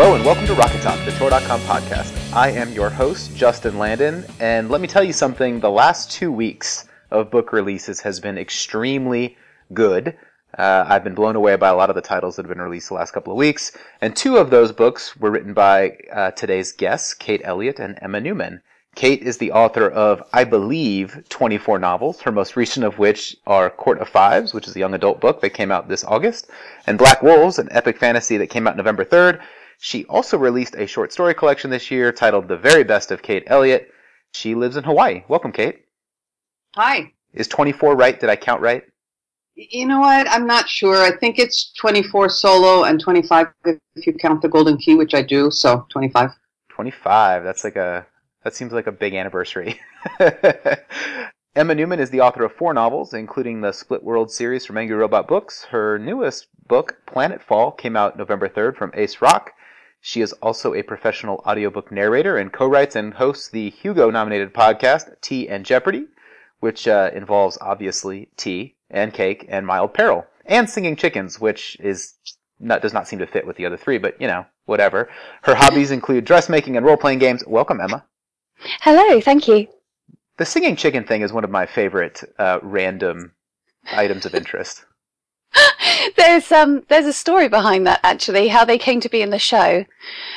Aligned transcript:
Hello 0.00 0.14
and 0.14 0.24
welcome 0.24 0.46
to 0.46 0.54
Rocket 0.54 0.80
Talk, 0.80 1.04
the 1.04 1.10
Tor.com 1.10 1.60
podcast. 1.62 2.32
I 2.32 2.50
am 2.50 2.70
your 2.70 2.88
host, 2.88 3.34
Justin 3.34 3.80
Landon, 3.80 4.24
and 4.38 4.70
let 4.70 4.80
me 4.80 4.86
tell 4.86 5.02
you 5.02 5.12
something. 5.12 5.58
The 5.58 5.72
last 5.72 6.12
two 6.12 6.30
weeks 6.30 6.86
of 7.10 7.32
book 7.32 7.52
releases 7.52 8.00
has 8.02 8.20
been 8.20 8.38
extremely 8.38 9.36
good. 9.74 10.16
Uh, 10.56 10.84
I've 10.86 11.02
been 11.02 11.16
blown 11.16 11.34
away 11.34 11.56
by 11.56 11.70
a 11.70 11.74
lot 11.74 11.90
of 11.90 11.96
the 11.96 12.00
titles 12.00 12.36
that 12.36 12.44
have 12.44 12.48
been 12.48 12.62
released 12.62 12.90
the 12.90 12.94
last 12.94 13.10
couple 13.10 13.32
of 13.32 13.38
weeks, 13.38 13.76
and 14.00 14.14
two 14.14 14.36
of 14.36 14.50
those 14.50 14.70
books 14.70 15.16
were 15.16 15.32
written 15.32 15.52
by 15.52 15.96
uh, 16.12 16.30
today's 16.30 16.70
guests, 16.70 17.12
Kate 17.12 17.40
Elliott 17.42 17.80
and 17.80 17.98
Emma 18.00 18.20
Newman. 18.20 18.62
Kate 18.94 19.22
is 19.22 19.38
the 19.38 19.50
author 19.50 19.88
of, 19.88 20.22
I 20.32 20.44
believe, 20.44 21.24
24 21.28 21.80
novels, 21.80 22.20
her 22.20 22.30
most 22.30 22.54
recent 22.54 22.86
of 22.86 23.00
which 23.00 23.36
are 23.48 23.68
Court 23.68 23.98
of 23.98 24.08
Fives, 24.08 24.54
which 24.54 24.68
is 24.68 24.76
a 24.76 24.78
young 24.78 24.94
adult 24.94 25.20
book 25.20 25.40
that 25.40 25.50
came 25.50 25.72
out 25.72 25.88
this 25.88 26.04
August, 26.04 26.48
and 26.86 26.98
Black 26.98 27.20
Wolves, 27.20 27.58
an 27.58 27.66
epic 27.72 27.98
fantasy 27.98 28.36
that 28.36 28.46
came 28.46 28.68
out 28.68 28.76
November 28.76 29.04
3rd. 29.04 29.40
She 29.80 30.04
also 30.06 30.36
released 30.36 30.74
a 30.74 30.86
short 30.86 31.12
story 31.12 31.34
collection 31.34 31.70
this 31.70 31.90
year 31.90 32.10
titled 32.12 32.48
The 32.48 32.56
Very 32.56 32.82
Best 32.82 33.12
of 33.12 33.22
Kate 33.22 33.44
Elliott. 33.46 33.92
She 34.32 34.54
lives 34.54 34.76
in 34.76 34.82
Hawaii. 34.82 35.22
Welcome, 35.28 35.52
Kate. 35.52 35.84
Hi. 36.74 37.12
Is 37.32 37.46
24 37.46 37.94
right? 37.94 38.18
Did 38.18 38.28
I 38.28 38.36
count 38.36 38.60
right? 38.60 38.82
You 39.54 39.86
know 39.86 40.00
what? 40.00 40.28
I'm 40.28 40.46
not 40.46 40.68
sure. 40.68 41.02
I 41.02 41.16
think 41.16 41.38
it's 41.38 41.72
24 41.74 42.28
solo 42.28 42.84
and 42.84 43.00
25 43.00 43.48
if 43.64 44.06
you 44.06 44.12
count 44.14 44.42
the 44.42 44.48
Golden 44.48 44.76
Key, 44.76 44.96
which 44.96 45.14
I 45.14 45.22
do. 45.22 45.50
So 45.50 45.86
25. 45.90 46.30
25. 46.68 47.44
That's 47.44 47.64
like 47.64 47.76
a 47.76 48.06
that 48.44 48.54
seems 48.54 48.72
like 48.72 48.86
a 48.86 48.92
big 48.92 49.14
anniversary. 49.14 49.80
Emma 51.54 51.74
Newman 51.74 51.98
is 51.98 52.10
the 52.10 52.20
author 52.20 52.44
of 52.44 52.52
four 52.52 52.72
novels, 52.72 53.14
including 53.14 53.60
the 53.60 53.72
Split 53.72 54.02
World 54.02 54.30
series 54.30 54.64
from 54.64 54.78
Angry 54.78 54.96
Robot 54.96 55.26
Books. 55.26 55.64
Her 55.64 55.98
newest 55.98 56.46
book, 56.68 56.96
Planetfall, 57.06 57.76
came 57.78 57.96
out 57.96 58.16
November 58.16 58.48
3rd 58.48 58.76
from 58.76 58.92
Ace 58.94 59.20
Roc. 59.20 59.52
She 60.08 60.22
is 60.22 60.32
also 60.40 60.72
a 60.72 60.82
professional 60.82 61.42
audiobook 61.46 61.92
narrator 61.92 62.38
and 62.38 62.50
co-writes 62.50 62.96
and 62.96 63.12
hosts 63.12 63.50
the 63.50 63.68
Hugo-nominated 63.68 64.54
podcast 64.54 65.20
Tea 65.20 65.46
and 65.50 65.66
Jeopardy, 65.66 66.06
which 66.60 66.88
uh, 66.88 67.10
involves 67.12 67.58
obviously 67.60 68.30
tea 68.38 68.74
and 68.88 69.12
cake 69.12 69.44
and 69.50 69.66
mild 69.66 69.92
peril, 69.92 70.24
and 70.46 70.70
singing 70.70 70.96
chickens, 70.96 71.38
which 71.38 71.76
is 71.78 72.14
not, 72.58 72.80
does 72.80 72.94
not 72.94 73.06
seem 73.06 73.18
to 73.18 73.26
fit 73.26 73.46
with 73.46 73.58
the 73.58 73.66
other 73.66 73.76
three, 73.76 73.98
but 73.98 74.18
you 74.18 74.26
know, 74.26 74.46
whatever. 74.64 75.10
Her 75.42 75.54
hobbies 75.54 75.90
include 75.90 76.24
dressmaking 76.24 76.78
and 76.78 76.86
role-playing 76.86 77.18
games. 77.18 77.44
Welcome, 77.46 77.78
Emma. 77.78 78.06
Hello, 78.80 79.20
thank 79.20 79.46
you. 79.46 79.68
The 80.38 80.46
singing 80.46 80.76
chicken 80.76 81.04
thing 81.04 81.20
is 81.20 81.34
one 81.34 81.44
of 81.44 81.50
my 81.50 81.66
favorite 81.66 82.24
uh, 82.38 82.60
random 82.62 83.32
items 83.92 84.24
of 84.24 84.34
interest. 84.34 84.86
there's 86.16 86.52
um 86.52 86.82
there's 86.88 87.06
a 87.06 87.12
story 87.12 87.48
behind 87.48 87.86
that 87.86 88.00
actually 88.02 88.48
how 88.48 88.64
they 88.64 88.78
came 88.78 89.00
to 89.00 89.08
be 89.08 89.22
in 89.22 89.30
the 89.30 89.38
show. 89.38 89.84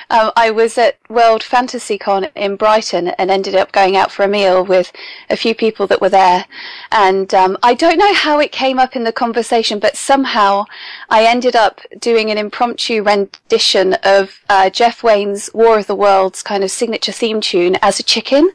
Um, 0.09 0.31
I 0.35 0.51
was 0.51 0.77
at 0.77 0.97
World 1.09 1.43
Fantasy 1.43 1.97
Con 1.97 2.27
in 2.35 2.55
Brighton 2.55 3.09
and 3.09 3.31
ended 3.31 3.55
up 3.55 3.71
going 3.71 3.95
out 3.95 4.11
for 4.11 4.23
a 4.23 4.27
meal 4.27 4.63
with 4.63 4.91
a 5.29 5.37
few 5.37 5.55
people 5.55 5.87
that 5.87 6.01
were 6.01 6.09
there, 6.09 6.45
and 6.91 7.33
um, 7.33 7.57
I 7.63 7.73
don't 7.73 7.97
know 7.97 8.13
how 8.13 8.39
it 8.39 8.51
came 8.51 8.79
up 8.79 8.95
in 8.95 9.03
the 9.03 9.13
conversation, 9.13 9.79
but 9.79 9.97
somehow 9.97 10.65
I 11.09 11.25
ended 11.25 11.55
up 11.55 11.81
doing 11.99 12.31
an 12.31 12.37
impromptu 12.37 13.03
rendition 13.03 13.95
of 14.03 14.41
uh, 14.49 14.69
Jeff 14.69 15.03
Wayne's 15.03 15.49
War 15.53 15.79
of 15.79 15.87
the 15.87 15.95
Worlds 15.95 16.43
kind 16.43 16.63
of 16.63 16.71
signature 16.71 17.13
theme 17.13 17.41
tune 17.41 17.77
as 17.81 17.99
a 17.99 18.03
chicken, 18.03 18.51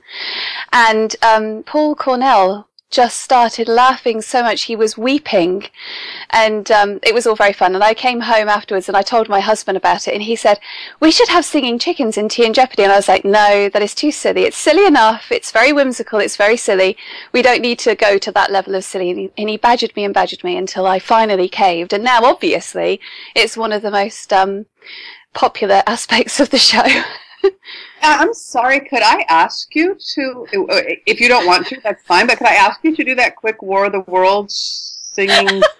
and 0.73 1.17
um, 1.23 1.63
Paul 1.65 1.95
Cornell 1.95 2.69
just 2.91 3.21
started 3.21 3.69
laughing 3.69 4.23
so 4.23 4.43
much 4.43 4.63
he 4.63 4.77
was 4.77 4.97
weeping. 4.97 5.67
And 6.31 6.71
um, 6.71 7.01
it 7.03 7.15
was 7.15 7.27
all 7.27 7.35
very 7.35 7.53
fun. 7.53 7.75
And 7.75 7.83
i 7.83 7.95
came 7.95 8.21
home 8.21 8.49
afterwards 8.49 8.89
and 8.89 8.97
i 8.97 9.03
told 9.03 9.29
my 9.29 9.41
husband 9.41 9.77
about 9.77 10.07
it 10.07 10.15
and 10.15 10.23
he 10.23 10.37
said 10.37 10.61
we 11.01 11.11
should 11.11 11.29
have 11.29 11.45
singing 11.45 11.79
chickens 11.79 12.17
in 12.17 12.29
tea 12.29 12.47
and 12.47 12.55
jeopardy. 12.55 12.85
And 12.85 12.93
i 12.93 12.97
was 12.97 13.09
like 13.09 13.25
no 13.25 13.69
that 13.69 13.83
is 13.83 13.95
too 13.95 14.13
silly. 14.13 14.43
It's 14.43 14.57
silly 14.57 14.87
enough. 14.87 15.33
It's 15.33 15.51
very 15.51 15.73
whimsical. 15.73 16.21
It's 16.21 16.37
very 16.37 16.57
silly. 16.57 16.97
We 17.33 17.43
don't 17.43 17.63
need 17.63 17.79
to 17.81 17.95
go 17.95 18.19
to 18.19 18.33
that 18.33 18.53
level 18.53 18.75
of 18.75 18.85
silly. 18.85 19.33
And 19.37 19.51
he, 19.51 19.57
badgered 19.57 19.97
me 19.97 20.05
and 20.05 20.15
badgered 20.15 20.45
me 20.45 20.57
until 20.57 20.87
i 20.87 20.99
finally 20.99 21.49
caved. 21.49 21.93
And 21.93 22.05
now 22.05 22.25
obviously 22.25 23.01
it's 23.35 23.57
one 23.57 23.73
of 23.73 23.83
the 23.83 23.91
most 23.91 24.33
um, 24.33 24.67
popular 25.35 25.83
aspects 25.87 26.41
of 26.41 26.51
the 26.51 26.59
show 26.59 26.85
Uh, 28.03 28.17
I'm 28.21 28.35
sorry, 28.35 28.81
could 28.81 29.03
I 29.03 29.25
ask 29.29 29.75
you 29.75 29.97
to, 30.15 30.47
uh, 30.71 30.83
if 31.07 31.21
you 31.21 31.29
don't 31.29 31.47
want 31.47 31.67
to, 31.69 31.81
that's 31.83 32.03
fine, 32.05 32.27
but 32.27 32.39
could 32.39 32.47
I 32.47 32.55
ask 32.55 32.83
you 32.83 32.95
to 32.95 33.05
do 33.05 33.15
that 33.15 33.37
quick 33.37 33.63
War 33.63 33.87
of 33.87 33.93
the 33.93 34.01
Worlds 34.01 34.99
singing? 35.13 35.63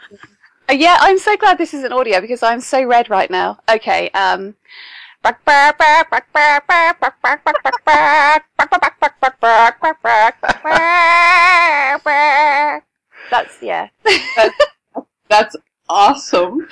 Uh, 0.69 0.73
yeah, 0.73 0.97
I'm 0.99 1.17
so 1.19 1.37
glad 1.37 1.59
this 1.59 1.73
is 1.73 1.85
an 1.85 1.93
audio 1.93 2.21
because 2.21 2.43
I'm 2.43 2.61
so 2.61 2.83
red 2.85 3.09
right 3.09 3.31
now. 3.31 3.61
Okay, 3.69 4.11
um. 4.11 4.57
That's, 13.31 13.63
yeah. 13.63 13.89
that's, 14.37 14.57
that's 15.29 15.57
awesome. 15.89 16.69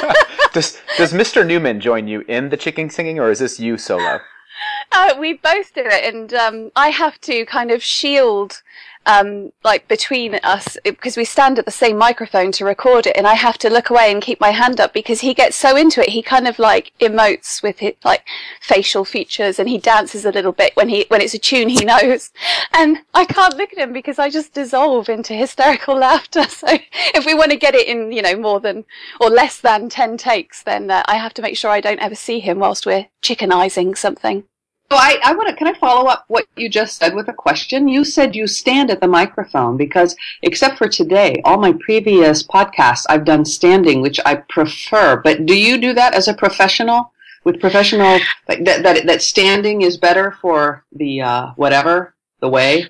does, 0.52 0.80
does 0.98 1.12
Mr. 1.12 1.46
Newman 1.46 1.80
join 1.80 2.08
you 2.08 2.20
in 2.28 2.48
the 2.48 2.56
chicken 2.56 2.90
singing 2.90 3.18
or 3.18 3.30
is 3.30 3.38
this 3.38 3.58
you 3.60 3.78
solo? 3.78 4.20
Uh, 4.92 5.14
we 5.18 5.34
both 5.34 5.74
do 5.74 5.82
it, 5.84 6.14
and 6.14 6.32
um, 6.32 6.70
I 6.74 6.88
have 6.88 7.20
to 7.22 7.44
kind 7.44 7.70
of 7.70 7.82
shield 7.82 8.62
um, 9.06 9.52
like 9.64 9.86
between 9.88 10.34
us 10.42 10.76
because 10.84 11.16
we 11.16 11.24
stand 11.24 11.58
at 11.58 11.64
the 11.64 11.70
same 11.70 11.96
microphone 11.96 12.52
to 12.52 12.64
record 12.64 13.06
it, 13.06 13.16
and 13.16 13.26
I 13.26 13.34
have 13.34 13.56
to 13.58 13.70
look 13.70 13.88
away 13.90 14.10
and 14.10 14.20
keep 14.20 14.40
my 14.40 14.50
hand 14.50 14.80
up 14.80 14.92
because 14.92 15.20
he 15.20 15.32
gets 15.32 15.56
so 15.56 15.76
into 15.76 16.02
it. 16.02 16.10
He 16.10 16.22
kind 16.22 16.46
of 16.48 16.58
like 16.58 16.92
emotes 17.00 17.62
with 17.62 17.78
his 17.78 17.94
like 18.04 18.24
facial 18.60 19.04
features, 19.04 19.58
and 19.58 19.68
he 19.68 19.78
dances 19.78 20.24
a 20.24 20.32
little 20.32 20.52
bit 20.52 20.74
when 20.74 20.88
he 20.88 21.06
when 21.08 21.20
it's 21.20 21.34
a 21.34 21.38
tune 21.38 21.68
he 21.68 21.84
knows, 21.84 22.30
and 22.72 22.98
I 23.14 23.24
can't 23.24 23.56
look 23.56 23.72
at 23.72 23.78
him 23.78 23.92
because 23.92 24.18
I 24.18 24.28
just 24.28 24.54
dissolve 24.54 25.08
into 25.08 25.34
hysterical 25.34 25.96
laughter. 26.06 26.44
So 26.44 26.66
if 27.14 27.24
we 27.24 27.34
want 27.34 27.52
to 27.52 27.56
get 27.56 27.74
it 27.74 27.86
in, 27.86 28.12
you 28.12 28.22
know, 28.22 28.36
more 28.36 28.60
than 28.60 28.84
or 29.20 29.30
less 29.30 29.60
than 29.60 29.88
ten 29.88 30.16
takes, 30.16 30.62
then 30.62 30.90
uh, 30.90 31.02
I 31.06 31.16
have 31.16 31.34
to 31.34 31.42
make 31.42 31.56
sure 31.56 31.70
I 31.70 31.80
don't 31.80 32.00
ever 32.00 32.14
see 32.14 32.40
him 32.40 32.58
whilst 32.58 32.86
we're 32.86 33.06
chickenizing 33.22 33.96
something. 33.96 34.44
So 34.90 34.96
I, 34.96 35.18
I 35.24 35.34
want 35.34 35.48
to, 35.48 35.56
can 35.56 35.66
I 35.66 35.74
follow 35.74 36.08
up 36.08 36.24
what 36.28 36.46
you 36.56 36.68
just 36.68 36.96
said 36.96 37.14
with 37.14 37.28
a 37.28 37.32
question? 37.32 37.88
You 37.88 38.04
said 38.04 38.36
you 38.36 38.46
stand 38.46 38.90
at 38.90 39.00
the 39.00 39.08
microphone 39.08 39.76
because 39.76 40.14
except 40.42 40.78
for 40.78 40.88
today, 40.88 41.40
all 41.44 41.58
my 41.58 41.72
previous 41.80 42.44
podcasts 42.44 43.04
I've 43.08 43.24
done 43.24 43.44
standing, 43.44 44.00
which 44.00 44.20
I 44.24 44.36
prefer. 44.36 45.16
But 45.16 45.44
do 45.44 45.58
you 45.58 45.78
do 45.78 45.92
that 45.94 46.14
as 46.14 46.28
a 46.28 46.34
professional? 46.34 47.12
With 47.42 47.60
professional, 47.60 48.18
like 48.48 48.64
that, 48.64 48.82
that, 48.82 49.06
that 49.06 49.22
standing 49.22 49.82
is 49.82 49.96
better 49.96 50.36
for 50.40 50.84
the, 50.90 51.20
uh, 51.20 51.46
whatever, 51.54 52.14
the 52.40 52.48
way? 52.48 52.88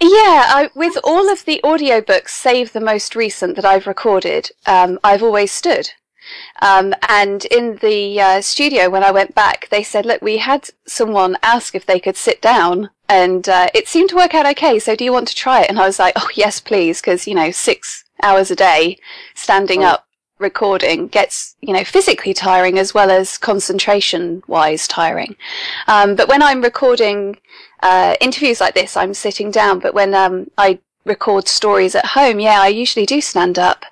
Yeah, 0.00 0.44
I, 0.48 0.70
with 0.74 0.98
all 1.02 1.30
of 1.30 1.44
the 1.46 1.60
audiobooks, 1.64 2.28
save 2.28 2.72
the 2.72 2.80
most 2.80 3.16
recent 3.16 3.56
that 3.56 3.64
I've 3.64 3.86
recorded, 3.86 4.50
um, 4.66 4.98
I've 5.02 5.22
always 5.22 5.52
stood. 5.52 5.90
Um, 6.62 6.94
and 7.08 7.44
in 7.46 7.76
the 7.76 8.20
uh, 8.20 8.40
studio, 8.40 8.90
when 8.90 9.04
I 9.04 9.10
went 9.10 9.34
back, 9.34 9.68
they 9.70 9.82
said, 9.82 10.06
look, 10.06 10.22
we 10.22 10.38
had 10.38 10.70
someone 10.86 11.36
ask 11.42 11.74
if 11.74 11.86
they 11.86 12.00
could 12.00 12.16
sit 12.16 12.40
down 12.40 12.90
and 13.08 13.48
uh, 13.48 13.68
it 13.74 13.88
seemed 13.88 14.10
to 14.10 14.16
work 14.16 14.34
out 14.34 14.46
okay. 14.46 14.78
So 14.78 14.96
do 14.96 15.04
you 15.04 15.12
want 15.12 15.28
to 15.28 15.34
try 15.34 15.62
it? 15.62 15.70
And 15.70 15.78
I 15.78 15.86
was 15.86 15.98
like, 15.98 16.14
oh, 16.16 16.28
yes, 16.34 16.60
please. 16.60 17.00
Because, 17.00 17.26
you 17.26 17.34
know, 17.34 17.50
six 17.50 18.04
hours 18.22 18.50
a 18.50 18.56
day 18.56 18.98
standing 19.34 19.84
oh. 19.84 19.88
up 19.88 20.06
recording 20.38 21.06
gets, 21.08 21.56
you 21.60 21.72
know, 21.72 21.84
physically 21.84 22.34
tiring 22.34 22.78
as 22.78 22.92
well 22.94 23.10
as 23.10 23.38
concentration 23.38 24.42
wise 24.46 24.88
tiring. 24.88 25.36
Um, 25.86 26.14
but 26.14 26.28
when 26.28 26.42
I'm 26.42 26.62
recording 26.62 27.38
uh, 27.82 28.16
interviews 28.20 28.60
like 28.60 28.74
this, 28.74 28.96
I'm 28.96 29.14
sitting 29.14 29.50
down. 29.50 29.78
But 29.78 29.94
when 29.94 30.14
um, 30.14 30.50
I 30.58 30.80
record 31.04 31.46
stories 31.48 31.94
at 31.94 32.06
home, 32.06 32.40
yeah, 32.40 32.60
I 32.60 32.68
usually 32.68 33.06
do 33.06 33.20
stand 33.20 33.58
up. 33.58 33.84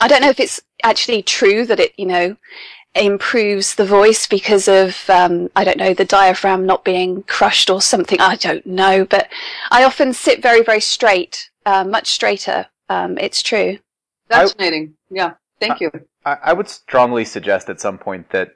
I 0.00 0.08
don't 0.08 0.22
know 0.22 0.30
if 0.30 0.40
it's 0.40 0.60
actually 0.82 1.22
true 1.22 1.66
that 1.66 1.80
it, 1.80 1.92
you 1.96 2.06
know, 2.06 2.36
improves 2.94 3.74
the 3.74 3.84
voice 3.84 4.26
because 4.26 4.68
of, 4.68 5.08
um, 5.10 5.50
I 5.56 5.64
don't 5.64 5.78
know, 5.78 5.94
the 5.94 6.04
diaphragm 6.04 6.64
not 6.64 6.84
being 6.84 7.22
crushed 7.24 7.70
or 7.70 7.80
something. 7.80 8.20
I 8.20 8.36
don't 8.36 8.64
know, 8.66 9.04
but 9.04 9.28
I 9.70 9.84
often 9.84 10.12
sit 10.12 10.42
very, 10.42 10.62
very 10.62 10.80
straight, 10.80 11.50
uh, 11.66 11.84
much 11.84 12.08
straighter. 12.08 12.66
Um, 12.88 13.18
it's 13.18 13.42
true. 13.42 13.78
Fascinating. 14.28 14.94
I, 15.10 15.14
yeah. 15.14 15.32
Thank 15.60 15.80
you. 15.80 15.90
I, 16.24 16.36
I 16.44 16.52
would 16.52 16.68
strongly 16.68 17.24
suggest 17.24 17.68
at 17.68 17.80
some 17.80 17.98
point 17.98 18.30
that 18.30 18.54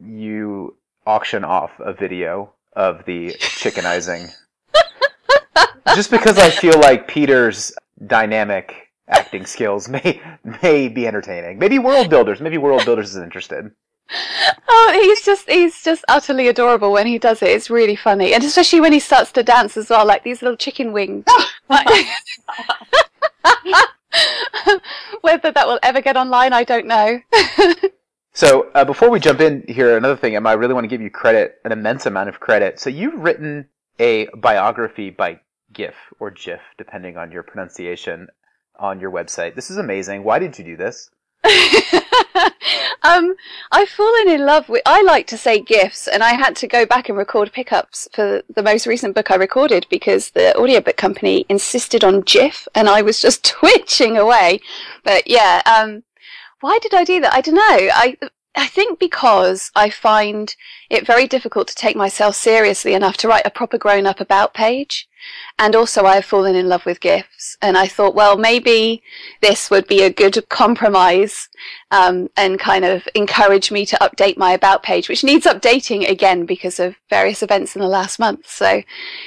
you 0.00 0.76
auction 1.06 1.44
off 1.44 1.72
a 1.78 1.92
video 1.92 2.52
of 2.74 3.04
the 3.04 3.30
chickenizing. 3.38 4.30
Just 5.94 6.10
because 6.10 6.38
I 6.38 6.50
feel 6.50 6.78
like 6.80 7.08
Peter's 7.08 7.72
dynamic 8.06 8.89
acting 9.10 9.46
skills 9.46 9.88
may 9.88 10.20
may 10.62 10.88
be 10.88 11.06
entertaining. 11.06 11.58
Maybe 11.58 11.78
Worldbuilders. 11.78 12.40
Maybe 12.40 12.56
Worldbuilders 12.56 13.04
is 13.04 13.16
interested. 13.16 13.70
Oh, 14.68 14.90
he's 14.92 15.22
just 15.22 15.48
he's 15.48 15.82
just 15.82 16.04
utterly 16.08 16.48
adorable 16.48 16.92
when 16.92 17.06
he 17.06 17.18
does 17.18 17.42
it. 17.42 17.50
It's 17.50 17.70
really 17.70 17.96
funny, 17.96 18.34
and 18.34 18.42
especially 18.42 18.80
when 18.80 18.92
he 18.92 19.00
starts 19.00 19.32
to 19.32 19.42
dance 19.42 19.76
as 19.76 19.90
well, 19.90 20.06
like 20.06 20.24
these 20.24 20.42
little 20.42 20.56
chicken 20.56 20.92
wings. 20.92 21.24
Whether 25.20 25.52
that 25.52 25.66
will 25.66 25.78
ever 25.82 26.00
get 26.00 26.16
online, 26.16 26.52
I 26.52 26.64
don't 26.64 26.86
know. 26.86 27.20
So 28.32 28.70
uh, 28.74 28.84
before 28.84 29.10
we 29.10 29.18
jump 29.18 29.40
in 29.40 29.64
here, 29.66 29.96
another 29.96 30.16
thing, 30.16 30.36
Emma, 30.36 30.50
I 30.50 30.52
really 30.52 30.74
want 30.74 30.84
to 30.84 30.88
give 30.88 31.00
you 31.00 31.10
credit, 31.10 31.56
an 31.64 31.72
immense 31.72 32.06
amount 32.06 32.28
of 32.28 32.38
credit. 32.38 32.78
So 32.78 32.88
you've 32.88 33.20
written 33.20 33.68
a 33.98 34.28
biography 34.28 35.10
by 35.10 35.40
GIF 35.72 35.96
or 36.20 36.30
GIF, 36.30 36.60
depending 36.78 37.16
on 37.16 37.32
your 37.32 37.42
pronunciation, 37.42 38.28
on 38.80 38.98
your 38.98 39.10
website. 39.10 39.54
This 39.54 39.70
is 39.70 39.76
amazing. 39.76 40.24
Why 40.24 40.38
did 40.38 40.58
you 40.58 40.64
do 40.64 40.76
this? 40.76 41.10
um, 43.02 43.34
I've 43.70 43.88
fallen 43.88 44.28
in 44.28 44.44
love 44.44 44.68
with. 44.68 44.82
I 44.86 45.02
like 45.02 45.26
to 45.28 45.38
say 45.38 45.60
gifts, 45.60 46.08
and 46.08 46.22
I 46.22 46.32
had 46.32 46.56
to 46.56 46.66
go 46.66 46.84
back 46.84 47.08
and 47.08 47.16
record 47.16 47.52
pickups 47.52 48.08
for 48.12 48.42
the 48.54 48.62
most 48.62 48.86
recent 48.86 49.14
book 49.14 49.30
I 49.30 49.36
recorded 49.36 49.86
because 49.90 50.30
the 50.30 50.56
audiobook 50.56 50.96
company 50.96 51.46
insisted 51.48 52.04
on 52.04 52.22
GIF, 52.22 52.66
and 52.74 52.88
I 52.88 53.02
was 53.02 53.20
just 53.20 53.44
twitching 53.58 54.16
away. 54.16 54.60
But 55.04 55.28
yeah, 55.28 55.62
um, 55.66 56.02
why 56.60 56.78
did 56.82 56.94
I 56.94 57.04
do 57.04 57.20
that? 57.20 57.32
I 57.32 57.40
don't 57.40 57.54
know. 57.54 57.60
I 57.94 58.16
I 58.60 58.66
think 58.66 58.98
because 58.98 59.70
I 59.74 59.88
find 59.88 60.54
it 60.90 61.06
very 61.06 61.26
difficult 61.26 61.66
to 61.68 61.74
take 61.74 61.96
myself 61.96 62.34
seriously 62.34 62.92
enough 62.92 63.16
to 63.18 63.28
write 63.28 63.46
a 63.46 63.50
proper 63.50 63.78
grown 63.78 64.04
up 64.04 64.20
about 64.20 64.52
page. 64.52 65.08
And 65.58 65.74
also 65.74 66.04
I've 66.04 66.26
fallen 66.26 66.54
in 66.54 66.68
love 66.68 66.84
with 66.84 67.00
gifs. 67.00 67.56
And 67.62 67.78
I 67.78 67.86
thought, 67.86 68.14
well, 68.14 68.36
maybe 68.36 69.02
this 69.40 69.70
would 69.70 69.86
be 69.86 70.02
a 70.02 70.12
good 70.12 70.46
compromise, 70.50 71.48
um, 71.90 72.28
and 72.36 72.60
kind 72.60 72.84
of 72.84 73.08
encourage 73.14 73.70
me 73.70 73.86
to 73.86 73.96
update 73.96 74.36
my 74.36 74.52
about 74.52 74.82
page, 74.82 75.08
which 75.08 75.24
needs 75.24 75.46
updating 75.46 76.06
again 76.06 76.44
because 76.44 76.78
of 76.78 76.96
various 77.08 77.42
events 77.42 77.74
in 77.74 77.80
the 77.80 77.88
last 77.88 78.18
month. 78.18 78.46
So 78.46 78.82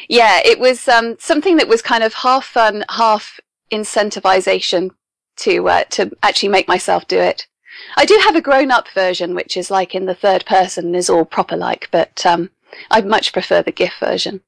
yeah, 0.10 0.42
it 0.46 0.60
was, 0.60 0.88
um, 0.88 1.16
something 1.20 1.58
that 1.58 1.68
was 1.68 1.82
kind 1.82 2.04
of 2.04 2.14
half 2.14 2.46
fun, 2.46 2.86
half 2.88 3.40
incentivization 3.72 4.92
to, 5.38 5.68
uh, 5.70 5.86
to 5.86 6.12
actually 6.22 6.50
make 6.50 6.68
myself 6.68 7.08
do 7.08 7.18
it. 7.18 7.48
I 7.96 8.06
do 8.06 8.20
have 8.24 8.36
a 8.36 8.42
grown 8.42 8.72
up 8.72 8.88
version, 8.90 9.36
which 9.36 9.58
is 9.58 9.72
like 9.72 9.96
in 9.96 10.06
the 10.06 10.16
third 10.16 10.46
person, 10.46 10.88
and 10.88 10.96
is 10.96 11.10
all 11.10 11.26
proper 11.26 11.56
like, 11.56 11.90
but 11.92 12.26
um, 12.26 12.50
I 12.92 13.02
much 13.02 13.34
prefer 13.34 13.62
the 13.62 13.72
GIF 13.72 13.94
version. 14.00 14.42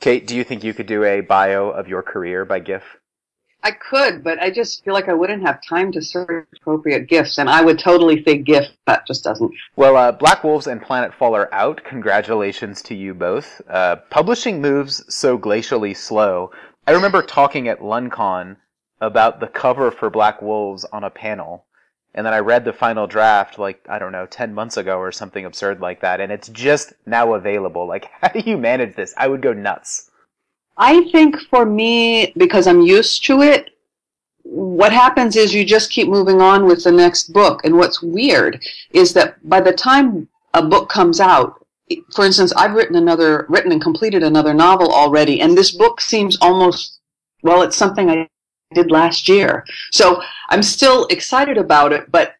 Kate, 0.00 0.26
do 0.26 0.36
you 0.36 0.44
think 0.44 0.62
you 0.62 0.74
could 0.74 0.86
do 0.86 1.04
a 1.04 1.20
bio 1.20 1.68
of 1.68 1.88
your 1.88 2.02
career 2.02 2.44
by 2.44 2.60
GIF? 2.60 2.82
I 3.62 3.72
could, 3.72 4.22
but 4.22 4.40
I 4.40 4.50
just 4.50 4.84
feel 4.84 4.94
like 4.94 5.08
I 5.08 5.14
wouldn't 5.14 5.42
have 5.42 5.60
time 5.60 5.90
to 5.92 6.02
search 6.02 6.46
appropriate 6.54 7.08
GIFs, 7.08 7.38
and 7.38 7.48
I 7.48 7.62
would 7.62 7.78
totally 7.78 8.22
say 8.22 8.38
GIF. 8.38 8.66
That 8.86 9.06
just 9.06 9.24
doesn't. 9.24 9.50
Well, 9.74 9.96
uh, 9.96 10.12
Black 10.12 10.44
Wolves 10.44 10.68
and 10.68 10.80
Planetfall 10.80 11.32
are 11.32 11.52
out. 11.52 11.82
Congratulations 11.82 12.82
to 12.82 12.94
you 12.94 13.14
both. 13.14 13.60
Uh, 13.68 13.96
publishing 14.10 14.60
moves 14.60 15.02
so 15.12 15.36
glacially 15.36 15.96
slow. 15.96 16.52
I 16.86 16.92
remember 16.92 17.22
talking 17.22 17.66
at 17.66 17.80
LonCon 17.80 18.56
about 19.00 19.40
the 19.40 19.48
cover 19.48 19.90
for 19.90 20.10
Black 20.10 20.40
Wolves 20.40 20.84
on 20.92 21.02
a 21.02 21.10
panel, 21.10 21.64
and 22.16 22.24
then 22.24 22.32
I 22.32 22.38
read 22.38 22.64
the 22.64 22.72
final 22.72 23.06
draft 23.06 23.58
like 23.58 23.84
I 23.88 23.98
don't 23.98 24.12
know, 24.12 24.26
10 24.26 24.54
months 24.54 24.76
ago 24.76 24.98
or 24.98 25.12
something 25.12 25.44
absurd 25.44 25.80
like 25.80 26.00
that 26.00 26.20
and 26.20 26.32
it's 26.32 26.48
just 26.48 26.94
now 27.04 27.34
available. 27.34 27.86
Like 27.86 28.08
how 28.20 28.28
do 28.28 28.40
you 28.40 28.56
manage 28.56 28.96
this? 28.96 29.14
I 29.16 29.28
would 29.28 29.42
go 29.42 29.52
nuts. 29.52 30.10
I 30.78 31.08
think 31.10 31.38
for 31.50 31.64
me 31.64 32.32
because 32.36 32.66
I'm 32.66 32.80
used 32.80 33.24
to 33.26 33.42
it 33.42 33.70
what 34.42 34.92
happens 34.92 35.36
is 35.36 35.52
you 35.52 35.64
just 35.64 35.90
keep 35.90 36.08
moving 36.08 36.40
on 36.40 36.66
with 36.66 36.84
the 36.84 36.92
next 36.92 37.32
book 37.32 37.64
and 37.64 37.76
what's 37.76 38.02
weird 38.02 38.62
is 38.92 39.12
that 39.12 39.36
by 39.48 39.60
the 39.60 39.72
time 39.72 40.28
a 40.54 40.62
book 40.62 40.88
comes 40.88 41.20
out 41.20 41.66
for 42.14 42.24
instance 42.24 42.52
I've 42.52 42.74
written 42.74 42.96
another 42.96 43.46
written 43.48 43.72
and 43.72 43.80
completed 43.80 44.22
another 44.22 44.54
novel 44.54 44.92
already 44.92 45.40
and 45.40 45.56
this 45.56 45.76
book 45.76 46.00
seems 46.00 46.38
almost 46.40 47.00
well 47.42 47.62
it's 47.62 47.76
something 47.76 48.08
I 48.08 48.28
did 48.74 48.90
last 48.90 49.28
year. 49.28 49.64
So 49.92 50.22
I'm 50.50 50.62
still 50.62 51.06
excited 51.06 51.58
about 51.58 51.92
it, 51.92 52.10
but 52.10 52.34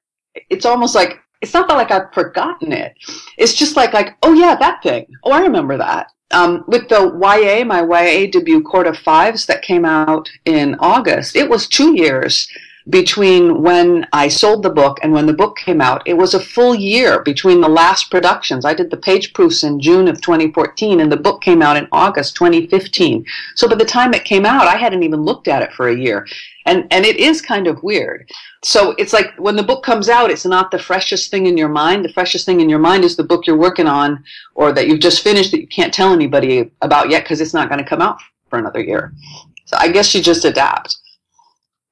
it's 0.50 0.66
almost 0.66 0.94
like 0.94 1.18
it's 1.42 1.54
not 1.54 1.68
that 1.68 1.74
like 1.74 1.90
I've 1.90 2.12
forgotten 2.12 2.72
it. 2.72 2.94
It's 3.36 3.54
just 3.54 3.76
like 3.76 3.92
like 3.92 4.16
oh 4.22 4.32
yeah 4.32 4.56
that 4.56 4.82
thing. 4.82 5.06
Oh 5.22 5.32
I 5.32 5.40
remember 5.40 5.76
that. 5.78 6.12
Um, 6.32 6.64
with 6.66 6.88
the 6.88 7.12
YA, 7.20 7.64
my 7.64 7.82
YA 7.82 8.28
debut 8.30 8.62
Court 8.62 8.88
of 8.88 8.98
Fives 8.98 9.46
that 9.46 9.62
came 9.62 9.84
out 9.84 10.28
in 10.44 10.74
August, 10.80 11.36
it 11.36 11.48
was 11.48 11.68
two 11.68 11.96
years 11.96 12.48
between 12.88 13.62
when 13.62 14.06
I 14.12 14.28
sold 14.28 14.62
the 14.62 14.70
book 14.70 14.98
and 15.02 15.12
when 15.12 15.26
the 15.26 15.32
book 15.32 15.56
came 15.56 15.80
out. 15.80 16.02
It 16.06 16.14
was 16.14 16.34
a 16.34 16.40
full 16.40 16.74
year 16.74 17.20
between 17.22 17.60
the 17.60 17.68
last 17.68 18.10
productions. 18.10 18.64
I 18.64 18.74
did 18.74 18.90
the 18.90 18.96
page 18.96 19.32
proofs 19.32 19.64
in 19.64 19.80
June 19.80 20.06
of 20.06 20.20
2014 20.20 21.00
and 21.00 21.10
the 21.10 21.16
book 21.16 21.42
came 21.42 21.62
out 21.62 21.76
in 21.76 21.88
August 21.90 22.36
2015. 22.36 23.24
So 23.56 23.68
by 23.68 23.74
the 23.74 23.84
time 23.84 24.14
it 24.14 24.24
came 24.24 24.46
out, 24.46 24.68
I 24.68 24.76
hadn't 24.76 25.02
even 25.02 25.22
looked 25.22 25.48
at 25.48 25.62
it 25.62 25.72
for 25.72 25.88
a 25.88 25.96
year. 25.96 26.26
And, 26.64 26.86
and 26.92 27.04
it 27.04 27.16
is 27.16 27.42
kind 27.42 27.66
of 27.66 27.82
weird. 27.82 28.30
So 28.62 28.94
it's 28.98 29.12
like 29.12 29.34
when 29.36 29.56
the 29.56 29.62
book 29.62 29.84
comes 29.84 30.08
out, 30.08 30.30
it's 30.30 30.44
not 30.46 30.70
the 30.70 30.78
freshest 30.78 31.30
thing 31.30 31.46
in 31.46 31.56
your 31.56 31.68
mind. 31.68 32.04
The 32.04 32.12
freshest 32.12 32.46
thing 32.46 32.60
in 32.60 32.68
your 32.68 32.78
mind 32.78 33.04
is 33.04 33.16
the 33.16 33.24
book 33.24 33.46
you're 33.46 33.56
working 33.56 33.86
on 33.88 34.22
or 34.54 34.72
that 34.72 34.86
you've 34.86 35.00
just 35.00 35.22
finished 35.22 35.50
that 35.50 35.60
you 35.60 35.68
can't 35.68 35.94
tell 35.94 36.12
anybody 36.12 36.70
about 36.82 37.10
yet 37.10 37.24
because 37.24 37.40
it's 37.40 37.54
not 37.54 37.68
going 37.68 37.82
to 37.82 37.88
come 37.88 38.02
out 38.02 38.20
for 38.48 38.60
another 38.60 38.80
year. 38.80 39.12
So 39.64 39.76
I 39.76 39.90
guess 39.90 40.14
you 40.14 40.22
just 40.22 40.44
adapt 40.44 40.98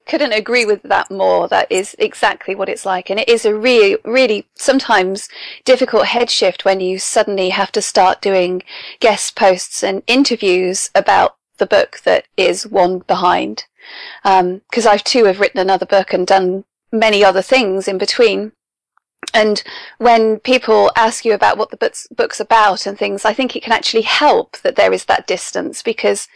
couldn't 0.06 0.32
agree 0.32 0.64
with 0.64 0.82
that 0.82 1.10
more. 1.10 1.48
That 1.48 1.70
is 1.70 1.96
exactly 1.98 2.54
what 2.54 2.68
it's 2.68 2.86
like. 2.86 3.10
And 3.10 3.18
it 3.18 3.28
is 3.28 3.44
a 3.44 3.54
really, 3.54 3.96
really 4.04 4.46
sometimes 4.54 5.28
difficult 5.64 6.06
head 6.06 6.30
shift 6.30 6.64
when 6.64 6.80
you 6.80 6.98
suddenly 6.98 7.50
have 7.50 7.72
to 7.72 7.82
start 7.82 8.20
doing 8.20 8.62
guest 9.00 9.36
posts 9.36 9.82
and 9.82 10.02
interviews 10.06 10.90
about 10.94 11.36
the 11.58 11.66
book 11.66 12.00
that 12.04 12.26
is 12.36 12.66
one 12.66 12.98
behind. 13.00 13.64
Um, 14.24 14.62
I've 14.74 15.04
too 15.04 15.24
have 15.24 15.40
written 15.40 15.60
another 15.60 15.86
book 15.86 16.12
and 16.12 16.26
done 16.26 16.64
many 16.92 17.24
other 17.24 17.42
things 17.42 17.88
in 17.88 17.98
between. 17.98 18.52
And 19.32 19.62
when 19.98 20.38
people 20.38 20.90
ask 20.96 21.24
you 21.24 21.32
about 21.32 21.56
what 21.56 21.70
the 21.70 21.76
book's, 21.76 22.06
book's 22.08 22.40
about 22.40 22.86
and 22.86 22.98
things, 22.98 23.24
I 23.24 23.32
think 23.32 23.56
it 23.56 23.62
can 23.62 23.72
actually 23.72 24.02
help 24.02 24.58
that 24.58 24.76
there 24.76 24.92
is 24.92 25.06
that 25.06 25.26
distance 25.26 25.82
because 25.82 26.28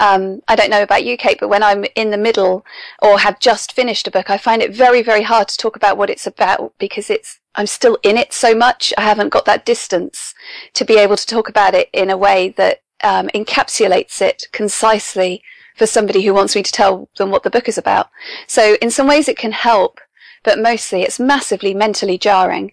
um, 0.00 0.42
I 0.46 0.54
don't 0.54 0.70
know 0.70 0.82
about 0.82 1.04
you, 1.04 1.16
Kate, 1.16 1.38
but 1.40 1.48
when 1.48 1.62
I'm 1.62 1.84
in 1.96 2.10
the 2.10 2.16
middle 2.16 2.64
or 3.02 3.18
have 3.18 3.40
just 3.40 3.72
finished 3.72 4.06
a 4.06 4.10
book, 4.10 4.30
I 4.30 4.38
find 4.38 4.62
it 4.62 4.74
very, 4.74 5.02
very 5.02 5.22
hard 5.22 5.48
to 5.48 5.56
talk 5.56 5.76
about 5.76 5.96
what 5.96 6.10
it's 6.10 6.26
about 6.26 6.72
because 6.78 7.10
it's, 7.10 7.40
I'm 7.56 7.66
still 7.66 7.98
in 8.02 8.16
it 8.16 8.32
so 8.32 8.54
much. 8.54 8.92
I 8.96 9.02
haven't 9.02 9.30
got 9.30 9.44
that 9.46 9.66
distance 9.66 10.34
to 10.74 10.84
be 10.84 10.98
able 10.98 11.16
to 11.16 11.26
talk 11.26 11.48
about 11.48 11.74
it 11.74 11.88
in 11.92 12.10
a 12.10 12.16
way 12.16 12.50
that 12.50 12.82
um, 13.02 13.28
encapsulates 13.28 14.22
it 14.22 14.44
concisely 14.52 15.42
for 15.76 15.86
somebody 15.86 16.22
who 16.24 16.34
wants 16.34 16.54
me 16.54 16.62
to 16.62 16.72
tell 16.72 17.08
them 17.16 17.30
what 17.30 17.42
the 17.42 17.50
book 17.50 17.68
is 17.68 17.78
about. 17.78 18.08
So 18.46 18.76
in 18.82 18.90
some 18.90 19.06
ways 19.06 19.28
it 19.28 19.38
can 19.38 19.52
help, 19.52 20.00
but 20.44 20.58
mostly 20.58 21.02
it's 21.02 21.20
massively 21.20 21.74
mentally 21.74 22.18
jarring. 22.18 22.72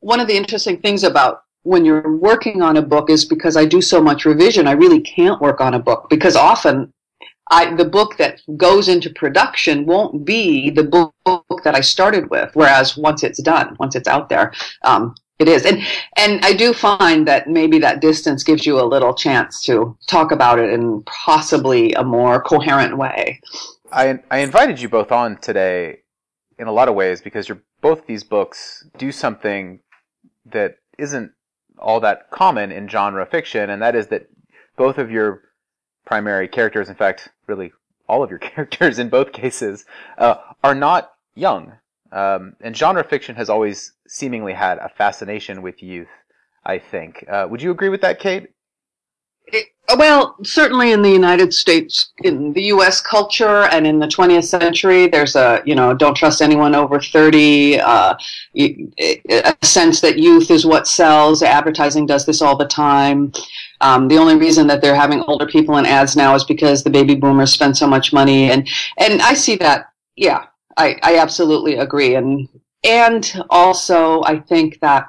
One 0.00 0.20
of 0.20 0.28
the 0.28 0.36
interesting 0.36 0.80
things 0.80 1.02
about 1.02 1.42
when 1.62 1.84
you're 1.84 2.16
working 2.16 2.62
on 2.62 2.76
a 2.76 2.82
book 2.82 3.10
is 3.10 3.24
because 3.24 3.56
I 3.56 3.64
do 3.64 3.80
so 3.80 4.02
much 4.02 4.24
revision. 4.24 4.66
I 4.66 4.72
really 4.72 5.00
can't 5.00 5.40
work 5.40 5.60
on 5.60 5.74
a 5.74 5.78
book 5.78 6.08
because 6.08 6.36
often 6.36 6.92
I, 7.50 7.74
the 7.74 7.84
book 7.84 8.16
that 8.18 8.40
goes 8.56 8.88
into 8.88 9.10
production 9.10 9.86
won't 9.86 10.24
be 10.24 10.70
the 10.70 10.84
book 10.84 11.14
that 11.64 11.74
I 11.74 11.80
started 11.80 12.30
with. 12.30 12.50
Whereas 12.54 12.96
once 12.96 13.22
it's 13.22 13.42
done, 13.42 13.76
once 13.78 13.96
it's 13.96 14.08
out 14.08 14.28
there, 14.28 14.52
um, 14.82 15.14
it 15.38 15.48
is. 15.48 15.64
And, 15.64 15.80
and 16.16 16.44
I 16.44 16.52
do 16.52 16.72
find 16.72 17.26
that 17.28 17.48
maybe 17.48 17.78
that 17.78 18.00
distance 18.00 18.42
gives 18.42 18.66
you 18.66 18.80
a 18.80 18.84
little 18.84 19.14
chance 19.14 19.62
to 19.62 19.96
talk 20.06 20.32
about 20.32 20.58
it 20.58 20.70
in 20.70 21.02
possibly 21.04 21.92
a 21.94 22.02
more 22.02 22.42
coherent 22.42 22.96
way. 22.98 23.40
I, 23.92 24.20
I 24.30 24.38
invited 24.38 24.80
you 24.80 24.88
both 24.88 25.12
on 25.12 25.38
today 25.38 25.98
in 26.58 26.66
a 26.66 26.72
lot 26.72 26.88
of 26.88 26.94
ways 26.94 27.20
because 27.20 27.48
you're 27.48 27.62
both 27.80 28.06
these 28.06 28.24
books 28.24 28.84
do 28.98 29.12
something 29.12 29.80
that 30.44 30.76
isn't 30.98 31.30
all 31.78 32.00
that 32.00 32.30
common 32.30 32.72
in 32.72 32.88
genre 32.88 33.26
fiction, 33.26 33.70
and 33.70 33.82
that 33.82 33.94
is 33.94 34.08
that 34.08 34.28
both 34.76 34.98
of 34.98 35.10
your 35.10 35.42
primary 36.06 36.48
characters, 36.48 36.88
in 36.88 36.94
fact, 36.94 37.28
really 37.46 37.72
all 38.08 38.22
of 38.22 38.30
your 38.30 38.38
characters 38.50 38.98
in 38.98 39.08
both 39.08 39.32
cases, 39.32 39.84
uh, 40.16 40.36
are 40.64 40.74
not 40.74 41.12
young. 41.34 41.74
Um, 42.10 42.56
and 42.60 42.76
genre 42.76 43.04
fiction 43.04 43.36
has 43.36 43.50
always 43.50 43.92
seemingly 44.06 44.54
had 44.54 44.78
a 44.78 44.88
fascination 44.88 45.60
with 45.60 45.82
youth, 45.82 46.08
I 46.64 46.78
think. 46.78 47.24
Uh, 47.30 47.46
would 47.50 47.60
you 47.60 47.70
agree 47.70 47.90
with 47.90 48.00
that, 48.00 48.18
Kate? 48.18 48.48
Well, 49.96 50.36
certainly 50.42 50.92
in 50.92 51.00
the 51.00 51.10
United 51.10 51.54
States, 51.54 52.12
in 52.22 52.52
the 52.52 52.64
U.S. 52.64 53.00
culture, 53.00 53.62
and 53.72 53.86
in 53.86 53.98
the 53.98 54.06
20th 54.06 54.44
century, 54.44 55.06
there's 55.06 55.34
a 55.34 55.62
you 55.64 55.74
know 55.74 55.94
don't 55.94 56.16
trust 56.16 56.42
anyone 56.42 56.74
over 56.74 57.00
30. 57.00 57.80
Uh, 57.80 58.14
a 58.56 59.56
sense 59.62 60.00
that 60.02 60.18
youth 60.18 60.50
is 60.50 60.66
what 60.66 60.86
sells. 60.86 61.42
Advertising 61.42 62.04
does 62.04 62.26
this 62.26 62.42
all 62.42 62.56
the 62.56 62.66
time. 62.66 63.32
Um, 63.80 64.08
the 64.08 64.18
only 64.18 64.36
reason 64.36 64.66
that 64.66 64.82
they're 64.82 64.94
having 64.94 65.22
older 65.22 65.46
people 65.46 65.78
in 65.78 65.86
ads 65.86 66.16
now 66.16 66.34
is 66.34 66.44
because 66.44 66.82
the 66.82 66.90
baby 66.90 67.14
boomers 67.14 67.52
spend 67.52 67.76
so 67.76 67.86
much 67.86 68.12
money, 68.12 68.50
and 68.50 68.68
and 68.98 69.22
I 69.22 69.34
see 69.34 69.56
that. 69.56 69.90
Yeah, 70.16 70.46
I, 70.76 70.96
I 71.02 71.16
absolutely 71.18 71.76
agree, 71.76 72.14
and 72.14 72.48
and 72.84 73.42
also 73.48 74.22
I 74.24 74.40
think 74.40 74.80
that 74.80 75.08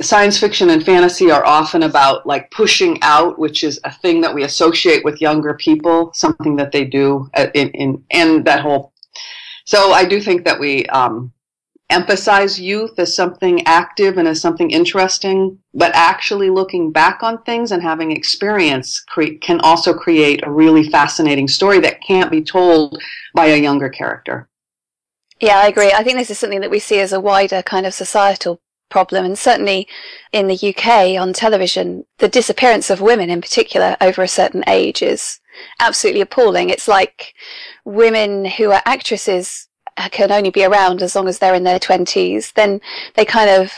science 0.00 0.38
fiction 0.38 0.70
and 0.70 0.84
fantasy 0.84 1.30
are 1.30 1.44
often 1.44 1.82
about 1.82 2.26
like 2.26 2.50
pushing 2.50 2.98
out, 3.02 3.38
which 3.38 3.64
is 3.64 3.80
a 3.84 3.92
thing 3.92 4.20
that 4.20 4.34
we 4.34 4.44
associate 4.44 5.04
with 5.04 5.20
younger 5.20 5.54
people, 5.54 6.12
something 6.14 6.56
that 6.56 6.72
they 6.72 6.84
do 6.84 7.28
in, 7.54 7.70
in 7.70 8.04
and 8.10 8.44
that 8.44 8.60
whole. 8.60 8.92
So 9.64 9.92
I 9.92 10.04
do 10.04 10.20
think 10.20 10.44
that 10.44 10.60
we 10.60 10.84
um, 10.86 11.32
emphasize 11.90 12.60
youth 12.60 12.98
as 12.98 13.14
something 13.14 13.66
active 13.66 14.18
and 14.18 14.28
as 14.28 14.40
something 14.40 14.70
interesting, 14.70 15.58
but 15.72 15.92
actually 15.94 16.50
looking 16.50 16.90
back 16.92 17.22
on 17.22 17.42
things 17.42 17.72
and 17.72 17.82
having 17.82 18.10
experience 18.10 19.00
cre- 19.00 19.38
can 19.40 19.60
also 19.60 19.94
create 19.94 20.40
a 20.44 20.50
really 20.50 20.88
fascinating 20.88 21.48
story 21.48 21.80
that 21.80 22.02
can't 22.02 22.30
be 22.30 22.42
told 22.42 23.00
by 23.34 23.46
a 23.46 23.62
younger 23.62 23.88
character. 23.88 24.48
Yeah, 25.40 25.58
I 25.58 25.68
agree. 25.68 25.92
I 25.92 26.02
think 26.02 26.18
this 26.18 26.30
is 26.30 26.38
something 26.38 26.60
that 26.60 26.70
we 26.70 26.78
see 26.78 27.00
as 27.00 27.12
a 27.12 27.20
wider 27.20 27.62
kind 27.62 27.86
of 27.86 27.94
societal 27.94 28.60
problem. 28.94 29.24
And 29.24 29.36
certainly 29.36 29.88
in 30.32 30.46
the 30.46 30.60
UK 30.70 31.20
on 31.20 31.32
television, 31.32 32.06
the 32.18 32.28
disappearance 32.28 32.90
of 32.90 33.00
women 33.00 33.28
in 33.28 33.40
particular 33.40 33.96
over 34.00 34.22
a 34.22 34.28
certain 34.40 34.62
age 34.68 35.02
is 35.02 35.40
absolutely 35.80 36.20
appalling. 36.20 36.70
It's 36.70 36.86
like 36.86 37.34
women 37.84 38.44
who 38.44 38.70
are 38.70 38.82
actresses 38.86 39.68
can 40.12 40.30
only 40.30 40.50
be 40.50 40.64
around 40.64 41.02
as 41.02 41.16
long 41.16 41.26
as 41.26 41.40
they're 41.40 41.56
in 41.60 41.64
their 41.64 41.80
20s. 41.80 42.52
Then 42.52 42.80
they 43.16 43.24
kind 43.24 43.50
of, 43.50 43.72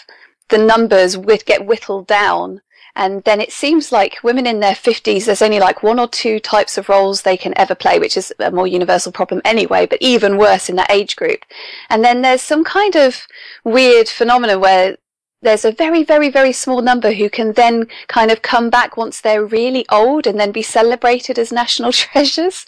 the 0.51 0.59
numbers 0.59 1.17
would 1.17 1.47
get 1.47 1.65
whittled 1.65 2.07
down. 2.07 2.61
And 2.99 3.23
then 3.25 3.43
it 3.43 3.53
seems 3.53 3.93
like 3.93 4.25
women 4.25 4.47
in 4.47 4.61
their 4.61 4.75
50s, 4.75 5.27
there's 5.27 5.43
only 5.43 5.61
like 5.61 5.83
one 5.83 6.01
or 6.01 6.09
two 6.09 6.41
types 6.41 6.79
of 6.79 6.89
roles 6.89 7.21
they 7.21 7.37
can 7.37 7.53
ever 7.57 7.75
play, 7.75 7.99
which 7.99 8.17
is 8.17 8.33
a 8.39 8.51
more 8.51 8.67
universal 8.67 9.13
problem 9.13 9.43
anyway, 9.45 9.85
but 9.85 10.01
even 10.01 10.39
worse 10.39 10.71
in 10.71 10.77
that 10.77 10.91
age 10.91 11.15
group. 11.15 11.41
And 11.91 12.03
then 12.03 12.23
there's 12.23 12.41
some 12.41 12.65
kind 12.65 12.97
of 12.97 13.27
weird 13.65 14.09
phenomenon 14.09 14.61
where 14.61 14.97
there's 15.47 15.65
a 15.65 15.71
very, 15.71 16.03
very, 16.03 16.29
very 16.29 16.53
small 16.53 16.83
number 16.83 17.13
who 17.13 17.31
can 17.31 17.53
then 17.53 17.87
kind 18.09 18.33
of 18.33 18.43
come 18.43 18.69
back 18.69 18.97
once 18.97 19.21
they're 19.21 19.45
really 19.45 19.87
old 19.91 20.27
and 20.27 20.41
then 20.41 20.51
be 20.51 20.61
celebrated 20.61 21.39
as 21.39 21.53
national 21.53 21.93
treasures. 22.05 22.67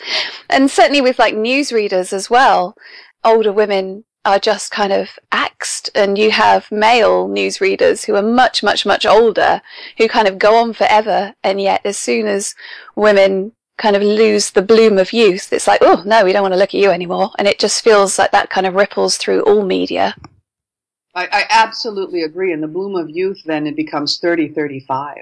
And 0.48 0.70
certainly 0.70 1.00
with 1.00 1.18
like 1.18 1.34
newsreaders 1.34 2.12
as 2.12 2.30
well, 2.30 2.76
older 3.24 3.52
women 3.52 4.04
are 4.24 4.38
just 4.38 4.70
kind 4.70 4.92
of 4.92 5.18
axed 5.32 5.90
and 5.94 6.16
you 6.16 6.30
have 6.30 6.70
male 6.70 7.28
newsreaders 7.28 8.06
who 8.06 8.14
are 8.14 8.22
much, 8.22 8.62
much, 8.62 8.86
much 8.86 9.04
older 9.04 9.60
who 9.96 10.06
kind 10.06 10.28
of 10.28 10.38
go 10.38 10.54
on 10.54 10.72
forever. 10.72 11.34
And 11.42 11.60
yet 11.60 11.80
as 11.84 11.98
soon 11.98 12.28
as 12.28 12.54
women 12.94 13.52
kind 13.76 13.96
of 13.96 14.02
lose 14.02 14.50
the 14.50 14.62
bloom 14.62 14.98
of 14.98 15.12
youth, 15.12 15.52
it's 15.52 15.66
like, 15.66 15.80
oh 15.82 16.04
no, 16.06 16.24
we 16.24 16.32
don't 16.32 16.42
want 16.42 16.54
to 16.54 16.58
look 16.58 16.74
at 16.74 16.80
you 16.80 16.90
anymore. 16.90 17.32
And 17.40 17.48
it 17.48 17.58
just 17.58 17.82
feels 17.82 18.20
like 18.20 18.30
that 18.30 18.50
kind 18.50 18.68
of 18.68 18.74
ripples 18.74 19.16
through 19.16 19.42
all 19.42 19.64
media. 19.64 20.14
I, 21.14 21.26
I 21.26 21.44
absolutely 21.50 22.22
agree. 22.22 22.52
In 22.52 22.60
the 22.60 22.68
bloom 22.68 22.94
of 22.94 23.10
youth, 23.10 23.40
then 23.44 23.66
it 23.66 23.76
becomes 23.76 24.18
30, 24.18 24.48
35, 24.48 25.16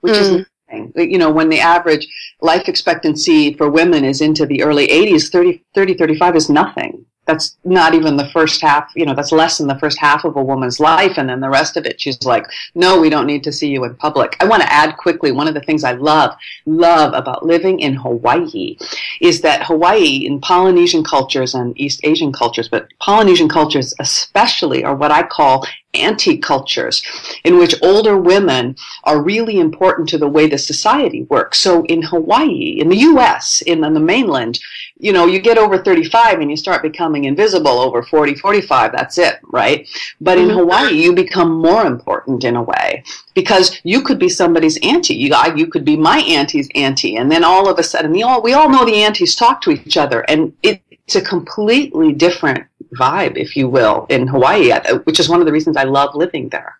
which 0.00 0.14
mm. 0.14 0.20
is 0.20 0.46
nothing. 0.68 0.92
you 0.96 1.18
know, 1.18 1.30
when 1.30 1.48
the 1.48 1.60
average 1.60 2.06
life 2.40 2.68
expectancy 2.68 3.54
for 3.54 3.70
women 3.70 4.04
is 4.04 4.20
into 4.20 4.46
the 4.46 4.62
early 4.62 4.88
80s, 4.88 5.30
30, 5.30 5.62
30, 5.74 5.94
35 5.94 6.36
is 6.36 6.48
nothing 6.48 7.04
that's 7.28 7.58
not 7.62 7.94
even 7.94 8.16
the 8.16 8.28
first 8.30 8.62
half, 8.62 8.90
you 8.96 9.04
know, 9.04 9.14
that's 9.14 9.32
less 9.32 9.58
than 9.58 9.66
the 9.66 9.78
first 9.78 9.98
half 9.98 10.24
of 10.24 10.34
a 10.36 10.42
woman's 10.42 10.80
life. 10.80 11.18
And 11.18 11.28
then 11.28 11.40
the 11.40 11.50
rest 11.50 11.76
of 11.76 11.84
it, 11.84 12.00
she's 12.00 12.24
like, 12.24 12.46
no, 12.74 12.98
we 12.98 13.10
don't 13.10 13.26
need 13.26 13.44
to 13.44 13.52
see 13.52 13.68
you 13.68 13.84
in 13.84 13.94
public. 13.96 14.34
I 14.40 14.46
want 14.46 14.62
to 14.62 14.72
add 14.72 14.96
quickly, 14.96 15.30
one 15.30 15.46
of 15.46 15.52
the 15.52 15.60
things 15.60 15.84
I 15.84 15.92
love, 15.92 16.34
love 16.64 17.12
about 17.12 17.44
living 17.44 17.80
in 17.80 17.94
Hawaii 17.94 18.78
is 19.20 19.42
that 19.42 19.66
Hawaii 19.66 20.26
in 20.26 20.40
Polynesian 20.40 21.04
cultures 21.04 21.54
and 21.54 21.78
East 21.78 22.00
Asian 22.02 22.32
cultures, 22.32 22.68
but 22.68 22.88
Polynesian 22.98 23.48
cultures 23.48 23.94
especially 24.00 24.82
are 24.82 24.96
what 24.96 25.10
I 25.10 25.22
call 25.22 25.66
anti-cultures 25.94 27.02
in 27.44 27.58
which 27.58 27.74
older 27.82 28.18
women 28.18 28.76
are 29.04 29.22
really 29.22 29.58
important 29.58 30.08
to 30.08 30.18
the 30.18 30.28
way 30.28 30.46
the 30.46 30.58
society 30.58 31.22
works. 31.24 31.58
So 31.58 31.84
in 31.84 32.02
Hawaii, 32.02 32.78
in 32.78 32.88
the 32.88 32.96
US, 32.96 33.62
in, 33.62 33.80
the 33.80 34.00
mainland, 34.00 34.58
you 34.98 35.12
know, 35.12 35.26
you 35.26 35.38
get 35.38 35.56
over 35.56 35.78
35 35.78 36.40
and 36.40 36.50
you 36.50 36.56
start 36.56 36.82
becoming 36.82 37.24
invisible 37.24 37.80
over 37.80 38.02
40, 38.02 38.34
45. 38.34 38.92
That's 38.92 39.16
it, 39.16 39.38
right? 39.44 39.88
But 40.20 40.38
in 40.38 40.48
mm-hmm. 40.48 40.58
Hawaii, 40.58 40.92
you 40.92 41.14
become 41.14 41.52
more 41.52 41.86
important 41.86 42.44
in 42.44 42.56
a 42.56 42.62
way 42.62 43.02
because 43.34 43.80
you 43.82 44.02
could 44.02 44.18
be 44.18 44.28
somebody's 44.28 44.78
auntie. 44.82 45.14
You, 45.14 45.34
you 45.56 45.68
could 45.68 45.84
be 45.84 45.96
my 45.96 46.18
auntie's 46.18 46.68
auntie. 46.74 47.16
And 47.16 47.32
then 47.32 47.44
all 47.44 47.68
of 47.68 47.78
a 47.78 47.82
sudden, 47.82 48.12
we 48.12 48.22
all, 48.22 48.42
we 48.42 48.52
all 48.52 48.68
know 48.68 48.84
the 48.84 49.02
aunties 49.02 49.34
talk 49.34 49.62
to 49.62 49.70
each 49.70 49.96
other 49.96 50.20
and 50.28 50.52
it's 50.62 51.16
a 51.16 51.22
completely 51.22 52.12
different 52.12 52.67
vibe, 52.94 53.36
if 53.36 53.56
you 53.56 53.68
will, 53.68 54.06
in 54.08 54.26
Hawaii, 54.26 54.72
uh, 54.72 54.98
which 55.00 55.20
is 55.20 55.28
one 55.28 55.40
of 55.40 55.46
the 55.46 55.52
reasons 55.52 55.76
I 55.76 55.84
love 55.84 56.14
living 56.14 56.48
there. 56.48 56.78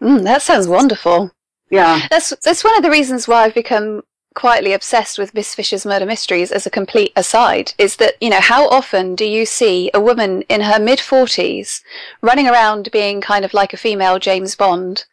Mm, 0.00 0.24
that 0.24 0.42
sounds 0.42 0.68
wonderful. 0.68 1.30
Yeah. 1.70 2.06
That's, 2.10 2.34
that's 2.42 2.64
one 2.64 2.76
of 2.76 2.82
the 2.82 2.90
reasons 2.90 3.26
why 3.26 3.44
I've 3.44 3.54
become 3.54 4.02
quietly 4.34 4.72
obsessed 4.72 5.18
with 5.18 5.32
Miss 5.32 5.54
Fisher's 5.54 5.86
murder 5.86 6.04
mysteries 6.04 6.50
as 6.50 6.66
a 6.66 6.70
complete 6.70 7.12
aside 7.16 7.72
is 7.78 7.96
that, 7.96 8.14
you 8.20 8.28
know, 8.30 8.40
how 8.40 8.68
often 8.68 9.14
do 9.14 9.24
you 9.24 9.46
see 9.46 9.90
a 9.94 10.00
woman 10.00 10.42
in 10.42 10.60
her 10.60 10.78
mid 10.78 10.98
40s 10.98 11.82
running 12.20 12.48
around 12.48 12.90
being 12.90 13.20
kind 13.20 13.44
of 13.44 13.54
like 13.54 13.72
a 13.72 13.78
female 13.78 14.18
James 14.18 14.54
Bond, 14.56 15.04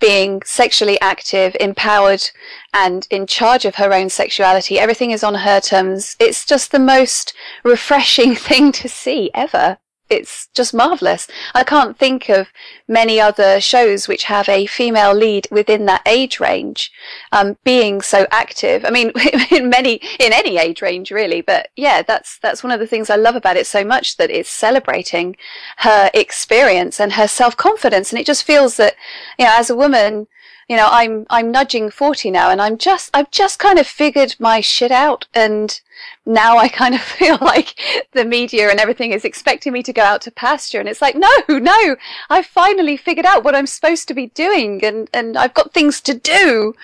being 0.00 0.42
sexually 0.44 1.00
active, 1.00 1.56
empowered, 1.60 2.30
and 2.72 3.06
in 3.10 3.26
charge 3.26 3.64
of 3.64 3.76
her 3.76 3.92
own 3.92 4.10
sexuality? 4.10 4.78
Everything 4.78 5.10
is 5.10 5.24
on 5.24 5.34
her 5.34 5.60
terms. 5.60 6.16
It's 6.18 6.44
just 6.44 6.72
the 6.72 6.78
most 6.78 7.34
refreshing 7.64 8.34
thing 8.48 8.72
to 8.72 8.88
see 8.88 9.30
ever 9.34 9.78
it's 10.14 10.48
just 10.54 10.72
marvelous. 10.72 11.28
I 11.54 11.64
can't 11.64 11.98
think 11.98 12.28
of 12.28 12.48
many 12.88 13.20
other 13.20 13.60
shows 13.60 14.08
which 14.08 14.24
have 14.24 14.48
a 14.48 14.66
female 14.66 15.14
lead 15.14 15.48
within 15.50 15.86
that 15.86 16.02
age 16.06 16.40
range 16.40 16.92
um, 17.32 17.56
being 17.64 18.00
so 18.00 18.26
active. 18.30 18.84
I 18.84 18.90
mean, 18.90 19.12
in 19.50 19.68
many 19.68 19.94
in 20.18 20.32
any 20.32 20.58
age 20.58 20.80
range 20.80 21.10
really, 21.10 21.40
but 21.40 21.68
yeah, 21.76 22.02
that's 22.02 22.38
that's 22.38 22.62
one 22.62 22.72
of 22.72 22.80
the 22.80 22.86
things 22.86 23.10
I 23.10 23.16
love 23.16 23.36
about 23.36 23.56
it 23.56 23.66
so 23.66 23.84
much 23.84 24.16
that 24.16 24.30
it's 24.30 24.50
celebrating 24.50 25.36
her 25.78 26.10
experience 26.14 27.00
and 27.00 27.12
her 27.12 27.28
self 27.28 27.56
confidence, 27.56 28.12
and 28.12 28.20
it 28.20 28.26
just 28.26 28.44
feels 28.44 28.76
that 28.76 28.94
you 29.38 29.44
know, 29.44 29.52
as 29.54 29.70
a 29.70 29.76
woman, 29.76 30.26
you 30.68 30.76
know, 30.76 30.88
I'm 30.90 31.26
I'm 31.30 31.50
nudging 31.50 31.90
forty 31.90 32.30
now, 32.30 32.50
and 32.50 32.60
I'm 32.60 32.78
just 32.78 33.10
I've 33.14 33.30
just 33.30 33.58
kind 33.58 33.78
of 33.78 33.86
figured 33.86 34.36
my 34.38 34.60
shit 34.60 34.90
out, 34.90 35.26
and 35.34 35.80
now 36.26 36.56
I 36.56 36.68
kind 36.68 36.94
of 36.94 37.00
feel 37.18 37.38
like 37.40 37.78
the 38.12 38.24
media 38.24 38.70
and 38.70 38.80
everything 38.80 39.12
is 39.12 39.24
expecting 39.24 39.72
me 39.72 39.82
to 39.82 39.92
go 39.92 40.02
out 40.02 40.22
to 40.22 40.30
pasture, 40.30 40.80
and 40.80 40.88
it's 40.88 41.02
like, 41.02 41.16
no, 41.16 41.30
no, 41.48 41.96
I've 42.30 42.46
finally 42.46 42.96
figured 42.96 43.26
out 43.26 43.44
what 43.44 43.54
I'm 43.54 43.66
supposed 43.66 44.08
to 44.08 44.14
be 44.14 44.26
doing, 44.28 44.84
and 44.84 45.10
and 45.12 45.36
I've 45.36 45.54
got 45.54 45.74
things 45.74 46.00
to 46.02 46.14
do, 46.14 46.74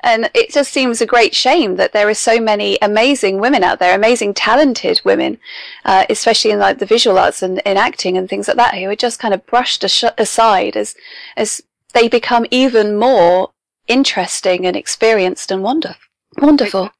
and 0.00 0.30
it 0.34 0.50
just 0.50 0.72
seems 0.72 1.00
a 1.00 1.06
great 1.06 1.34
shame 1.34 1.76
that 1.76 1.92
there 1.92 2.08
are 2.08 2.14
so 2.14 2.40
many 2.40 2.78
amazing 2.82 3.40
women 3.40 3.64
out 3.64 3.78
there, 3.78 3.94
amazing 3.94 4.34
talented 4.34 5.00
women, 5.04 5.38
uh, 5.84 6.04
especially 6.10 6.50
in 6.50 6.58
like 6.58 6.78
the 6.78 6.86
visual 6.86 7.18
arts 7.18 7.42
and 7.42 7.60
in 7.60 7.76
acting 7.76 8.18
and 8.18 8.28
things 8.28 8.48
like 8.48 8.56
that, 8.58 8.74
who 8.74 8.88
are 8.90 8.96
just 8.96 9.18
kind 9.18 9.32
of 9.32 9.46
brushed 9.46 9.82
aside 9.82 10.76
as 10.76 10.94
as 11.36 11.62
they 11.90 12.08
become 12.08 12.46
even 12.50 12.96
more 12.96 13.50
interesting 13.86 14.66
and 14.66 14.76
experienced 14.76 15.50
and 15.50 15.62
wonder- 15.62 15.96
wonderful. 16.38 16.90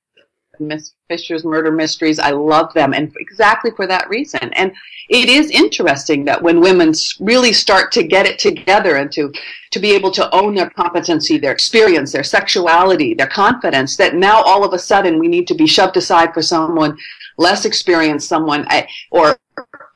Miss 0.60 0.92
Fisher's 1.08 1.44
murder 1.44 1.72
mysteries, 1.72 2.18
I 2.18 2.30
love 2.30 2.72
them, 2.74 2.92
and 2.92 3.12
exactly 3.18 3.70
for 3.70 3.86
that 3.86 4.08
reason. 4.08 4.52
And 4.52 4.72
it 5.08 5.28
is 5.28 5.50
interesting 5.50 6.24
that 6.26 6.42
when 6.42 6.60
women 6.60 6.92
really 7.18 7.52
start 7.52 7.90
to 7.92 8.02
get 8.02 8.26
it 8.26 8.38
together 8.38 8.96
and 8.96 9.10
to 9.12 9.32
to 9.72 9.78
be 9.78 9.92
able 9.92 10.10
to 10.10 10.32
own 10.34 10.54
their 10.54 10.68
competency, 10.70 11.38
their 11.38 11.52
experience, 11.52 12.12
their 12.12 12.24
sexuality, 12.24 13.14
their 13.14 13.26
confidence, 13.26 13.96
that 13.96 14.14
now 14.14 14.42
all 14.42 14.64
of 14.64 14.72
a 14.72 14.78
sudden 14.78 15.18
we 15.18 15.28
need 15.28 15.46
to 15.46 15.54
be 15.54 15.66
shoved 15.66 15.96
aside 15.96 16.34
for 16.34 16.42
someone 16.42 16.96
less 17.38 17.64
experienced, 17.64 18.28
someone 18.28 18.66
eh, 18.70 18.86
or 19.10 19.36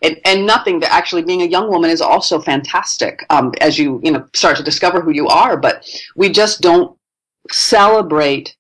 and, 0.05 0.21
and 0.25 0.47
nothing 0.47 0.81
that 0.81 0.93
actually 0.93 1.23
being 1.23 1.43
a 1.43 1.47
young 1.47 1.69
woman 1.69 1.91
is 1.91 2.01
also 2.01 2.41
fantastic 2.41 3.25
um, 3.31 3.53
as 3.61 3.79
you 3.79 4.01
you 4.05 4.13
know 4.13 4.27
start 4.35 4.57
to 4.59 4.63
discover 4.63 5.01
who 5.01 5.13
you 5.13 5.27
are. 5.29 5.57
But 5.57 5.89
we 6.15 6.29
just 6.29 6.61
don't 6.61 6.97
celebrate 7.51 8.57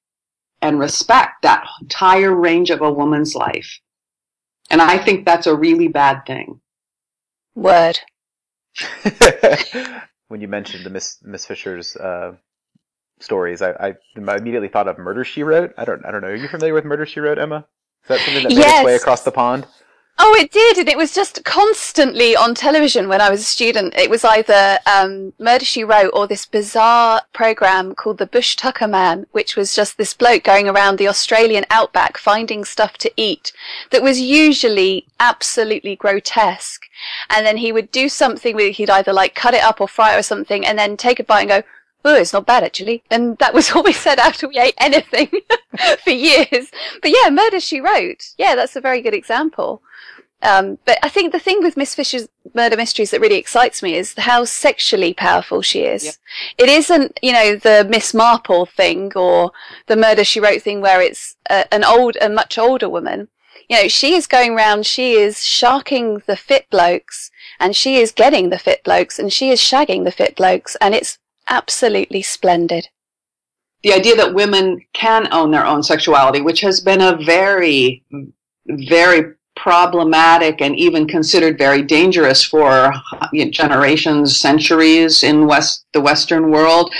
and 0.62 0.78
respect 0.78 1.42
that 1.42 1.66
entire 1.82 2.34
range 2.34 2.70
of 2.70 2.80
a 2.80 2.90
woman's 2.90 3.34
life. 3.34 3.80
And 4.70 4.80
i 4.80 4.96
think 4.96 5.26
that's 5.26 5.46
a 5.46 5.54
really 5.54 5.88
bad 5.88 6.24
thing. 6.26 6.60
Word 7.54 8.00
when 10.28 10.40
you 10.40 10.48
mentioned 10.48 10.84
the 10.84 10.90
miss 10.90 11.18
miss 11.22 11.46
fisher's 11.46 11.94
uh, 11.96 12.32
stories 13.20 13.62
I, 13.62 13.70
I 13.70 13.94
immediately 14.16 14.68
thought 14.68 14.88
of 14.88 14.98
murder 14.98 15.24
she 15.24 15.42
wrote. 15.42 15.74
I 15.76 15.84
don't 15.84 16.04
i 16.06 16.10
don't 16.10 16.22
know. 16.22 16.28
Are 16.28 16.34
you 16.34 16.48
familiar 16.48 16.74
with 16.74 16.84
murder 16.84 17.04
she 17.04 17.20
wrote 17.20 17.38
emma? 17.38 17.66
Is 18.04 18.08
that 18.08 18.20
something 18.20 18.42
that 18.42 18.48
made 18.48 18.58
yes. 18.58 18.80
its 18.80 18.86
way 18.86 18.96
across 18.96 19.22
the 19.22 19.30
pond 19.30 19.66
Oh, 20.16 20.32
it 20.36 20.52
did, 20.52 20.78
and 20.78 20.88
it 20.88 20.96
was 20.96 21.12
just 21.12 21.44
constantly 21.44 22.36
on 22.36 22.54
television 22.54 23.08
when 23.08 23.20
I 23.20 23.30
was 23.30 23.40
a 23.40 23.44
student. 23.44 23.94
It 23.96 24.08
was 24.08 24.24
either 24.24 24.78
um, 24.86 25.32
Murder 25.40 25.64
She 25.64 25.82
Wrote 25.82 26.12
or 26.14 26.28
this 26.28 26.46
bizarre 26.46 27.22
program 27.32 27.96
called 27.96 28.18
The 28.18 28.26
Bush 28.26 28.54
Tucker 28.54 28.86
Man, 28.86 29.26
which 29.32 29.56
was 29.56 29.74
just 29.74 29.98
this 29.98 30.14
bloke 30.14 30.44
going 30.44 30.68
around 30.68 30.98
the 30.98 31.08
Australian 31.08 31.64
outback 31.68 32.16
finding 32.16 32.64
stuff 32.64 32.96
to 32.98 33.10
eat 33.16 33.52
that 33.90 34.04
was 34.04 34.20
usually 34.20 35.04
absolutely 35.18 35.96
grotesque. 35.96 36.82
And 37.28 37.44
then 37.44 37.56
he 37.56 37.72
would 37.72 37.90
do 37.90 38.08
something 38.08 38.54
where 38.54 38.70
he'd 38.70 38.90
either 38.90 39.12
like 39.12 39.34
cut 39.34 39.54
it 39.54 39.64
up 39.64 39.80
or 39.80 39.88
fry 39.88 40.14
it 40.14 40.18
or 40.20 40.22
something, 40.22 40.64
and 40.64 40.78
then 40.78 40.96
take 40.96 41.18
a 41.18 41.24
bite 41.24 41.40
and 41.40 41.48
go, 41.48 41.62
oh, 42.04 42.14
it's 42.14 42.32
not 42.32 42.46
bad 42.46 42.62
actually. 42.62 43.02
And 43.10 43.36
that 43.38 43.52
was 43.52 43.70
all 43.74 43.82
we 43.82 43.92
said 43.92 44.20
after 44.20 44.46
we 44.46 44.58
ate 44.58 44.74
anything 44.78 45.28
for 46.04 46.10
years. 46.10 46.70
But 47.02 47.10
yeah, 47.10 47.30
Murder 47.30 47.58
She 47.58 47.80
Wrote. 47.80 48.32
Yeah, 48.38 48.54
that's 48.54 48.76
a 48.76 48.80
very 48.80 49.00
good 49.00 49.14
example. 49.14 49.82
Um, 50.44 50.78
but 50.84 50.98
I 51.02 51.08
think 51.08 51.32
the 51.32 51.38
thing 51.38 51.62
with 51.62 51.76
Miss 51.76 51.94
Fisher's 51.94 52.28
murder 52.54 52.76
mysteries 52.76 53.10
that 53.10 53.20
really 53.20 53.38
excites 53.38 53.82
me 53.82 53.96
is 53.96 54.14
how 54.18 54.44
sexually 54.44 55.14
powerful 55.14 55.62
she 55.62 55.80
is. 55.80 56.04
Yep. 56.04 56.14
It 56.58 56.68
isn't, 56.68 57.18
you 57.22 57.32
know, 57.32 57.56
the 57.56 57.86
Miss 57.88 58.12
Marple 58.12 58.66
thing 58.66 59.10
or 59.16 59.52
the 59.86 59.96
Murder 59.96 60.22
She 60.22 60.40
Wrote 60.40 60.60
thing 60.60 60.82
where 60.82 61.00
it's 61.00 61.36
a, 61.48 61.72
an 61.72 61.82
old, 61.82 62.18
a 62.20 62.28
much 62.28 62.58
older 62.58 62.90
woman. 62.90 63.28
You 63.70 63.82
know, 63.82 63.88
she 63.88 64.14
is 64.14 64.26
going 64.26 64.54
round, 64.54 64.84
she 64.84 65.14
is 65.14 65.42
sharking 65.42 66.22
the 66.26 66.36
fit 66.36 66.68
blokes 66.68 67.30
and 67.58 67.74
she 67.74 67.96
is 67.96 68.12
getting 68.12 68.50
the 68.50 68.58
fit 68.58 68.84
blokes 68.84 69.18
and 69.18 69.32
she 69.32 69.48
is 69.48 69.60
shagging 69.60 70.04
the 70.04 70.12
fit 70.12 70.36
blokes 70.36 70.76
and 70.80 70.94
it's 70.94 71.18
absolutely 71.48 72.20
splendid. 72.20 72.88
The 73.82 73.94
idea 73.94 74.16
that 74.16 74.34
women 74.34 74.80
can 74.92 75.28
own 75.32 75.50
their 75.50 75.64
own 75.64 75.82
sexuality, 75.82 76.42
which 76.42 76.60
has 76.60 76.80
been 76.80 77.00
a 77.00 77.16
very, 77.16 78.02
very 78.66 79.34
problematic 79.56 80.60
and 80.60 80.76
even 80.76 81.06
considered 81.06 81.56
very 81.56 81.82
dangerous 81.82 82.44
for 82.44 82.92
uh, 82.92 83.28
generations, 83.50 84.36
centuries 84.36 85.22
in 85.22 85.46
West 85.46 85.86
the 85.92 86.00
Western 86.00 86.50
world, 86.50 86.92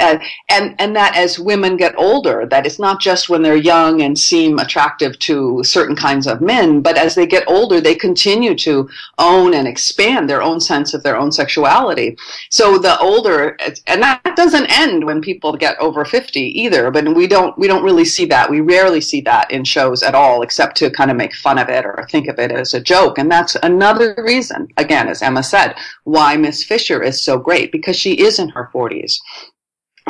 and, 0.00 0.20
and 0.48 0.74
and 0.78 0.96
that 0.96 1.16
as 1.16 1.38
women 1.38 1.76
get 1.76 1.94
older, 1.96 2.46
that 2.46 2.66
it's 2.66 2.78
not 2.78 3.00
just 3.00 3.28
when 3.28 3.42
they're 3.42 3.56
young 3.56 4.02
and 4.02 4.18
seem 4.18 4.58
attractive 4.58 5.18
to 5.20 5.62
certain 5.62 5.96
kinds 5.96 6.26
of 6.26 6.40
men, 6.40 6.80
but 6.80 6.96
as 6.96 7.14
they 7.14 7.26
get 7.26 7.44
older, 7.46 7.80
they 7.80 7.94
continue 7.94 8.54
to 8.56 8.88
own 9.18 9.54
and 9.54 9.68
expand 9.68 10.28
their 10.28 10.42
own 10.42 10.60
sense 10.60 10.94
of 10.94 11.02
their 11.02 11.16
own 11.16 11.30
sexuality. 11.30 12.16
So 12.50 12.78
the 12.78 12.98
older, 12.98 13.56
and 13.86 14.02
that 14.02 14.36
doesn't 14.36 14.66
end 14.66 15.04
when 15.04 15.20
people 15.20 15.56
get 15.56 15.78
over 15.78 16.04
fifty 16.04 16.46
either. 16.60 16.90
But 16.90 17.14
we 17.14 17.26
don't 17.26 17.56
we 17.58 17.68
don't 17.68 17.84
really 17.84 18.04
see 18.04 18.26
that. 18.26 18.50
We 18.50 18.60
rarely 18.60 19.00
see 19.00 19.20
that 19.22 19.50
in 19.50 19.64
shows 19.64 20.02
at 20.02 20.14
all, 20.14 20.42
except 20.42 20.76
to 20.78 20.90
kind 20.90 21.10
of 21.10 21.16
make 21.16 21.34
fun 21.34 21.58
of 21.58 21.68
it 21.68 21.84
or 21.84 22.06
think 22.10 22.28
of 22.28 22.38
it 22.38 22.50
as 22.50 22.74
a 22.74 22.80
joke. 22.80 23.18
And 23.18 23.30
that's 23.30 23.56
another 23.62 24.14
reason, 24.18 24.68
again, 24.76 25.08
as 25.08 25.22
Emma 25.22 25.42
said, 25.42 25.74
why 26.04 26.36
Miss 26.36 26.64
Fisher 26.64 27.02
is 27.02 27.20
so 27.20 27.38
great 27.38 27.72
because 27.72 27.96
she 27.96 28.14
is 28.14 28.38
in 28.38 28.48
her 28.50 28.68
forties. 28.72 29.20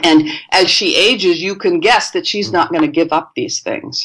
And 0.02 0.28
as 0.52 0.70
she 0.70 0.96
ages, 0.96 1.40
you 1.40 1.54
can 1.54 1.80
guess 1.80 2.10
that 2.12 2.26
she's 2.26 2.52
not 2.52 2.70
going 2.70 2.82
to 2.82 2.88
give 2.88 3.12
up 3.12 3.32
these 3.34 3.60
things. 3.60 4.04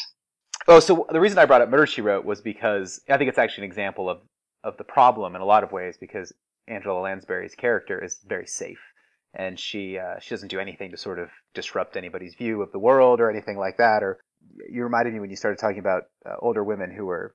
Oh, 0.68 0.80
so 0.80 1.06
the 1.10 1.20
reason 1.20 1.38
I 1.38 1.44
brought 1.44 1.62
up 1.62 1.68
Murder 1.68 1.86
She 1.86 2.02
Wrote 2.02 2.24
was 2.24 2.40
because 2.40 3.00
I 3.08 3.16
think 3.16 3.28
it's 3.28 3.38
actually 3.38 3.64
an 3.64 3.70
example 3.70 4.10
of, 4.10 4.18
of 4.64 4.76
the 4.78 4.84
problem 4.84 5.36
in 5.36 5.42
a 5.42 5.44
lot 5.44 5.62
of 5.62 5.70
ways 5.70 5.96
because 5.96 6.32
Angela 6.66 7.00
Lansbury's 7.00 7.54
character 7.54 8.02
is 8.02 8.18
very 8.26 8.46
safe. 8.46 8.80
And 9.34 9.60
she 9.60 9.98
uh, 9.98 10.18
she 10.18 10.30
doesn't 10.30 10.48
do 10.48 10.58
anything 10.58 10.90
to 10.90 10.96
sort 10.96 11.18
of 11.18 11.28
disrupt 11.54 11.96
anybody's 11.96 12.34
view 12.34 12.62
of 12.62 12.72
the 12.72 12.78
world 12.78 13.20
or 13.20 13.30
anything 13.30 13.58
like 13.58 13.76
that. 13.76 14.02
Or 14.02 14.18
you 14.70 14.82
reminded 14.82 15.12
me 15.12 15.20
when 15.20 15.30
you 15.30 15.36
started 15.36 15.58
talking 15.58 15.78
about 15.78 16.04
uh, 16.24 16.36
older 16.40 16.64
women 16.64 16.90
who 16.90 17.04
were 17.04 17.34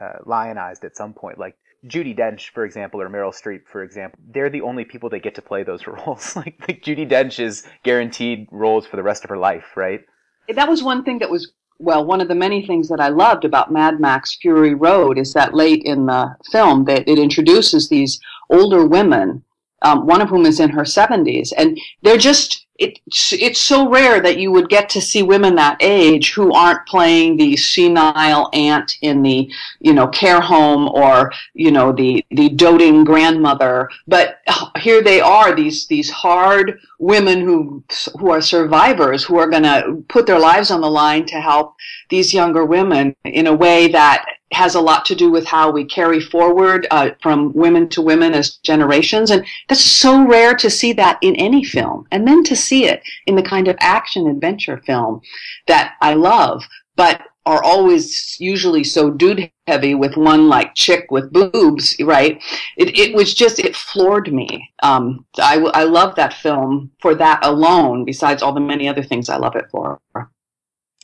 uh, 0.00 0.18
lionized 0.24 0.84
at 0.84 0.96
some 0.96 1.12
point. 1.12 1.38
Like 1.38 1.56
Judi 1.86 2.16
Dench, 2.16 2.50
for 2.50 2.64
example, 2.64 3.00
or 3.00 3.08
Meryl 3.08 3.34
Streep, 3.34 3.62
for 3.66 3.82
example, 3.82 4.18
they're 4.32 4.50
the 4.50 4.60
only 4.60 4.84
people 4.84 5.08
that 5.10 5.22
get 5.22 5.34
to 5.36 5.42
play 5.42 5.62
those 5.62 5.86
roles. 5.86 6.36
like, 6.36 6.60
like 6.68 6.82
Judi 6.82 7.08
Dench 7.08 7.40
is 7.40 7.66
guaranteed 7.82 8.48
roles 8.50 8.86
for 8.86 8.96
the 8.96 9.02
rest 9.02 9.24
of 9.24 9.30
her 9.30 9.38
life, 9.38 9.76
right? 9.76 10.00
That 10.48 10.68
was 10.68 10.82
one 10.82 11.04
thing 11.04 11.18
that 11.20 11.30
was 11.30 11.52
well, 11.80 12.04
one 12.04 12.20
of 12.20 12.28
the 12.28 12.34
many 12.34 12.66
things 12.66 12.88
that 12.90 13.00
I 13.00 13.08
loved 13.08 13.44
about 13.46 13.72
Mad 13.72 14.00
Max 14.00 14.36
Fury 14.36 14.74
Road 14.74 15.18
is 15.18 15.32
that 15.32 15.54
late 15.54 15.82
in 15.82 16.06
the 16.06 16.36
film 16.52 16.84
that 16.84 17.08
it 17.08 17.18
introduces 17.18 17.88
these 17.88 18.20
older 18.50 18.84
women, 18.84 19.42
um, 19.80 20.06
one 20.06 20.20
of 20.20 20.28
whom 20.28 20.44
is 20.44 20.60
in 20.60 20.70
her 20.70 20.82
70s, 20.82 21.54
and 21.56 21.78
they're 22.02 22.18
just 22.18 22.59
it's 22.80 23.34
it's 23.34 23.60
so 23.60 23.88
rare 23.88 24.20
that 24.22 24.38
you 24.38 24.50
would 24.50 24.70
get 24.70 24.88
to 24.88 25.00
see 25.02 25.22
women 25.22 25.54
that 25.54 25.76
age 25.80 26.32
who 26.32 26.52
aren't 26.54 26.86
playing 26.86 27.36
the 27.36 27.54
senile 27.54 28.48
aunt 28.54 28.96
in 29.02 29.22
the 29.22 29.52
you 29.80 29.92
know 29.92 30.08
care 30.08 30.40
home 30.40 30.88
or 30.88 31.30
you 31.52 31.70
know 31.70 31.92
the 31.92 32.24
the 32.30 32.48
doting 32.48 33.04
grandmother. 33.04 33.90
But 34.08 34.40
here 34.78 35.02
they 35.02 35.20
are 35.20 35.54
these 35.54 35.86
these 35.88 36.10
hard 36.10 36.80
women 36.98 37.42
who 37.42 37.84
who 38.18 38.30
are 38.30 38.40
survivors 38.40 39.22
who 39.24 39.36
are 39.36 39.50
going 39.50 39.64
to 39.64 40.02
put 40.08 40.26
their 40.26 40.38
lives 40.38 40.70
on 40.70 40.80
the 40.80 40.90
line 40.90 41.26
to 41.26 41.40
help 41.40 41.76
these 42.08 42.32
younger 42.32 42.64
women 42.64 43.14
in 43.24 43.46
a 43.46 43.54
way 43.54 43.88
that 43.88 44.24
has 44.52 44.74
a 44.74 44.80
lot 44.80 45.04
to 45.06 45.14
do 45.14 45.30
with 45.30 45.46
how 45.46 45.70
we 45.70 45.84
carry 45.84 46.20
forward 46.20 46.86
uh, 46.90 47.10
from 47.22 47.52
women 47.52 47.88
to 47.88 48.02
women 48.02 48.34
as 48.34 48.56
generations. 48.56 49.30
And 49.30 49.46
that's 49.68 49.84
so 49.84 50.26
rare 50.26 50.54
to 50.56 50.68
see 50.68 50.92
that 50.94 51.18
in 51.22 51.36
any 51.36 51.64
film. 51.64 52.06
And 52.10 52.26
then 52.26 52.42
to 52.44 52.56
see 52.56 52.86
it 52.86 53.02
in 53.26 53.36
the 53.36 53.42
kind 53.42 53.68
of 53.68 53.76
action 53.80 54.26
adventure 54.26 54.82
film 54.84 55.20
that 55.66 55.94
I 56.00 56.14
love, 56.14 56.64
but 56.96 57.22
are 57.46 57.62
always 57.64 58.36
usually 58.38 58.84
so 58.84 59.10
dude 59.10 59.50
heavy 59.66 59.94
with 59.94 60.16
one 60.16 60.48
like 60.48 60.74
chick 60.74 61.10
with 61.10 61.32
boobs, 61.32 61.96
right? 62.00 62.42
It, 62.76 62.98
it 62.98 63.14
was 63.14 63.32
just, 63.34 63.58
it 63.58 63.74
floored 63.74 64.32
me. 64.32 64.70
Um, 64.82 65.24
I, 65.38 65.56
I 65.74 65.84
love 65.84 66.16
that 66.16 66.34
film 66.34 66.90
for 67.00 67.14
that 67.14 67.44
alone, 67.44 68.04
besides 68.04 68.42
all 68.42 68.52
the 68.52 68.60
many 68.60 68.88
other 68.88 69.02
things 69.02 69.28
I 69.28 69.36
love 69.36 69.56
it 69.56 69.66
for. 69.70 70.00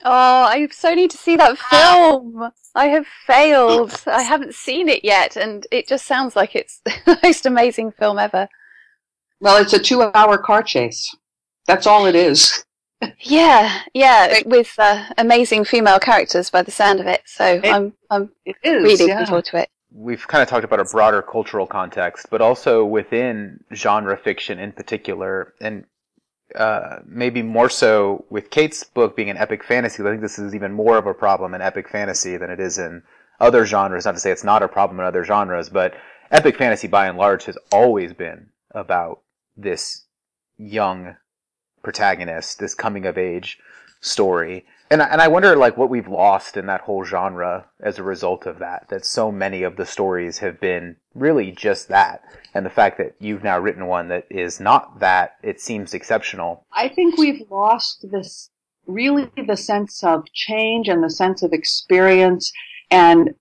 Oh, 0.04 0.44
I 0.44 0.68
so 0.70 0.94
need 0.94 1.10
to 1.10 1.16
see 1.16 1.36
that 1.36 1.58
film. 1.58 2.50
I 2.74 2.86
have 2.88 3.06
failed. 3.26 4.02
I 4.06 4.22
haven't 4.22 4.54
seen 4.54 4.88
it 4.88 5.04
yet, 5.04 5.36
and 5.36 5.66
it 5.70 5.88
just 5.88 6.06
sounds 6.06 6.36
like 6.36 6.54
it's 6.54 6.80
the 6.84 7.18
most 7.22 7.46
amazing 7.46 7.92
film 7.92 8.18
ever. 8.18 8.48
Well, 9.40 9.60
it's 9.60 9.72
a 9.72 9.78
two-hour 9.78 10.38
car 10.38 10.62
chase. 10.62 11.14
That's 11.66 11.86
all 11.86 12.06
it 12.06 12.14
is. 12.14 12.64
Yeah, 13.20 13.82
yeah, 13.92 14.40
with 14.46 14.72
uh, 14.78 15.04
amazing 15.18 15.64
female 15.64 15.98
characters 15.98 16.48
by 16.50 16.62
the 16.62 16.70
sound 16.70 17.00
of 17.00 17.06
it. 17.06 17.22
So 17.26 17.60
it, 17.62 17.66
I'm, 17.66 17.92
I'm 18.10 18.30
really 18.64 19.06
yeah. 19.06 19.06
looking 19.06 19.26
forward 19.26 19.44
to 19.46 19.58
it. 19.58 19.68
We've 19.92 20.26
kind 20.26 20.42
of 20.42 20.48
talked 20.48 20.64
about 20.64 20.80
a 20.80 20.84
broader 20.84 21.22
cultural 21.22 21.66
context, 21.66 22.26
but 22.30 22.40
also 22.40 22.84
within 22.84 23.60
genre 23.74 24.16
fiction 24.16 24.58
in 24.58 24.72
particular, 24.72 25.54
and 25.60 25.84
uh, 26.56 27.00
maybe 27.06 27.42
more 27.42 27.68
so 27.68 28.24
with 28.30 28.50
Kate's 28.50 28.84
book 28.84 29.16
being 29.16 29.30
an 29.30 29.36
epic 29.36 29.62
fantasy. 29.62 30.02
I 30.02 30.06
think 30.06 30.22
this 30.22 30.38
is 30.38 30.54
even 30.54 30.72
more 30.72 30.96
of 30.98 31.06
a 31.06 31.14
problem 31.14 31.54
in 31.54 31.62
epic 31.62 31.88
fantasy 31.88 32.36
than 32.36 32.50
it 32.50 32.60
is 32.60 32.78
in 32.78 33.02
other 33.40 33.66
genres. 33.66 34.04
Not 34.04 34.14
to 34.14 34.20
say 34.20 34.30
it's 34.30 34.44
not 34.44 34.62
a 34.62 34.68
problem 34.68 35.00
in 35.00 35.06
other 35.06 35.24
genres, 35.24 35.68
but 35.68 35.94
epic 36.30 36.56
fantasy 36.56 36.88
by 36.88 37.06
and 37.06 37.18
large 37.18 37.44
has 37.44 37.58
always 37.70 38.12
been 38.12 38.48
about 38.70 39.20
this 39.56 40.04
young 40.58 41.16
protagonist, 41.82 42.58
this 42.58 42.74
coming 42.74 43.06
of 43.06 43.16
age 43.18 43.58
story. 44.00 44.64
And 44.90 45.02
and 45.02 45.20
I 45.20 45.28
wonder 45.28 45.56
like 45.56 45.76
what 45.76 45.90
we've 45.90 46.08
lost 46.08 46.56
in 46.56 46.66
that 46.66 46.82
whole 46.82 47.04
genre 47.04 47.66
as 47.80 47.98
a 47.98 48.04
result 48.04 48.46
of 48.46 48.58
that. 48.60 48.88
That 48.88 49.04
so 49.04 49.32
many 49.32 49.62
of 49.62 49.76
the 49.76 49.86
stories 49.86 50.38
have 50.38 50.60
been 50.60 50.96
really 51.14 51.50
just 51.50 51.88
that. 51.88 52.22
And 52.54 52.64
the 52.64 52.70
fact 52.70 52.98
that 52.98 53.16
you've 53.18 53.42
now 53.42 53.58
written 53.58 53.86
one 53.86 54.08
that 54.08 54.26
is 54.30 54.60
not 54.60 55.00
that, 55.00 55.36
it 55.42 55.60
seems 55.60 55.92
exceptional. 55.92 56.64
I 56.72 56.88
think 56.88 57.18
we've 57.18 57.42
lost 57.50 58.06
this 58.10 58.50
really 58.86 59.30
the 59.46 59.56
sense 59.56 60.04
of 60.04 60.24
change 60.32 60.88
and 60.88 61.02
the 61.02 61.10
sense 61.10 61.42
of 61.42 61.52
experience 61.52 62.52
and 62.90 63.34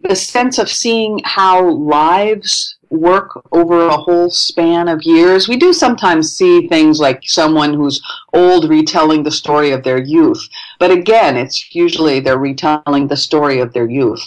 the 0.00 0.14
sense 0.14 0.58
of 0.58 0.68
seeing 0.68 1.20
how 1.24 1.68
lives 1.70 2.76
work 2.94 3.42
over 3.52 3.86
a 3.86 3.96
whole 3.96 4.30
span 4.30 4.88
of 4.88 5.02
years. 5.02 5.48
We 5.48 5.56
do 5.56 5.72
sometimes 5.72 6.32
see 6.32 6.68
things 6.68 7.00
like 7.00 7.20
someone 7.24 7.74
who's 7.74 8.02
old 8.32 8.68
retelling 8.68 9.22
the 9.22 9.30
story 9.30 9.70
of 9.70 9.82
their 9.82 9.98
youth, 9.98 10.48
but 10.78 10.90
again, 10.90 11.36
it's 11.36 11.74
usually 11.74 12.20
they're 12.20 12.38
retelling 12.38 13.08
the 13.08 13.16
story 13.16 13.60
of 13.60 13.72
their 13.72 13.88
youth. 13.88 14.24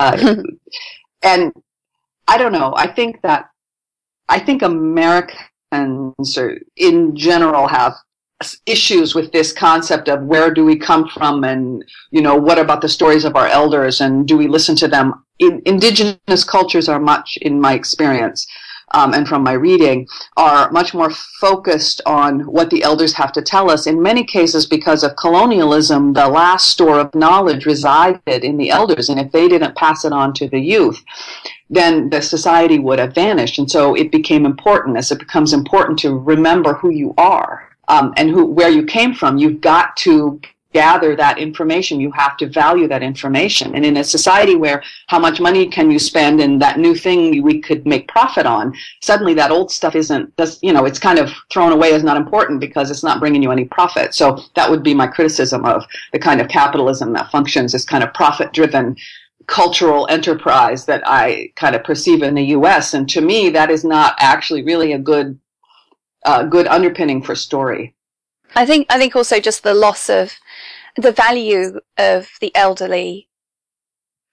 Uh, 0.00 0.42
and 1.22 1.52
I 2.28 2.38
don't 2.38 2.52
know. 2.52 2.74
I 2.76 2.86
think 2.86 3.20
that 3.22 3.50
I 4.28 4.38
think 4.38 4.62
Americans 4.62 6.38
are, 6.38 6.58
in 6.76 7.14
general 7.16 7.66
have 7.66 7.94
issues 8.66 9.14
with 9.14 9.32
this 9.32 9.52
concept 9.52 10.08
of 10.08 10.22
where 10.24 10.52
do 10.52 10.64
we 10.64 10.76
come 10.76 11.08
from 11.08 11.44
and 11.44 11.84
you 12.10 12.20
know 12.20 12.36
what 12.36 12.58
about 12.58 12.80
the 12.80 12.88
stories 12.88 13.24
of 13.24 13.36
our 13.36 13.46
elders 13.46 14.00
and 14.00 14.26
do 14.26 14.36
we 14.36 14.48
listen 14.48 14.76
to 14.76 14.88
them? 14.88 15.24
In, 15.38 15.62
indigenous 15.64 16.44
cultures 16.44 16.88
are 16.88 17.00
much 17.00 17.38
in 17.42 17.60
my 17.60 17.74
experience 17.74 18.46
um, 18.92 19.14
and 19.14 19.26
from 19.26 19.42
my 19.42 19.52
reading 19.52 20.06
are 20.36 20.70
much 20.70 20.94
more 20.94 21.10
focused 21.10 22.00
on 22.06 22.40
what 22.40 22.70
the 22.70 22.82
elders 22.82 23.12
have 23.14 23.32
to 23.32 23.42
tell 23.42 23.70
us 23.70 23.86
in 23.86 24.02
many 24.02 24.24
cases 24.24 24.66
because 24.66 25.02
of 25.02 25.16
colonialism 25.16 26.12
the 26.12 26.28
last 26.28 26.70
store 26.70 27.00
of 27.00 27.14
knowledge 27.14 27.66
resided 27.66 28.44
in 28.44 28.56
the 28.56 28.70
elders 28.70 29.08
and 29.08 29.18
if 29.18 29.30
they 29.32 29.48
didn't 29.48 29.76
pass 29.76 30.04
it 30.04 30.12
on 30.12 30.32
to 30.34 30.48
the 30.48 30.60
youth 30.60 31.02
then 31.70 32.10
the 32.10 32.22
society 32.22 32.78
would 32.78 32.98
have 32.98 33.14
vanished. 33.14 33.58
And 33.58 33.70
so 33.70 33.94
it 33.94 34.12
became 34.12 34.46
important 34.46 34.96
as 34.96 35.10
it 35.10 35.18
becomes 35.18 35.52
important 35.52 35.98
to 36.00 36.16
remember 36.16 36.74
who 36.74 36.90
you 36.90 37.14
are 37.16 37.73
um, 37.88 38.12
and 38.16 38.30
who 38.30 38.46
where 38.46 38.70
you 38.70 38.84
came 38.84 39.14
from, 39.14 39.38
you've 39.38 39.60
got 39.60 39.96
to 39.98 40.40
gather 40.74 41.14
that 41.16 41.38
information. 41.38 42.00
You 42.00 42.10
have 42.12 42.36
to 42.38 42.46
value 42.48 42.86
that 42.88 43.02
information. 43.02 43.74
And 43.74 43.86
in 43.86 43.96
a 43.96 44.04
society 44.04 44.56
where 44.56 44.82
how 45.06 45.20
much 45.20 45.40
money 45.40 45.68
can 45.68 45.90
you 45.90 45.98
spend 45.98 46.40
and 46.40 46.60
that 46.60 46.78
new 46.78 46.94
thing 46.94 47.42
we 47.42 47.60
could 47.60 47.86
make 47.86 48.08
profit 48.08 48.44
on, 48.44 48.74
suddenly 49.00 49.34
that 49.34 49.52
old 49.52 49.70
stuff 49.70 49.94
isn't, 49.94 50.34
does, 50.36 50.58
you 50.62 50.72
know, 50.72 50.84
it's 50.84 50.98
kind 50.98 51.18
of 51.18 51.30
thrown 51.50 51.72
away 51.72 51.94
as 51.94 52.02
not 52.02 52.16
important 52.16 52.60
because 52.60 52.90
it's 52.90 53.04
not 53.04 53.20
bringing 53.20 53.42
you 53.42 53.52
any 53.52 53.64
profit. 53.64 54.14
So 54.14 54.42
that 54.56 54.68
would 54.68 54.82
be 54.82 54.94
my 54.94 55.06
criticism 55.06 55.64
of 55.64 55.86
the 56.12 56.18
kind 56.18 56.40
of 56.40 56.48
capitalism 56.48 57.12
that 57.12 57.30
functions 57.30 57.72
as 57.74 57.84
kind 57.84 58.02
of 58.02 58.12
profit 58.12 58.52
driven 58.52 58.96
cultural 59.46 60.06
enterprise 60.10 60.86
that 60.86 61.02
I 61.06 61.52
kind 61.54 61.76
of 61.76 61.84
perceive 61.84 62.22
in 62.22 62.34
the 62.34 62.44
U.S. 62.46 62.94
And 62.94 63.08
to 63.10 63.20
me, 63.20 63.50
that 63.50 63.70
is 63.70 63.84
not 63.84 64.16
actually 64.18 64.62
really 64.62 64.92
a 64.92 64.98
good 64.98 65.38
uh, 66.24 66.42
good 66.44 66.66
underpinning 66.66 67.22
for 67.22 67.34
story. 67.34 67.94
I 68.54 68.66
think 68.66 68.86
I 68.90 68.98
think 68.98 69.16
also 69.16 69.40
just 69.40 69.62
the 69.62 69.74
loss 69.74 70.08
of 70.08 70.34
the 70.96 71.12
value 71.12 71.80
of 71.98 72.30
the 72.40 72.54
elderly 72.54 73.28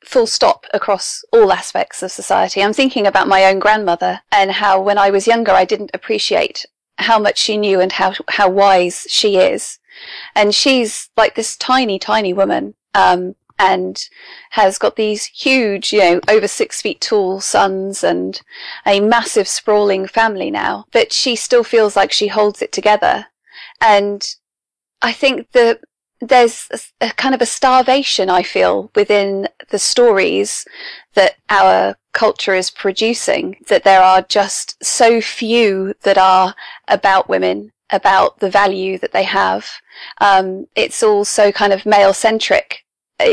full 0.04 0.28
stop 0.28 0.66
across 0.74 1.24
all 1.32 1.52
aspects 1.52 2.02
of 2.04 2.12
society. 2.12 2.64
I'm 2.64 2.74
thinking 2.74 3.06
about 3.06 3.28
my 3.28 3.46
own 3.46 3.60
grandmother 3.60 4.22
and 4.32 4.52
how 4.52 4.82
when 4.82 4.98
I 4.98 5.10
was 5.10 5.28
younger 5.28 5.52
I 5.52 5.66
didn't 5.66 5.92
appreciate 5.94 6.66
how 6.98 7.20
much 7.20 7.38
she 7.38 7.58
knew 7.58 7.80
and 7.80 7.92
how 7.92 8.14
how 8.30 8.50
wise 8.50 9.06
she 9.10 9.38
is. 9.38 9.80
And 10.36 10.56
she's 10.56 11.10
like 11.18 11.36
this 11.36 11.58
tiny, 11.58 12.00
tiny 12.00 12.34
woman, 12.34 12.76
um, 12.94 13.36
and 13.62 14.10
has 14.50 14.80
got 14.80 14.96
these 14.96 15.26
huge, 15.26 15.94
you 15.94 16.00
know, 16.00 16.20
over 16.28 16.48
six 16.48 16.82
feet 16.82 17.00
tall 17.00 17.40
sons 17.40 18.04
and 18.04 18.42
a 18.88 19.00
massive 19.00 19.48
sprawling 19.48 20.08
family 20.08 20.50
now. 20.50 20.86
But 20.92 21.14
she 21.14 21.36
still 21.36 21.64
feels 21.64 21.96
like 21.96 22.12
she 22.12 22.28
holds 22.28 22.64
it 22.64 22.72
together. 22.72 23.28
And 23.80 24.28
I 25.04 25.12
think 25.12 25.52
that 25.52 25.82
there's 26.20 26.68
a, 26.72 27.08
a, 27.08 27.12
kind 27.12 27.36
of 27.36 27.42
a 27.42 27.46
starvation 27.46 28.32
I 28.32 28.42
feel 28.42 28.92
within 28.96 29.48
the 29.70 29.80
stories 29.80 30.66
that 31.14 31.36
our 31.50 31.98
culture 32.14 32.56
is 32.56 32.72
producing 32.72 33.58
that 33.68 33.84
there 33.84 34.02
are 34.02 34.24
just 34.24 34.84
so 34.84 35.22
few 35.22 35.94
that 36.02 36.18
are 36.18 36.56
about 36.88 37.30
women 37.30 37.72
about 37.92 38.40
the 38.40 38.50
value 38.50 38.98
that 39.00 39.14
they 39.14 39.24
have 39.24 39.70
um, 40.20 40.68
it's 40.76 41.02
all 41.02 41.26
so 41.26 41.52
kind 41.52 41.74
of 41.74 41.86
male 41.86 42.14
centric 42.14 42.86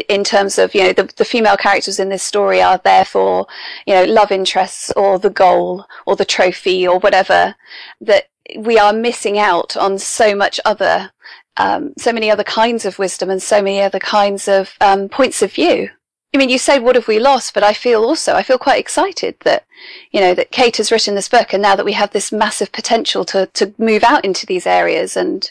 in 0.08 0.24
terms 0.24 0.58
of 0.58 0.74
you 0.74 0.82
know 0.82 0.92
the, 0.92 1.04
the 1.16 1.24
female 1.24 1.56
characters 1.56 1.98
in 1.98 2.08
this 2.08 2.22
story 2.22 2.60
are 2.60 2.78
therefore 2.78 3.46
you 3.86 3.94
know 3.94 4.04
love 4.04 4.30
interests 4.30 4.90
or 4.96 5.18
the 5.18 5.30
goal 5.30 5.84
or 6.06 6.16
the 6.16 6.24
trophy 6.24 6.86
or 6.86 6.98
whatever 6.98 7.54
that 8.00 8.28
we 8.56 8.78
are 8.78 8.92
missing 8.92 9.38
out 9.38 9.76
on 9.76 9.98
so 9.98 10.34
much 10.34 10.58
other 10.64 11.10
um, 11.58 11.92
so 11.98 12.12
many 12.12 12.30
other 12.30 12.44
kinds 12.44 12.84
of 12.84 12.98
wisdom 12.98 13.30
and 13.30 13.42
so 13.42 13.60
many 13.60 13.80
other 13.80 13.98
kinds 13.98 14.48
of 14.48 14.74
um, 14.80 15.08
points 15.08 15.42
of 15.42 15.52
view. 15.52 15.90
I 16.34 16.38
mean, 16.38 16.50
you 16.50 16.58
say, 16.58 16.78
what 16.78 16.94
have 16.94 17.08
we 17.08 17.18
lost? 17.18 17.54
But 17.54 17.64
I 17.64 17.72
feel 17.72 18.04
also, 18.04 18.34
I 18.34 18.42
feel 18.42 18.58
quite 18.58 18.78
excited 18.78 19.36
that, 19.40 19.66
you 20.12 20.20
know, 20.20 20.34
that 20.34 20.52
Kate 20.52 20.76
has 20.76 20.92
written 20.92 21.14
this 21.14 21.28
book 21.28 21.52
and 21.52 21.62
now 21.62 21.74
that 21.74 21.84
we 21.84 21.94
have 21.94 22.10
this 22.10 22.30
massive 22.30 22.70
potential 22.70 23.24
to, 23.26 23.46
to 23.54 23.74
move 23.78 24.04
out 24.04 24.24
into 24.24 24.46
these 24.46 24.66
areas 24.66 25.16
and 25.16 25.50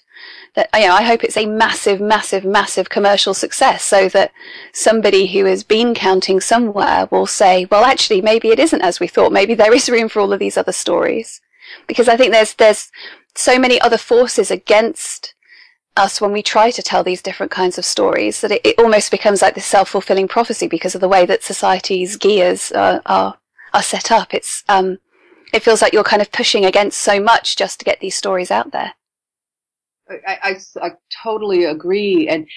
that, 0.57 0.69
you 0.73 0.87
know, 0.87 0.95
I 0.95 1.03
hope 1.03 1.23
it's 1.23 1.37
a 1.37 1.45
massive, 1.45 2.01
massive, 2.01 2.43
massive 2.43 2.89
commercial 2.89 3.35
success 3.35 3.83
so 3.83 4.09
that 4.09 4.31
somebody 4.73 5.27
who 5.27 5.45
has 5.45 5.63
been 5.63 5.93
counting 5.93 6.41
somewhere 6.41 7.07
will 7.11 7.27
say, 7.27 7.67
well, 7.69 7.85
actually, 7.85 8.21
maybe 8.21 8.49
it 8.49 8.59
isn't 8.59 8.81
as 8.81 8.99
we 8.99 9.07
thought. 9.07 9.31
Maybe 9.31 9.53
there 9.53 9.73
is 9.73 9.87
room 9.87 10.09
for 10.09 10.19
all 10.19 10.33
of 10.33 10.39
these 10.39 10.57
other 10.57 10.71
stories. 10.71 11.41
Because 11.85 12.09
I 12.09 12.17
think 12.17 12.31
there's, 12.31 12.55
there's 12.55 12.91
so 13.35 13.59
many 13.59 13.79
other 13.79 13.99
forces 13.99 14.49
against 14.49 15.35
us 15.95 16.19
when 16.19 16.31
we 16.31 16.41
try 16.41 16.71
to 16.71 16.81
tell 16.81 17.03
these 17.03 17.21
different 17.21 17.51
kinds 17.51 17.77
of 17.77 17.85
stories 17.85 18.41
that 18.41 18.51
it, 18.51 18.61
it 18.65 18.79
almost 18.79 19.11
becomes 19.11 19.43
like 19.43 19.53
this 19.53 19.65
self-fulfilling 19.65 20.27
prophecy 20.27 20.67
because 20.67 20.95
of 20.95 21.01
the 21.01 21.07
way 21.07 21.25
that 21.25 21.43
society's 21.43 22.17
gears 22.17 22.71
are 22.71 23.01
are, 23.05 23.37
are 23.73 23.83
set 23.83 24.11
up. 24.11 24.33
It's 24.33 24.63
um, 24.69 24.99
it 25.53 25.63
feels 25.63 25.81
like 25.81 25.93
you're 25.93 26.03
kind 26.03 26.21
of 26.21 26.31
pushing 26.31 26.65
against 26.65 26.99
so 26.99 27.19
much 27.19 27.55
just 27.55 27.79
to 27.79 27.85
get 27.85 27.99
these 27.99 28.15
stories 28.15 28.51
out 28.51 28.71
there. 28.71 28.93
I, 30.09 30.37
I, 30.43 30.59
I 30.81 30.91
totally 31.23 31.65
agree. 31.65 32.27
And 32.27 32.47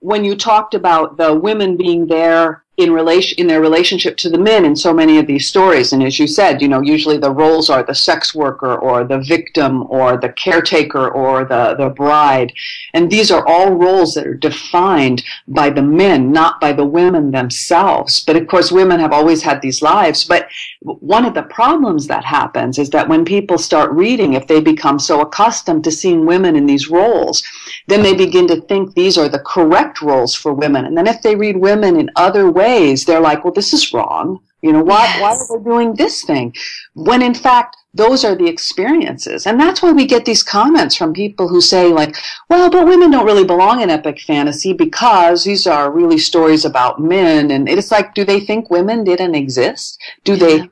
when 0.00 0.24
you 0.24 0.36
talked 0.36 0.74
about 0.74 1.16
the 1.16 1.34
women 1.34 1.76
being 1.76 2.06
there 2.06 2.64
in 2.78 2.92
relation 2.92 3.36
in 3.38 3.48
their 3.48 3.60
relationship 3.60 4.16
to 4.16 4.30
the 4.30 4.38
men 4.38 4.64
in 4.64 4.74
so 4.74 4.94
many 4.94 5.18
of 5.18 5.26
these 5.26 5.48
stories. 5.48 5.92
And 5.92 6.02
as 6.02 6.18
you 6.18 6.28
said 6.28 6.62
you 6.62 6.68
know 6.68 6.80
usually 6.80 7.18
the 7.18 7.30
roles 7.30 7.68
are 7.68 7.82
the 7.82 7.94
sex 7.94 8.34
worker 8.34 8.76
or 8.76 9.04
the 9.04 9.18
victim 9.18 9.84
or 9.90 10.16
the 10.16 10.30
caretaker 10.30 11.08
or 11.08 11.44
the 11.44 11.74
the 11.76 11.88
bride. 11.88 12.52
And 12.94 13.10
these 13.10 13.30
are 13.32 13.46
all 13.46 13.72
roles 13.72 14.14
that 14.14 14.28
are 14.28 14.46
defined 14.48 15.24
by 15.48 15.70
the 15.70 15.82
men 15.82 16.30
not 16.30 16.60
by 16.60 16.72
the 16.72 16.84
women 16.84 17.32
themselves. 17.32 18.24
But 18.24 18.36
of 18.36 18.46
course 18.46 18.70
women 18.70 19.00
have 19.00 19.12
always 19.12 19.42
had 19.42 19.60
these 19.60 19.82
lives. 19.82 20.24
But 20.24 20.48
one 20.80 21.24
of 21.24 21.34
the 21.34 21.42
problems 21.42 22.06
that 22.06 22.24
happens 22.24 22.78
is 22.78 22.90
that 22.90 23.08
when 23.08 23.24
people 23.24 23.58
start 23.58 23.90
reading 23.90 24.34
if 24.34 24.46
they 24.46 24.60
become 24.60 25.00
so 25.00 25.20
accustomed 25.20 25.82
to 25.82 25.90
seeing 25.90 26.24
women 26.24 26.54
in 26.54 26.66
these 26.66 26.88
roles 26.88 27.42
then 27.88 28.02
they 28.02 28.14
begin 28.14 28.46
to 28.46 28.60
think 28.62 28.94
these 28.94 29.18
are 29.18 29.28
the 29.28 29.40
correct 29.40 30.00
roles 30.00 30.34
for 30.34 30.52
women. 30.52 30.84
And 30.84 30.96
then 30.96 31.08
if 31.08 31.22
they 31.22 31.34
read 31.34 31.56
women 31.56 31.98
in 31.98 32.10
other 32.14 32.50
ways 32.50 32.67
ways, 32.68 33.04
they're 33.04 33.26
like, 33.30 33.40
well, 33.42 33.58
this 33.58 33.72
is 33.72 33.92
wrong. 33.94 34.26
You 34.62 34.72
know, 34.72 34.82
why, 34.82 35.04
yes. 35.04 35.20
why 35.22 35.30
are 35.36 35.58
they 35.58 35.64
doing 35.64 35.94
this 35.94 36.24
thing? 36.24 36.46
When 36.94 37.22
in 37.22 37.34
fact, 37.34 37.76
those 37.94 38.24
are 38.24 38.36
the 38.36 38.48
experiences. 38.48 39.46
And 39.46 39.58
that's 39.60 39.82
why 39.82 39.92
we 39.92 40.04
get 40.14 40.24
these 40.24 40.42
comments 40.42 40.94
from 40.96 41.12
people 41.12 41.46
who 41.48 41.60
say 41.60 41.84
like, 41.88 42.16
well, 42.50 42.68
but 42.70 42.86
women 42.86 43.10
don't 43.10 43.26
really 43.30 43.44
belong 43.44 43.80
in 43.80 43.90
epic 43.90 44.18
fantasy 44.20 44.72
because 44.72 45.44
these 45.44 45.66
are 45.66 45.98
really 46.00 46.18
stories 46.18 46.64
about 46.64 47.00
men. 47.00 47.50
And 47.50 47.68
it's 47.68 47.92
like, 47.92 48.14
do 48.14 48.24
they 48.24 48.40
think 48.40 48.70
women 48.70 49.04
didn't 49.04 49.34
exist? 49.34 50.00
Do 50.24 50.34
yeah. 50.34 50.38
they, 50.44 50.70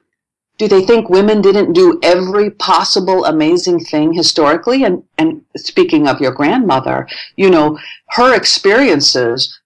do 0.59 0.69
they 0.69 0.85
think 0.85 1.09
women 1.09 1.41
didn't 1.41 1.73
do 1.73 1.99
every 2.03 2.51
possible 2.51 3.25
amazing 3.25 3.81
thing 3.81 4.13
historically? 4.13 4.85
And, 4.85 5.03
and 5.19 5.43
speaking 5.57 6.09
of 6.09 6.21
your 6.21 6.33
grandmother, 6.33 7.09
you 7.37 7.51
know, 7.51 7.79
her 8.19 8.35
experiences 8.35 9.61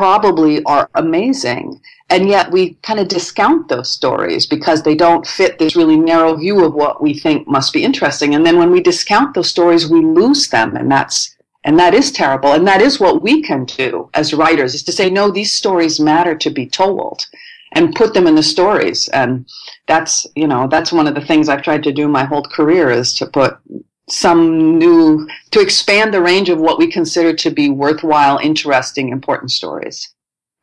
probably 0.00 0.64
are 0.64 0.88
amazing. 0.94 1.78
And 2.08 2.26
yet 2.26 2.50
we 2.50 2.78
kind 2.82 2.98
of 2.98 3.08
discount 3.08 3.68
those 3.68 3.90
stories 3.90 4.46
because 4.46 4.82
they 4.82 4.94
don't 4.94 5.26
fit 5.26 5.58
this 5.58 5.76
really 5.76 5.98
narrow 5.98 6.34
view 6.36 6.64
of 6.64 6.72
what 6.72 7.02
we 7.02 7.12
think 7.12 7.46
must 7.46 7.74
be 7.74 7.84
interesting. 7.84 8.34
And 8.34 8.46
then 8.46 8.56
when 8.56 8.70
we 8.70 8.80
discount 8.80 9.34
those 9.34 9.50
stories, 9.50 9.90
we 9.90 10.00
lose 10.00 10.48
them. 10.48 10.74
And 10.74 10.90
that's, 10.90 11.36
and 11.64 11.78
that 11.78 11.92
is 11.92 12.12
terrible. 12.12 12.54
And 12.54 12.66
that 12.66 12.80
is 12.80 12.98
what 12.98 13.20
we 13.20 13.42
can 13.42 13.66
do 13.66 14.08
as 14.14 14.32
writers 14.32 14.74
is 14.74 14.82
to 14.84 14.92
say, 14.92 15.10
no, 15.10 15.30
these 15.30 15.52
stories 15.54 16.00
matter 16.00 16.34
to 16.34 16.48
be 16.48 16.66
told 16.66 17.26
and 17.72 17.94
put 17.94 18.14
them 18.14 18.26
in 18.26 18.36
the 18.36 18.42
stories. 18.42 19.06
And 19.08 19.46
that's, 19.86 20.26
you 20.34 20.46
know, 20.46 20.66
that's 20.66 20.94
one 20.94 21.08
of 21.08 21.14
the 21.14 21.26
things 21.28 21.50
I've 21.50 21.62
tried 21.62 21.82
to 21.82 21.92
do 21.92 22.08
my 22.08 22.24
whole 22.24 22.44
career 22.44 22.90
is 22.90 23.12
to 23.18 23.26
put 23.26 23.58
some 24.10 24.78
new, 24.78 25.28
to 25.50 25.60
expand 25.60 26.12
the 26.12 26.20
range 26.20 26.48
of 26.48 26.58
what 26.58 26.78
we 26.78 26.90
consider 26.90 27.32
to 27.34 27.50
be 27.50 27.70
worthwhile, 27.70 28.38
interesting, 28.38 29.08
important 29.08 29.50
stories. 29.50 30.12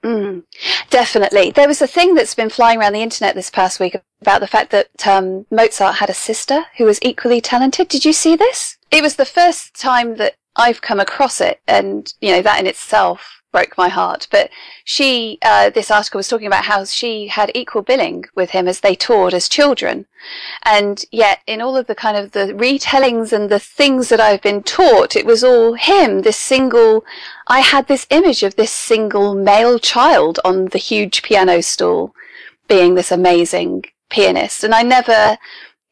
Mm, 0.03 0.43
definitely. 0.89 1.51
There 1.51 1.67
was 1.67 1.81
a 1.81 1.88
thing 1.88 2.13
that's 2.13 2.36
been 2.36 2.49
flying 2.49 2.79
around 2.79 2.93
the 2.93 3.01
internet 3.01 3.36
this 3.36 3.49
past 3.49 3.79
week 3.79 3.95
about 4.21 4.41
the 4.41 4.47
fact 4.47 4.71
that 4.71 5.07
um, 5.07 5.45
Mozart 5.51 5.95
had 5.95 6.10
a 6.10 6.13
sister 6.13 6.65
who 6.77 6.86
was 6.86 6.99
equally 7.01 7.41
talented. 7.41 7.88
Did 7.88 8.05
you 8.05 8.13
see 8.13 8.36
this? 8.36 8.77
It 8.91 9.01
was 9.01 9.15
the 9.15 9.25
first 9.25 9.73
time 9.73 10.17
that 10.17 10.36
I've 10.55 10.81
come 10.81 10.99
across 10.99 11.41
it, 11.41 11.62
and 11.67 12.12
you 12.21 12.31
know 12.31 12.41
that 12.41 12.60
in 12.60 12.67
itself 12.67 13.37
broke 13.51 13.77
my 13.77 13.89
heart. 13.89 14.27
But 14.29 14.49
she, 14.83 15.38
uh, 15.41 15.69
this 15.69 15.91
article 15.91 16.19
was 16.19 16.27
talking 16.27 16.47
about 16.47 16.65
how 16.65 16.86
she 16.86 17.27
had 17.27 17.51
equal 17.55 17.81
billing 17.81 18.25
with 18.36 18.51
him 18.51 18.67
as 18.67 18.79
they 18.81 18.95
toured 18.95 19.33
as 19.33 19.49
children. 19.49 20.05
And 20.63 21.03
yet 21.12 21.39
in 21.47 21.62
all 21.62 21.77
of 21.77 21.88
the 21.88 21.95
kind 21.95 22.17
of 22.17 22.31
the 22.31 22.53
retellings 22.53 23.31
and 23.31 23.49
the 23.49 23.60
things 23.60 24.10
that 24.10 24.19
I've 24.19 24.41
been 24.41 24.63
taught, 24.63 25.15
it 25.15 25.25
was 25.25 25.43
all 25.43 25.73
him, 25.73 26.21
this 26.21 26.38
single, 26.38 27.05
I 27.47 27.62
had 27.62 27.88
this 27.88 28.07
image 28.10 28.43
of 28.43 28.55
this 28.55 28.71
single 28.71 29.36
male 29.36 29.79
child 29.79 30.39
on 30.43 30.65
the 30.65 30.77
huge 30.77 31.23
piano 31.23 31.62
stool 31.62 32.13
being 32.67 32.95
this 32.95 33.12
amazing 33.12 33.86
pianist. 34.10 34.63
And 34.63 34.73
I 34.73 34.83
never 34.83 35.38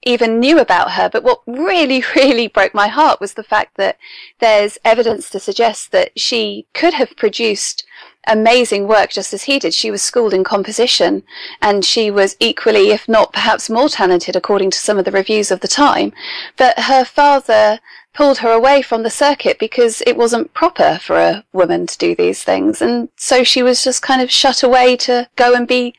even 0.05 0.39
knew 0.39 0.59
about 0.59 0.91
her. 0.91 1.09
But 1.09 1.23
what 1.23 1.41
really, 1.45 2.03
really 2.15 2.47
broke 2.47 2.73
my 2.73 2.87
heart 2.87 3.19
was 3.19 3.33
the 3.33 3.43
fact 3.43 3.75
that 3.77 3.97
there's 4.39 4.77
evidence 4.85 5.29
to 5.31 5.39
suggest 5.39 5.91
that 5.91 6.17
she 6.17 6.67
could 6.73 6.93
have 6.93 7.17
produced 7.17 7.85
amazing 8.27 8.87
work 8.87 9.11
just 9.11 9.33
as 9.33 9.43
he 9.43 9.59
did. 9.59 9.73
She 9.73 9.91
was 9.91 10.01
schooled 10.01 10.33
in 10.33 10.43
composition 10.43 11.23
and 11.61 11.83
she 11.85 12.09
was 12.09 12.35
equally, 12.39 12.89
if 12.89 13.07
not 13.07 13.33
perhaps 13.33 13.69
more 13.69 13.89
talented 13.89 14.35
according 14.35 14.71
to 14.71 14.79
some 14.79 14.97
of 14.97 15.05
the 15.05 15.11
reviews 15.11 15.51
of 15.51 15.59
the 15.59 15.67
time. 15.67 16.13
But 16.57 16.79
her 16.79 17.05
father 17.05 17.79
pulled 18.13 18.39
her 18.39 18.51
away 18.51 18.81
from 18.81 19.03
the 19.03 19.09
circuit 19.09 19.59
because 19.59 20.01
it 20.07 20.17
wasn't 20.17 20.53
proper 20.53 20.97
for 21.01 21.17
a 21.17 21.43
woman 21.51 21.85
to 21.85 21.97
do 21.97 22.15
these 22.15 22.43
things. 22.43 22.81
And 22.81 23.09
so 23.17 23.43
she 23.43 23.61
was 23.61 23.83
just 23.83 24.01
kind 24.01 24.21
of 24.21 24.31
shut 24.31 24.63
away 24.63 24.95
to 24.97 25.29
go 25.35 25.53
and 25.53 25.67
be 25.67 25.93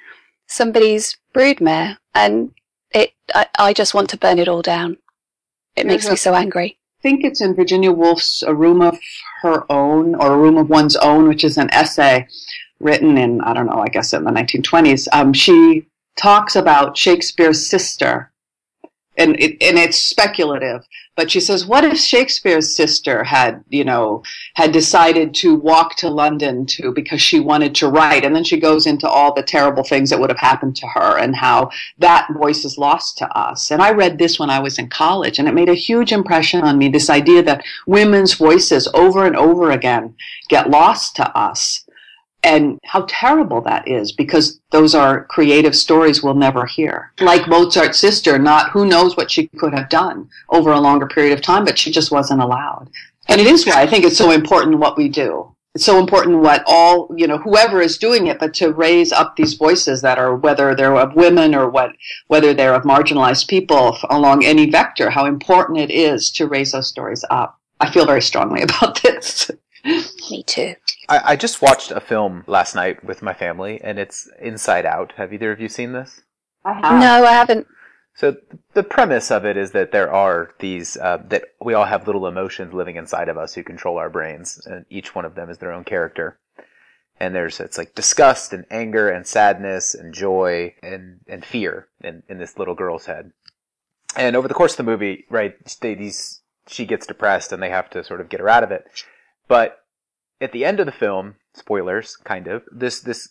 somebody's 0.47 1.17
broodmare. 1.35 1.99
And 2.15 2.53
it, 2.93 3.13
I, 3.35 3.47
I 3.59 3.73
just 3.73 3.95
want 3.95 4.11
to 4.11 4.17
burn 4.17 4.39
it 4.39 4.49
all 4.49 4.63
down. 4.63 4.99
It 5.75 5.87
makes 5.87 6.09
me 6.09 6.17
so 6.17 6.35
angry. 6.35 6.79
I 7.01 7.03
think 7.03 7.25
it's 7.25 7.41
in 7.41 7.55
Virginia 7.55 7.93
Woolf's 7.93 8.43
A 8.43 8.55
Room 8.55 8.81
of 8.81 8.99
Her 9.43 9.71
Own 9.71 10.15
or 10.15 10.33
A 10.33 10.39
Room 10.39 10.57
of 10.57 10.71
One's 10.71 10.97
Own, 10.97 11.29
which 11.29 11.45
is 11.45 11.59
an 11.59 11.73
essay 11.73 12.27
written 12.81 13.19
in, 13.19 13.41
I 13.43 13.53
don't 13.53 13.67
know, 13.67 13.83
I 13.83 13.89
guess 13.89 14.13
in 14.13 14.25
the 14.25 14.31
1920s. 14.31 15.07
Um, 15.13 15.33
she 15.33 15.87
talks 16.17 16.57
about 16.57 16.97
Shakespeare's 16.97 17.69
sister 17.69 18.33
and 19.17 19.39
it, 19.41 19.63
and 19.63 19.79
it's 19.79 19.99
speculative. 19.99 20.87
But 21.17 21.31
she 21.31 21.41
says, 21.41 21.67
what 21.67 21.83
if 21.83 21.97
Shakespeare's 21.99 22.77
sister 22.77 23.25
had, 23.25 23.65
you 23.71 23.85
know, 23.85 24.23
had 24.55 24.71
decided 24.71 25.33
to 25.37 25.55
walk 25.55 25.97
to 25.97 26.11
London 26.11 26.67
to 26.67 26.93
because 26.93 27.23
she 27.23 27.41
wanted 27.41 27.75
to 27.77 27.89
write, 27.89 28.25
and 28.25 28.37
then 28.37 28.45
she 28.45 28.61
goes 28.61 28.87
into 28.87 29.09
all 29.09 29.33
the 29.33 29.43
terrible 29.43 29.83
things 29.83 30.11
that 30.11 30.21
would 30.21 30.29
have 30.29 30.39
happened 30.39 30.77
to 30.77 30.87
her 30.89 31.19
and 31.19 31.35
how 31.35 31.71
that 31.99 32.29
voice 32.35 32.67
is 32.67 32.77
lost 32.77 33.17
to 33.19 33.39
us. 33.39 33.71
And 33.71 33.81
I 33.81 33.93
read 33.93 34.19
this 34.19 34.39
when 34.39 34.51
I 34.51 34.61
was 34.61 34.79
in 34.79 34.91
college, 34.91 35.39
and 35.39 35.49
it 35.49 35.55
made 35.55 35.71
a 35.71 35.75
huge 35.75 36.13
impression 36.13 36.61
on 36.61 36.77
me. 36.77 36.89
This 36.89 37.09
idea 37.09 37.43
that 37.45 37.65
women's 37.87 38.35
voices 38.35 38.87
over 38.93 39.25
and 39.25 39.37
over 39.37 39.71
again 39.71 40.15
get 40.49 40.69
lost 40.69 41.17
to 41.17 41.37
us 41.37 41.86
and 42.47 42.79
how 42.85 43.05
terrible 43.09 43.61
that 43.63 43.87
is 43.89 44.13
because 44.13 44.61
those 44.71 44.95
are 44.95 45.25
creative 45.25 45.75
stories 45.75 46.23
we'll 46.23 46.35
never 46.35 46.65
hear. 46.65 47.13
Like 47.21 47.49
Mozart's 47.49 47.99
sister, 47.99 48.39
not 48.39 48.71
who 48.71 48.87
knows 48.87 49.17
what 49.17 49.33
she 49.33 49.49
could 49.49 49.75
have 49.75 49.89
done 49.89 50.31
over 50.51 50.71
a 50.71 50.81
longer 50.81 51.09
period 51.09 51.33
of 51.33 51.43
time, 51.43 51.65
but 51.65 51.77
she 51.77 51.91
just 51.91 52.13
wasn't 52.13 52.41
allowed. 52.41 52.89
And 53.29 53.41
it 53.41 53.49
is 53.49 53.67
why 53.67 53.83
I 53.83 53.87
think 53.89 54.05
it's 54.05 54.17
so 54.17 54.31
important 54.31 54.79
what 54.79 54.97
we 54.97 55.09
do. 55.09 55.53
It's 55.75 55.85
so 55.85 55.99
important 55.99 56.39
what 56.39 56.63
all, 56.67 57.13
you 57.17 57.27
know, 57.27 57.37
whoever 57.37 57.83
is 57.83 57.99
doing 57.99 58.29
it, 58.29 58.39
but 58.39 58.55
to 58.55 58.73
raise 58.73 59.11
up 59.11 59.35
these 59.35 59.55
voices 59.55 60.01
that 60.03 60.17
are, 60.17 60.37
whether 60.37 60.73
they're 60.75 60.97
of 60.97 61.17
women 61.17 61.53
or 61.53 61.69
what, 61.69 61.97
whether 62.29 62.55
they're 62.55 62.75
of 62.75 62.85
marginalized 62.85 63.49
people 63.49 63.99
along 64.09 64.45
any 64.45 64.71
vector, 64.71 65.11
how 65.11 65.27
important 65.27 65.79
it 65.79 65.91
is 65.91 66.31
to 66.31 66.47
raise 66.47 66.71
those 66.71 66.87
stories 66.87 67.25
up. 67.29 67.59
I 67.81 67.91
feel 67.91 68.07
very 68.07 68.23
strongly 68.23 68.63
about 68.69 69.03
this. 69.03 69.51
Me 70.31 70.43
too. 70.43 70.75
I, 71.09 71.33
I 71.33 71.37
just 71.37 71.63
watched 71.63 71.93
a 71.93 72.01
film 72.01 72.43
last 72.47 72.75
night 72.75 73.05
with 73.05 73.23
my 73.23 73.33
family, 73.33 73.81
and 73.83 73.99
it's 73.99 74.29
Inside 74.41 74.85
Out. 74.85 75.13
Have 75.17 75.33
either 75.33 75.53
of 75.53 75.61
you 75.61 75.69
seen 75.69 75.93
this? 75.93 76.23
I 76.65 76.73
have. 76.75 77.01
No, 77.01 77.25
I 77.25 77.33
haven't. 77.33 77.69
So 78.15 78.37
the 78.73 78.83
premise 78.83 79.31
of 79.31 79.45
it 79.45 79.57
is 79.57 79.71
that 79.73 79.93
there 79.93 80.11
are 80.11 80.51
these 80.59 80.97
uh, 80.97 81.19
that 81.29 81.45
we 81.61 81.75
all 81.75 81.85
have 81.85 82.07
little 82.07 82.27
emotions 82.27 82.73
living 82.73 82.97
inside 82.97 83.29
of 83.29 83.39
us 83.39 83.55
who 83.55 83.63
control 83.63 83.99
our 83.99 84.11
brains, 84.11 84.61
and 84.67 84.87
each 84.91 85.15
one 85.15 85.25
of 85.25 85.35
them 85.35 85.51
is 85.51 85.59
their 85.59 85.73
own 85.73 85.85
character. 85.85 86.39
And 87.21 87.35
there's 87.35 87.61
it's 87.61 87.79
like 87.79 87.95
disgust 87.95 88.53
and 88.53 88.65
anger 88.71 89.09
and 89.09 89.27
sadness 89.27 89.95
and 89.95 90.13
joy 90.13 90.75
and 90.83 91.21
and 91.29 91.45
fear 91.45 91.89
in 92.03 92.25
in 92.29 92.39
this 92.39 92.59
little 92.59 92.75
girl's 92.75 93.07
head. 93.07 93.33
And 94.17 94.35
over 94.35 94.49
the 94.49 94.55
course 94.55 94.73
of 94.73 94.79
the 94.79 94.91
movie, 94.91 95.27
right, 95.31 95.55
they, 95.81 95.95
these 95.95 96.41
she 96.67 96.87
gets 96.87 97.07
depressed 97.07 97.53
and 97.53 97.63
they 97.63 97.71
have 97.71 97.89
to 97.91 98.03
sort 98.03 98.21
of 98.21 98.29
get 98.29 98.41
her 98.41 98.49
out 98.49 98.65
of 98.65 98.73
it. 98.73 98.87
But 99.49 99.85
at 100.41 100.53
the 100.53 100.65
end 100.65 100.81
of 100.81 100.87
the 100.87 100.93
film, 100.93 101.37
spoilers, 101.55 102.17
kind 102.17 102.47
of, 102.49 102.65
this 102.71 103.01
this 103.01 103.31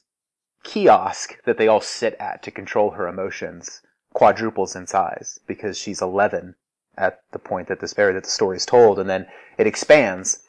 kiosk 0.64 1.44
that 1.46 1.58
they 1.58 1.68
all 1.68 1.82
sit 1.82 2.16
at 2.20 2.42
to 2.44 2.52
control 2.52 2.92
her 2.92 3.08
emotions 3.08 3.82
quadruples 4.14 4.76
in 4.76 4.88
size 4.88 5.40
because 5.46 5.78
she's 5.78 6.02
11 6.02 6.56
at 6.98 7.20
the 7.32 7.40
point 7.40 7.68
that 7.68 7.82
this 7.82 7.94
very 7.94 8.14
that 8.14 8.24
the 8.24 8.30
story 8.30 8.58
is 8.58 8.66
told, 8.66 8.98
and 8.98 9.10
then 9.10 9.28
it 9.58 9.68
expands 9.68 10.40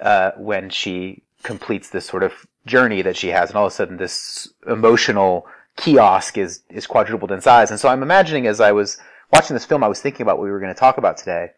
uh, 0.00 0.30
when 0.36 0.70
she 0.70 1.22
completes 1.42 1.90
this 1.90 2.06
sort 2.06 2.22
of 2.22 2.46
journey 2.66 3.02
that 3.02 3.16
she 3.16 3.28
has, 3.28 3.50
and 3.50 3.58
all 3.58 3.66
of 3.66 3.72
a 3.72 3.74
sudden 3.74 3.96
this 3.96 4.52
emotional 4.66 5.46
kiosk 5.76 6.38
is 6.38 6.62
is 6.70 6.86
quadrupled 6.86 7.32
in 7.32 7.40
size. 7.40 7.70
And 7.70 7.80
so 7.80 7.88
I'm 7.88 8.02
imagining 8.02 8.46
as 8.46 8.60
I 8.60 8.72
was 8.72 8.98
watching 9.32 9.54
this 9.54 9.64
film, 9.64 9.82
I 9.82 9.88
was 9.88 10.00
thinking 10.00 10.22
about 10.22 10.38
what 10.38 10.44
we 10.44 10.50
were 10.50 10.60
going 10.60 10.74
to 10.74 10.78
talk 10.78 10.98
about 10.98 11.16
today, 11.16 11.50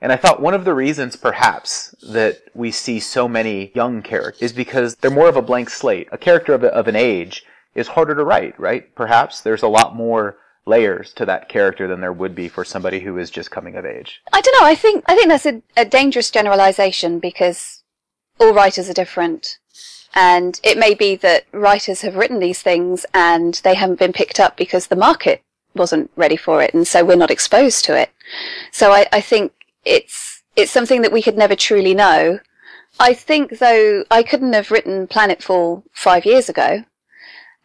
and 0.00 0.12
I 0.12 0.16
thought 0.16 0.40
one 0.40 0.54
of 0.54 0.64
the 0.64 0.74
reasons, 0.74 1.16
perhaps, 1.16 1.94
that 2.02 2.42
we 2.54 2.70
see 2.70 3.00
so 3.00 3.28
many 3.28 3.70
young 3.74 4.02
characters 4.02 4.42
is 4.42 4.52
because 4.52 4.96
they're 4.96 5.10
more 5.10 5.28
of 5.28 5.36
a 5.36 5.42
blank 5.42 5.70
slate. 5.70 6.08
A 6.10 6.18
character 6.18 6.54
of, 6.54 6.64
a, 6.64 6.68
of 6.68 6.88
an 6.88 6.96
age 6.96 7.44
is 7.74 7.88
harder 7.88 8.14
to 8.14 8.24
write, 8.24 8.58
right? 8.58 8.94
Perhaps 8.94 9.42
there's 9.42 9.62
a 9.62 9.68
lot 9.68 9.94
more 9.94 10.38
layers 10.66 11.12
to 11.14 11.26
that 11.26 11.48
character 11.48 11.86
than 11.86 12.00
there 12.00 12.12
would 12.12 12.34
be 12.34 12.48
for 12.48 12.64
somebody 12.64 13.00
who 13.00 13.18
is 13.18 13.30
just 13.30 13.50
coming 13.50 13.76
of 13.76 13.84
age. 13.84 14.20
I 14.32 14.40
don't 14.40 14.60
know. 14.60 14.66
I 14.66 14.74
think 14.74 15.04
I 15.06 15.14
think 15.14 15.28
that's 15.28 15.46
a, 15.46 15.62
a 15.76 15.84
dangerous 15.84 16.30
generalization 16.30 17.18
because 17.18 17.82
all 18.38 18.54
writers 18.54 18.88
are 18.88 18.94
different. 18.94 19.58
And 20.14 20.60
it 20.64 20.76
may 20.76 20.94
be 20.94 21.14
that 21.16 21.44
writers 21.52 22.00
have 22.00 22.16
written 22.16 22.40
these 22.40 22.62
things 22.62 23.06
and 23.14 23.54
they 23.62 23.74
haven't 23.74 24.00
been 24.00 24.12
picked 24.12 24.40
up 24.40 24.56
because 24.56 24.88
the 24.88 24.96
market 24.96 25.42
wasn't 25.74 26.10
ready 26.16 26.36
for 26.36 26.62
it 26.62 26.74
and 26.74 26.86
so 26.86 27.04
we're 27.04 27.14
not 27.14 27.30
exposed 27.30 27.84
to 27.84 27.96
it. 27.96 28.10
So 28.72 28.90
I, 28.92 29.06
I 29.12 29.20
think 29.20 29.52
it's 29.84 30.42
it's 30.56 30.72
something 30.72 31.02
that 31.02 31.12
we 31.12 31.22
could 31.22 31.36
never 31.36 31.56
truly 31.56 31.94
know. 31.94 32.40
I 32.98 33.14
think 33.14 33.58
though 33.58 34.04
I 34.10 34.22
couldn't 34.22 34.52
have 34.52 34.70
written 34.70 35.06
Planetfall 35.06 35.84
five 35.92 36.26
years 36.26 36.48
ago, 36.48 36.84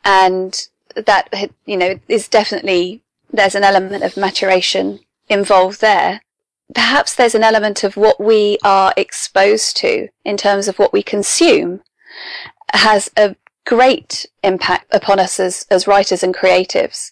and 0.04 0.67
that 0.95 1.30
you 1.65 1.78
know 1.78 1.99
is 2.08 2.28
definitely 2.28 3.04
there's 3.32 3.56
an 3.56 3.63
element 3.63 4.04
of 4.04 4.17
maturation 4.17 4.99
involved 5.28 5.82
there. 5.82 6.21
Perhaps 6.73 7.15
there's 7.15 7.36
an 7.36 7.43
element 7.43 7.84
of 7.84 7.97
what 7.97 8.19
we 8.19 8.58
are 8.63 8.93
exposed 8.97 9.78
to 9.78 10.08
in 10.23 10.38
terms 10.38 10.67
of 10.67 10.80
what 10.80 10.93
we 10.93 11.04
consume 11.04 11.82
has 12.73 13.10
a 13.17 13.36
great 13.65 14.25
impact 14.43 14.86
upon 14.93 15.19
us 15.19 15.39
as, 15.39 15.65
as 15.69 15.88
writers 15.88 16.23
and 16.23 16.36
creatives. 16.36 17.12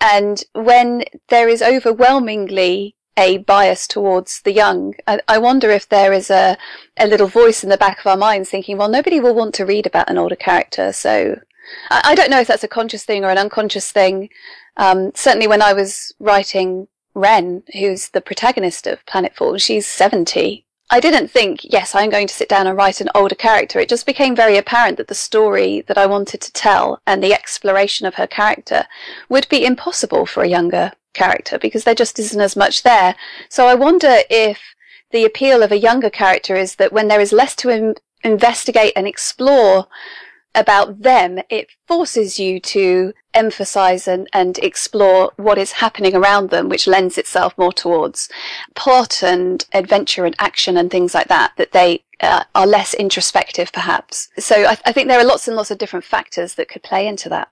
And 0.00 0.42
when 0.52 1.04
there 1.28 1.48
is 1.48 1.62
overwhelmingly 1.62 2.96
a 3.16 3.38
bias 3.38 3.86
towards 3.86 4.42
the 4.42 4.52
young. 4.52 4.94
I, 5.06 5.20
I, 5.28 5.38
wonder 5.38 5.70
if 5.70 5.88
there 5.88 6.12
is 6.12 6.30
a, 6.30 6.56
a 6.96 7.06
little 7.06 7.28
voice 7.28 7.62
in 7.62 7.70
the 7.70 7.76
back 7.76 8.00
of 8.00 8.06
our 8.06 8.16
minds 8.16 8.50
thinking, 8.50 8.76
well, 8.76 8.88
nobody 8.88 9.20
will 9.20 9.34
want 9.34 9.54
to 9.54 9.66
read 9.66 9.86
about 9.86 10.10
an 10.10 10.18
older 10.18 10.36
character. 10.36 10.92
So 10.92 11.40
I, 11.90 12.00
I 12.04 12.14
don't 12.14 12.30
know 12.30 12.40
if 12.40 12.48
that's 12.48 12.64
a 12.64 12.68
conscious 12.68 13.04
thing 13.04 13.24
or 13.24 13.30
an 13.30 13.38
unconscious 13.38 13.92
thing. 13.92 14.30
Um, 14.76 15.12
certainly 15.14 15.46
when 15.46 15.62
I 15.62 15.72
was 15.72 16.12
writing 16.18 16.88
Ren, 17.14 17.62
who's 17.72 18.08
the 18.08 18.20
protagonist 18.20 18.86
of 18.86 19.06
Planetfall, 19.06 19.60
she's 19.60 19.86
70. 19.86 20.66
I 20.90 21.00
didn't 21.00 21.28
think, 21.28 21.60
yes, 21.64 21.94
I'm 21.94 22.10
going 22.10 22.26
to 22.26 22.34
sit 22.34 22.48
down 22.48 22.66
and 22.66 22.76
write 22.76 23.00
an 23.00 23.08
older 23.14 23.34
character. 23.34 23.78
It 23.78 23.88
just 23.88 24.06
became 24.06 24.36
very 24.36 24.56
apparent 24.56 24.98
that 24.98 25.08
the 25.08 25.14
story 25.14 25.80
that 25.82 25.96
I 25.96 26.06
wanted 26.06 26.40
to 26.42 26.52
tell 26.52 27.00
and 27.06 27.22
the 27.22 27.32
exploration 27.32 28.06
of 28.06 28.16
her 28.16 28.26
character 28.26 28.86
would 29.28 29.48
be 29.48 29.64
impossible 29.64 30.26
for 30.26 30.42
a 30.42 30.48
younger 30.48 30.92
character 31.14 31.58
because 31.58 31.84
there 31.84 31.94
just 31.94 32.18
isn't 32.18 32.40
as 32.40 32.56
much 32.56 32.82
there. 32.82 33.14
So 33.48 33.66
I 33.66 33.74
wonder 33.74 34.18
if 34.30 34.60
the 35.10 35.24
appeal 35.24 35.62
of 35.62 35.72
a 35.72 35.78
younger 35.78 36.10
character 36.10 36.56
is 36.56 36.76
that 36.76 36.92
when 36.92 37.08
there 37.08 37.20
is 37.20 37.32
less 37.32 37.54
to 37.56 37.70
Im- 37.70 37.94
investigate 38.22 38.92
and 38.96 39.06
explore 39.06 39.86
about 40.54 41.02
them, 41.02 41.40
it 41.50 41.68
forces 41.86 42.38
you 42.38 42.60
to 42.60 43.12
emphasize 43.34 44.06
and, 44.06 44.28
and 44.32 44.58
explore 44.58 45.32
what 45.36 45.58
is 45.58 45.72
happening 45.72 46.14
around 46.14 46.50
them, 46.50 46.68
which 46.68 46.86
lends 46.86 47.18
itself 47.18 47.56
more 47.58 47.72
towards 47.72 48.28
plot 48.74 49.22
and 49.22 49.66
adventure 49.72 50.24
and 50.24 50.36
action 50.38 50.76
and 50.76 50.90
things 50.90 51.14
like 51.14 51.28
that, 51.28 51.52
that 51.56 51.72
they 51.72 52.04
uh, 52.20 52.44
are 52.54 52.66
less 52.66 52.94
introspective 52.94 53.72
perhaps. 53.72 54.28
So 54.38 54.64
I, 54.64 54.76
I 54.86 54.92
think 54.92 55.08
there 55.08 55.18
are 55.18 55.24
lots 55.24 55.48
and 55.48 55.56
lots 55.56 55.70
of 55.70 55.78
different 55.78 56.04
factors 56.04 56.54
that 56.54 56.68
could 56.68 56.82
play 56.82 57.06
into 57.06 57.28
that. 57.30 57.48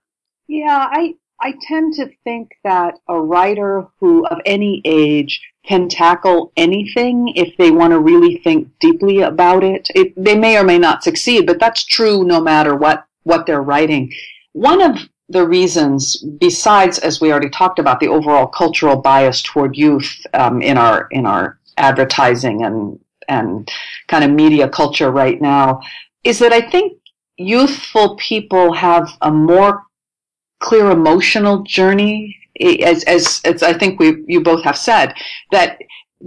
Yeah, 0.47 0.89
I, 0.91 1.15
I 1.43 1.55
tend 1.61 1.95
to 1.95 2.09
think 2.23 2.53
that 2.63 2.95
a 3.09 3.21
writer 3.21 3.89
who 3.99 4.25
of 4.27 4.39
any 4.47 4.81
age 4.85 5.41
can 5.67 5.89
tackle 5.89 6.53
anything 6.57 7.33
if 7.35 7.57
they 7.57 7.73
want 7.73 7.93
to 7.93 7.99
really 7.99 8.39
think 8.39 8.69
deeply 8.79 9.23
about 9.23 9.65
it. 9.65 9.89
it. 9.95 10.13
They 10.17 10.37
may 10.37 10.57
or 10.57 10.65
may 10.65 10.79
not 10.79 11.03
succeed, 11.03 11.47
but 11.47 11.59
that's 11.59 11.85
true 11.85 12.23
no 12.25 12.41
matter 12.41 12.77
what, 12.77 13.07
what 13.25 13.45
they're 13.45 13.63
writing. 13.63 14.13
One 14.53 14.81
of 14.81 14.99
the 15.29 15.47
reasons, 15.47 16.17
besides, 16.39 16.99
as 17.01 17.21
we 17.21 17.33
already 17.33 17.51
talked 17.51 17.81
about, 17.81 17.99
the 17.99 18.09
overall 18.09 18.47
cultural 18.47 18.97
bias 18.97 19.43
toward 19.43 19.77
youth 19.77 20.25
um, 20.35 20.63
in 20.63 20.77
our 20.77 21.09
in 21.11 21.27
our 21.27 21.59
advertising 21.79 22.63
and 22.65 23.01
and 23.29 23.71
kind 24.09 24.25
of 24.25 24.31
media 24.31 24.69
culture 24.69 25.11
right 25.11 25.41
now, 25.41 25.81
is 26.23 26.39
that 26.41 26.53
I 26.53 26.61
think 26.61 26.99
youthful 27.37 28.17
people 28.17 28.75
have 28.75 29.09
a 29.23 29.31
more 29.31 29.85
clear 30.63 30.91
emotional 30.91 31.63
journey 31.65 32.39
as, 32.61 33.05
as, 33.05 33.41
as 33.45 33.63
I 33.63 33.73
think 33.73 33.99
we, 33.99 34.25
you 34.27 34.41
both 34.41 34.63
have 34.65 34.77
said, 34.77 35.15
that, 35.51 35.81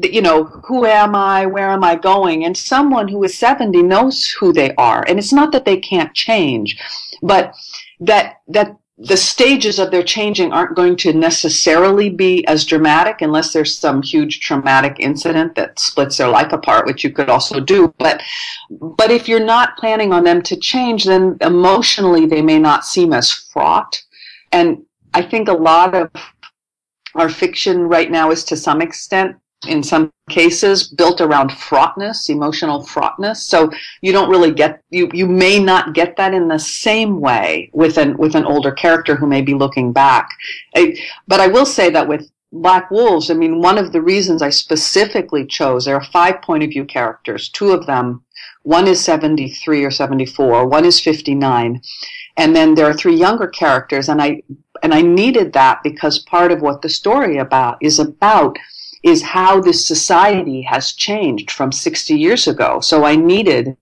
you 0.03 0.21
know, 0.21 0.43
who 0.43 0.85
am 0.85 1.15
I? 1.15 1.45
Where 1.45 1.69
am 1.69 1.83
I 1.83 1.95
going? 1.95 2.45
And 2.45 2.57
someone 2.57 3.07
who 3.07 3.23
is 3.23 3.37
70 3.37 3.81
knows 3.83 4.29
who 4.29 4.51
they 4.51 4.73
are. 4.75 5.05
And 5.07 5.17
it's 5.17 5.33
not 5.33 5.51
that 5.53 5.65
they 5.65 5.77
can't 5.77 6.13
change, 6.13 6.77
but 7.21 7.55
that, 7.99 8.41
that 8.49 8.75
the 8.97 9.17
stages 9.17 9.77
of 9.77 9.91
their 9.91 10.03
changing 10.03 10.53
aren't 10.53 10.75
going 10.75 10.95
to 10.95 11.11
necessarily 11.11 12.09
be 12.09 12.47
as 12.47 12.63
dramatic 12.63 13.21
unless 13.21 13.51
there's 13.51 13.77
some 13.77 14.01
huge 14.01 14.39
traumatic 14.39 14.95
incident 14.99 15.55
that 15.55 15.77
splits 15.79 16.17
their 16.17 16.29
life 16.29 16.53
apart, 16.53 16.85
which 16.85 17.03
you 17.03 17.11
could 17.11 17.29
also 17.29 17.59
do. 17.59 17.93
But, 17.99 18.21
but 18.69 19.11
if 19.11 19.27
you're 19.27 19.43
not 19.43 19.77
planning 19.77 20.13
on 20.13 20.23
them 20.23 20.41
to 20.43 20.55
change, 20.55 21.03
then 21.03 21.37
emotionally 21.41 22.25
they 22.25 22.41
may 22.41 22.57
not 22.57 22.85
seem 22.85 23.11
as 23.11 23.31
fraught 23.31 24.01
and 24.51 24.84
I 25.13 25.21
think 25.21 25.47
a 25.47 25.53
lot 25.53 25.95
of 25.95 26.10
our 27.15 27.29
fiction 27.29 27.81
right 27.88 28.12
now 28.12 28.31
is 28.31 28.43
to 28.45 28.58
some 28.58 28.81
extent, 28.81 29.38
in 29.67 29.81
some 29.81 30.12
cases, 30.29 30.89
built 30.89 31.21
around 31.21 31.51
fraughtness, 31.51 32.29
emotional 32.29 32.84
fraughtness. 32.84 33.45
So 33.45 33.71
you 34.01 34.12
don't 34.12 34.29
really 34.29 34.51
get, 34.51 34.81
you, 34.89 35.10
you 35.13 35.25
may 35.25 35.60
not 35.60 35.93
get 35.93 36.17
that 36.17 36.34
in 36.34 36.47
the 36.47 36.60
same 36.60 37.21
way 37.21 37.69
with 37.73 37.97
an, 37.97 38.17
with 38.17 38.36
an 38.36 38.45
older 38.45 38.71
character 38.71 39.15
who 39.15 39.27
may 39.27 39.41
be 39.41 39.53
looking 39.53 39.93
back. 39.93 40.29
I, 40.75 40.97
but 41.27 41.39
I 41.39 41.47
will 41.47 41.65
say 41.65 41.89
that 41.91 42.08
with, 42.08 42.29
Black 42.51 42.89
Wolves, 42.89 43.29
I 43.29 43.34
mean, 43.34 43.60
one 43.60 43.77
of 43.77 43.91
the 43.91 44.01
reasons 44.01 44.41
I 44.41 44.49
specifically 44.49 45.45
chose, 45.45 45.84
there 45.84 45.95
are 45.95 46.03
five 46.03 46.41
point 46.41 46.63
of 46.63 46.69
view 46.69 46.86
characters. 46.86 47.49
Two 47.49 47.71
of 47.71 47.86
them, 47.86 48.23
one 48.63 48.88
is 48.88 49.03
73 49.03 49.84
or 49.84 49.91
74, 49.91 50.65
one 50.65 50.86
is 50.86 50.99
59. 51.01 51.81
And 52.37 52.55
then 52.55 52.75
there 52.75 52.85
are 52.85 52.93
three 52.93 53.15
younger 53.15 53.47
characters. 53.47 54.09
And 54.09 54.21
I, 54.21 54.41
and 54.83 54.93
I 54.93 55.01
needed 55.01 55.53
that 55.53 55.81
because 55.83 56.19
part 56.19 56.51
of 56.51 56.61
what 56.61 56.81
the 56.81 56.89
story 56.89 57.37
about 57.37 57.77
is 57.81 57.99
about 57.99 58.57
is 59.03 59.21
how 59.21 59.61
this 59.61 59.85
society 59.85 60.63
has 60.63 60.91
changed 60.91 61.51
from 61.51 61.71
60 61.71 62.15
years 62.15 62.47
ago. 62.47 62.79
So 62.79 63.05
I 63.05 63.15
needed 63.15 63.77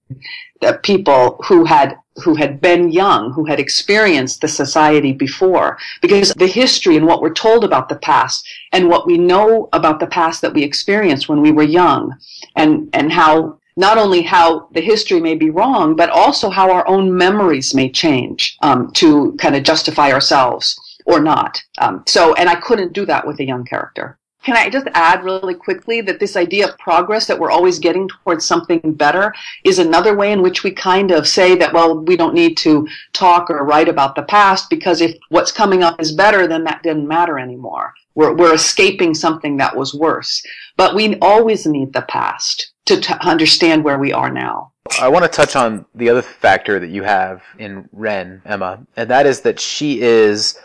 the 0.59 0.79
people 0.83 1.39
who 1.47 1.65
had 1.65 1.97
who 2.23 2.35
had 2.35 2.61
been 2.61 2.91
young, 2.91 3.31
who 3.33 3.45
had 3.45 3.59
experienced 3.59 4.41
the 4.41 4.47
society 4.47 5.13
before, 5.13 5.79
because 6.01 6.31
the 6.35 6.45
history 6.45 6.95
and 6.95 7.07
what 7.07 7.21
we're 7.21 7.33
told 7.33 7.63
about 7.63 7.89
the 7.89 7.95
past 7.95 8.47
and 8.71 8.87
what 8.87 9.07
we 9.07 9.17
know 9.17 9.67
about 9.73 9.99
the 9.99 10.07
past 10.07 10.41
that 10.41 10.53
we 10.53 10.61
experienced 10.63 11.27
when 11.27 11.41
we 11.41 11.51
were 11.51 11.63
young 11.63 12.13
and, 12.55 12.87
and 12.93 13.11
how 13.11 13.57
not 13.75 13.97
only 13.97 14.21
how 14.21 14.67
the 14.71 14.81
history 14.81 15.19
may 15.19 15.35
be 15.35 15.49
wrong, 15.49 15.95
but 15.95 16.09
also 16.09 16.49
how 16.49 16.71
our 16.71 16.87
own 16.87 17.15
memories 17.15 17.73
may 17.73 17.89
change 17.89 18.57
um, 18.61 18.91
to 18.93 19.33
kind 19.33 19.55
of 19.55 19.63
justify 19.63 20.11
ourselves 20.11 20.79
or 21.05 21.19
not. 21.19 21.61
Um, 21.79 22.03
so, 22.07 22.33
and 22.35 22.49
I 22.49 22.55
couldn't 22.55 22.93
do 22.93 23.05
that 23.05 23.25
with 23.25 23.39
a 23.39 23.45
young 23.45 23.65
character. 23.65 24.17
Can 24.43 24.57
I 24.57 24.69
just 24.69 24.87
add 24.93 25.23
really 25.23 25.53
quickly 25.53 26.01
that 26.01 26.19
this 26.19 26.35
idea 26.35 26.67
of 26.67 26.77
progress, 26.77 27.27
that 27.27 27.39
we're 27.39 27.49
always 27.49 27.79
getting 27.79 28.09
towards 28.09 28.45
something 28.45 28.81
better, 28.93 29.33
is 29.63 29.79
another 29.79 30.17
way 30.17 30.33
in 30.33 30.41
which 30.41 30.63
we 30.63 30.71
kind 30.71 31.11
of 31.11 31.25
say 31.27 31.55
that, 31.55 31.73
well, 31.73 31.99
we 31.99 32.17
don't 32.17 32.33
need 32.33 32.57
to 32.57 32.85
talk 33.13 33.49
or 33.49 33.63
write 33.63 33.87
about 33.87 34.15
the 34.15 34.23
past 34.23 34.69
because 34.69 34.99
if 34.99 35.15
what's 35.29 35.53
coming 35.53 35.81
up 35.81 35.99
is 36.01 36.11
better, 36.11 36.45
then 36.45 36.65
that 36.65 36.83
didn't 36.83 37.07
matter 37.07 37.39
anymore. 37.39 37.93
We're, 38.15 38.33
we're 38.35 38.53
escaping 38.53 39.13
something 39.13 39.55
that 39.57 39.77
was 39.77 39.93
worse. 39.93 40.43
But 40.75 40.93
we 40.93 41.17
always 41.19 41.65
need 41.65 41.93
the 41.93 42.01
past 42.01 42.72
to 42.85 42.99
t- 42.99 43.13
understand 43.21 43.83
where 43.83 43.99
we 43.99 44.11
are 44.13 44.29
now. 44.29 44.71
I 44.99 45.07
want 45.07 45.23
to 45.23 45.29
touch 45.29 45.55
on 45.55 45.85
the 45.95 46.09
other 46.09 46.21
factor 46.21 46.79
that 46.79 46.89
you 46.89 47.03
have 47.03 47.41
in 47.57 47.87
Ren, 47.91 48.41
Emma, 48.45 48.85
and 48.97 49.09
that 49.09 49.25
is 49.25 49.41
that 49.41 49.59
she 49.59 50.01
is 50.01 50.59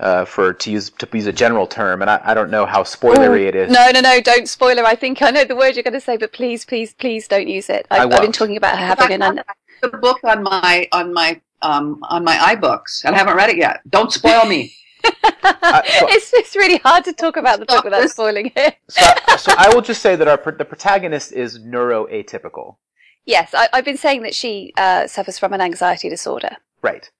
uh, 0.00 0.24
for 0.24 0.52
to 0.52 0.70
use 0.70 0.90
to 0.90 1.08
use 1.12 1.26
a 1.26 1.32
general 1.32 1.66
term, 1.66 2.02
and 2.02 2.10
I, 2.10 2.20
I 2.24 2.34
don't 2.34 2.50
know 2.50 2.66
how 2.66 2.82
spoilery 2.82 3.42
Ooh, 3.44 3.48
it 3.48 3.54
is. 3.54 3.70
No, 3.70 3.90
no, 3.92 4.00
no, 4.00 4.20
don't 4.20 4.48
spoiler. 4.48 4.84
I 4.84 4.96
think 4.96 5.22
I 5.22 5.30
know 5.30 5.44
the 5.44 5.54
word 5.54 5.76
you're 5.76 5.82
going 5.82 5.94
to 5.94 6.00
say, 6.00 6.16
but 6.16 6.32
please, 6.32 6.64
please, 6.64 6.94
please 6.94 7.28
don't 7.28 7.48
use 7.48 7.68
it. 7.70 7.86
I've, 7.90 8.12
I've 8.12 8.20
been 8.20 8.32
talking 8.32 8.56
about 8.56 8.78
her 8.78 8.86
having 8.86 9.22
an. 9.22 9.42
The 9.82 9.88
book 9.88 10.18
on 10.24 10.42
my 10.42 10.88
on 10.92 11.12
my 11.12 11.40
um, 11.62 12.00
on 12.04 12.24
my 12.24 12.36
iBooks, 12.54 13.04
and 13.04 13.14
I 13.14 13.18
haven't 13.18 13.36
read 13.36 13.50
it 13.50 13.56
yet. 13.56 13.80
Don't 13.88 14.12
spoil 14.12 14.44
me. 14.46 14.74
so, 15.04 16.06
it's, 16.08 16.32
it's 16.34 16.56
really 16.56 16.78
hard 16.78 17.04
to 17.04 17.12
talk 17.12 17.36
about 17.36 17.60
the 17.60 17.66
book 17.66 17.84
without 17.84 18.02
this. 18.02 18.12
spoiling 18.12 18.52
it. 18.56 18.76
so, 18.88 19.04
so 19.38 19.52
I 19.56 19.70
will 19.74 19.82
just 19.82 20.02
say 20.02 20.16
that 20.16 20.28
our 20.28 20.36
the 20.52 20.64
protagonist 20.64 21.32
is 21.32 21.58
neuroatypical. 21.58 22.76
Yes, 23.24 23.54
I, 23.54 23.68
have 23.72 23.84
been 23.84 23.98
saying 23.98 24.22
that 24.22 24.34
she 24.34 24.72
uh, 24.76 25.06
suffers 25.06 25.38
from 25.38 25.52
an 25.52 25.60
anxiety 25.60 26.08
disorder. 26.08 26.56
Right, 26.82 27.10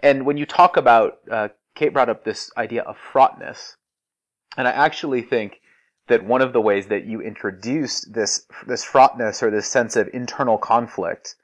and 0.00 0.24
when 0.24 0.36
you 0.36 0.46
talk 0.46 0.76
about 0.76 1.18
uh, 1.30 1.48
Kate 1.78 1.92
brought 1.92 2.08
up 2.08 2.24
this 2.24 2.50
idea 2.56 2.82
of 2.82 2.98
fraughtness. 2.98 3.76
And 4.56 4.66
I 4.66 4.72
actually 4.72 5.22
think 5.22 5.60
that 6.08 6.24
one 6.24 6.42
of 6.42 6.52
the 6.52 6.60
ways 6.60 6.88
that 6.88 7.04
you 7.04 7.20
introduced 7.20 8.12
this, 8.12 8.46
this 8.66 8.82
fraughtness 8.82 9.44
or 9.44 9.50
this 9.52 9.68
sense 9.68 9.94
of 9.94 10.10
internal 10.12 10.58
conflict 10.58 11.36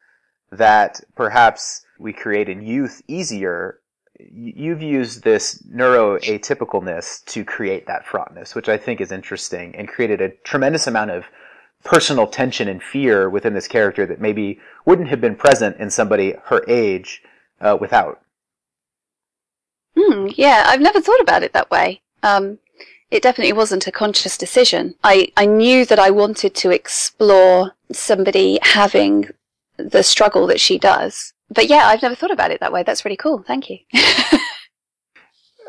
that 0.50 1.00
perhaps 1.14 1.86
we 2.00 2.12
create 2.12 2.48
in 2.48 2.62
youth 2.62 3.00
easier, 3.06 3.78
you've 4.18 4.82
used 4.82 5.22
this 5.22 5.62
neuroatypicalness 5.62 7.24
to 7.26 7.44
create 7.44 7.86
that 7.86 8.06
fraughtness, 8.06 8.54
which 8.54 8.68
I 8.68 8.76
think 8.76 9.00
is 9.00 9.12
interesting 9.12 9.74
and 9.76 9.88
created 9.88 10.20
a 10.20 10.30
tremendous 10.44 10.86
amount 10.86 11.10
of 11.10 11.24
personal 11.84 12.26
tension 12.26 12.68
and 12.68 12.82
fear 12.82 13.28
within 13.28 13.54
this 13.54 13.68
character 13.68 14.06
that 14.06 14.20
maybe 14.20 14.58
wouldn't 14.86 15.08
have 15.08 15.20
been 15.20 15.36
present 15.36 15.76
in 15.78 15.90
somebody 15.90 16.34
her 16.44 16.64
age 16.68 17.22
uh, 17.60 17.76
without. 17.80 18.20
Hmm, 19.96 20.28
yeah, 20.34 20.64
I've 20.66 20.80
never 20.80 21.00
thought 21.00 21.20
about 21.20 21.42
it 21.42 21.52
that 21.52 21.70
way. 21.70 22.00
Um, 22.22 22.58
it 23.10 23.22
definitely 23.22 23.52
wasn't 23.52 23.86
a 23.86 23.92
conscious 23.92 24.36
decision. 24.36 24.94
I, 25.04 25.30
I 25.36 25.46
knew 25.46 25.84
that 25.84 25.98
I 25.98 26.10
wanted 26.10 26.54
to 26.56 26.70
explore 26.70 27.72
somebody 27.92 28.58
having 28.62 29.30
the 29.76 30.02
struggle 30.02 30.46
that 30.46 30.60
she 30.60 30.78
does. 30.78 31.33
But 31.50 31.68
yeah, 31.68 31.86
I've 31.86 32.02
never 32.02 32.14
thought 32.14 32.30
about 32.30 32.50
it 32.50 32.60
that 32.60 32.72
way. 32.72 32.82
That's 32.82 33.04
really 33.04 33.16
cool. 33.16 33.42
Thank 33.46 33.70
you. 33.70 33.78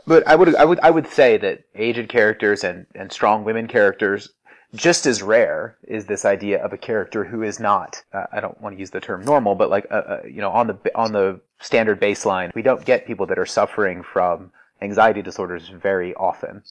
but 0.07 0.27
I 0.27 0.35
would 0.35 0.55
I 0.55 0.65
would 0.65 0.79
I 0.81 0.89
would 0.89 1.07
say 1.07 1.37
that 1.37 1.63
aged 1.75 2.09
characters 2.09 2.63
and, 2.63 2.85
and 2.95 3.11
strong 3.11 3.43
women 3.43 3.67
characters 3.67 4.29
just 4.73 5.05
as 5.05 5.21
rare 5.21 5.77
is 5.87 6.05
this 6.05 6.25
idea 6.25 6.63
of 6.63 6.73
a 6.73 6.77
character 6.77 7.23
who 7.23 7.43
is 7.43 7.59
not 7.59 8.03
uh, 8.13 8.25
I 8.31 8.39
don't 8.39 8.59
want 8.61 8.75
to 8.75 8.79
use 8.79 8.91
the 8.91 8.99
term 8.99 9.23
normal 9.23 9.55
but 9.55 9.69
like 9.69 9.87
uh, 9.89 9.95
uh, 9.95 10.21
you 10.25 10.41
know 10.41 10.51
on 10.51 10.67
the 10.67 10.77
on 10.95 11.11
the 11.11 11.39
standard 11.59 12.01
baseline 12.01 12.53
we 12.53 12.61
don't 12.61 12.83
get 12.83 13.07
people 13.07 13.25
that 13.27 13.39
are 13.39 13.45
suffering 13.45 14.03
from 14.03 14.51
anxiety 14.81 15.21
disorders 15.21 15.69
very 15.69 16.13
often 16.15 16.63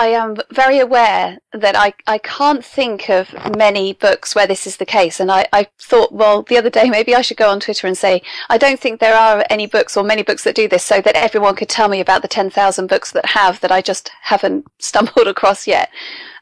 I 0.00 0.06
am 0.06 0.38
very 0.50 0.78
aware 0.78 1.40
that 1.52 1.76
I, 1.76 1.92
I 2.06 2.16
can't 2.16 2.64
think 2.64 3.10
of 3.10 3.34
many 3.54 3.92
books 3.92 4.34
where 4.34 4.46
this 4.46 4.66
is 4.66 4.78
the 4.78 4.86
case. 4.86 5.20
And 5.20 5.30
I, 5.30 5.46
I 5.52 5.66
thought, 5.78 6.10
well, 6.10 6.40
the 6.40 6.56
other 6.56 6.70
day 6.70 6.88
maybe 6.88 7.14
I 7.14 7.20
should 7.20 7.36
go 7.36 7.50
on 7.50 7.60
Twitter 7.60 7.86
and 7.86 7.98
say, 7.98 8.22
I 8.48 8.56
don't 8.56 8.80
think 8.80 8.98
there 8.98 9.14
are 9.14 9.44
any 9.50 9.66
books 9.66 9.98
or 9.98 10.02
many 10.02 10.22
books 10.22 10.42
that 10.44 10.54
do 10.54 10.68
this 10.68 10.86
so 10.86 11.02
that 11.02 11.16
everyone 11.16 11.54
could 11.54 11.68
tell 11.68 11.86
me 11.88 12.00
about 12.00 12.22
the 12.22 12.28
10,000 12.28 12.86
books 12.86 13.12
that 13.12 13.26
have 13.26 13.60
that 13.60 13.70
I 13.70 13.82
just 13.82 14.10
haven't 14.22 14.66
stumbled 14.78 15.28
across 15.28 15.66
yet. 15.66 15.90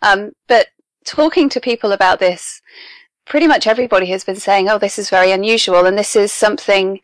Um, 0.02 0.30
but 0.46 0.68
talking 1.04 1.48
to 1.48 1.60
people 1.60 1.90
about 1.90 2.20
this, 2.20 2.62
pretty 3.26 3.48
much 3.48 3.66
everybody 3.66 4.06
has 4.06 4.22
been 4.22 4.36
saying, 4.36 4.68
oh, 4.68 4.78
this 4.78 5.00
is 5.00 5.10
very 5.10 5.32
unusual. 5.32 5.84
And 5.84 5.98
this 5.98 6.14
is 6.14 6.32
something 6.32 7.00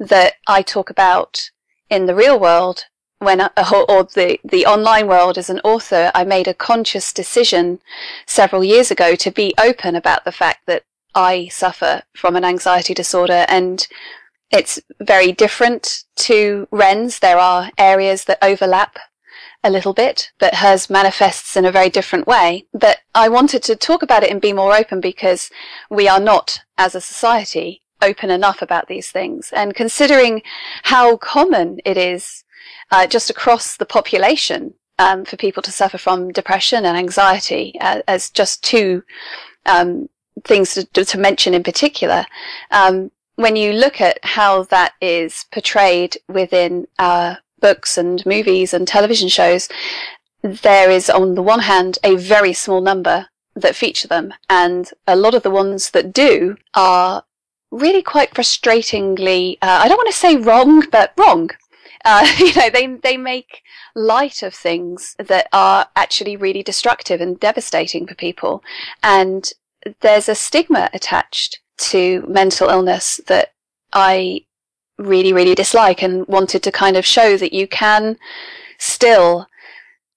that 0.00 0.32
I 0.48 0.62
talk 0.62 0.90
about 0.90 1.50
in 1.88 2.06
the 2.06 2.14
real 2.16 2.40
world 2.40 2.86
when, 3.22 3.40
or 3.40 4.04
the, 4.04 4.38
the 4.44 4.66
online 4.66 5.06
world 5.06 5.38
as 5.38 5.48
an 5.48 5.60
author. 5.64 6.10
I 6.14 6.24
made 6.24 6.48
a 6.48 6.54
conscious 6.54 7.12
decision 7.12 7.80
several 8.26 8.64
years 8.64 8.90
ago 8.90 9.14
to 9.14 9.30
be 9.30 9.54
open 9.58 9.96
about 9.96 10.24
the 10.24 10.32
fact 10.32 10.66
that 10.66 10.84
I 11.14 11.48
suffer 11.48 12.02
from 12.14 12.36
an 12.36 12.44
anxiety 12.44 12.94
disorder 12.94 13.44
and 13.48 13.86
it's 14.50 14.78
very 15.00 15.32
different 15.32 16.04
to 16.16 16.68
Ren's. 16.70 17.20
There 17.20 17.38
are 17.38 17.70
areas 17.78 18.24
that 18.24 18.38
overlap 18.42 18.98
a 19.64 19.70
little 19.70 19.94
bit, 19.94 20.30
but 20.38 20.56
hers 20.56 20.90
manifests 20.90 21.56
in 21.56 21.64
a 21.64 21.72
very 21.72 21.88
different 21.88 22.26
way. 22.26 22.66
But 22.74 22.98
I 23.14 23.28
wanted 23.28 23.62
to 23.64 23.76
talk 23.76 24.02
about 24.02 24.22
it 24.22 24.30
and 24.30 24.40
be 24.40 24.52
more 24.52 24.74
open 24.74 25.00
because 25.00 25.50
we 25.88 26.06
are 26.06 26.20
not, 26.20 26.60
as 26.76 26.94
a 26.94 27.00
society, 27.00 27.82
open 28.02 28.30
enough 28.30 28.60
about 28.60 28.88
these 28.88 29.10
things. 29.10 29.52
And 29.52 29.74
considering 29.74 30.42
how 30.82 31.16
common 31.16 31.78
it 31.84 31.96
is 31.96 32.44
uh, 32.90 33.06
just 33.06 33.30
across 33.30 33.76
the 33.76 33.86
population 33.86 34.74
um, 34.98 35.24
for 35.24 35.36
people 35.36 35.62
to 35.62 35.72
suffer 35.72 35.98
from 35.98 36.32
depression 36.32 36.84
and 36.84 36.96
anxiety 36.96 37.74
uh, 37.80 38.02
as 38.06 38.30
just 38.30 38.62
two 38.62 39.02
um, 39.66 40.08
things 40.44 40.74
to, 40.74 41.04
to, 41.04 41.18
mention 41.18 41.54
in 41.54 41.62
particular, 41.62 42.24
um, 42.70 43.10
when 43.36 43.56
you 43.56 43.72
look 43.72 44.00
at 44.00 44.18
how 44.22 44.64
that 44.64 44.92
is 45.00 45.46
portrayed 45.52 46.16
within 46.28 46.86
our 46.98 47.38
books 47.60 47.96
and 47.96 48.24
movies 48.26 48.74
and 48.74 48.86
television 48.86 49.28
shows, 49.28 49.68
there 50.42 50.90
is 50.90 51.08
on 51.08 51.34
the 51.34 51.42
one 51.42 51.60
hand 51.60 51.98
a 52.02 52.16
very 52.16 52.52
small 52.52 52.80
number 52.80 53.28
that 53.54 53.76
feature 53.76 54.08
them, 54.08 54.32
and 54.48 54.90
a 55.06 55.16
lot 55.16 55.34
of 55.34 55.42
the 55.42 55.50
ones 55.50 55.90
that 55.90 56.12
do 56.12 56.56
are 56.74 57.24
really 57.70 58.02
quite 58.02 58.32
frustratingly, 58.32 59.54
uh, 59.62 59.80
I 59.82 59.88
don't 59.88 59.96
want 59.96 60.10
to 60.10 60.16
say 60.16 60.36
wrong, 60.36 60.84
but 60.90 61.12
wrong. 61.16 61.50
Uh, 62.04 62.26
you 62.38 62.54
know, 62.54 62.70
they, 62.70 62.86
they 63.02 63.16
make 63.16 63.62
light 63.94 64.42
of 64.42 64.54
things 64.54 65.14
that 65.18 65.48
are 65.52 65.86
actually 65.96 66.36
really 66.36 66.62
destructive 66.62 67.20
and 67.20 67.38
devastating 67.40 68.06
for 68.06 68.14
people. 68.14 68.62
And 69.02 69.50
there's 70.00 70.28
a 70.28 70.34
stigma 70.34 70.90
attached 70.92 71.60
to 71.78 72.24
mental 72.28 72.68
illness 72.68 73.20
that 73.26 73.52
I 73.92 74.42
really, 74.98 75.32
really 75.32 75.54
dislike 75.54 76.02
and 76.02 76.26
wanted 76.26 76.62
to 76.62 76.72
kind 76.72 76.96
of 76.96 77.04
show 77.04 77.36
that 77.36 77.52
you 77.52 77.66
can 77.66 78.18
still 78.78 79.46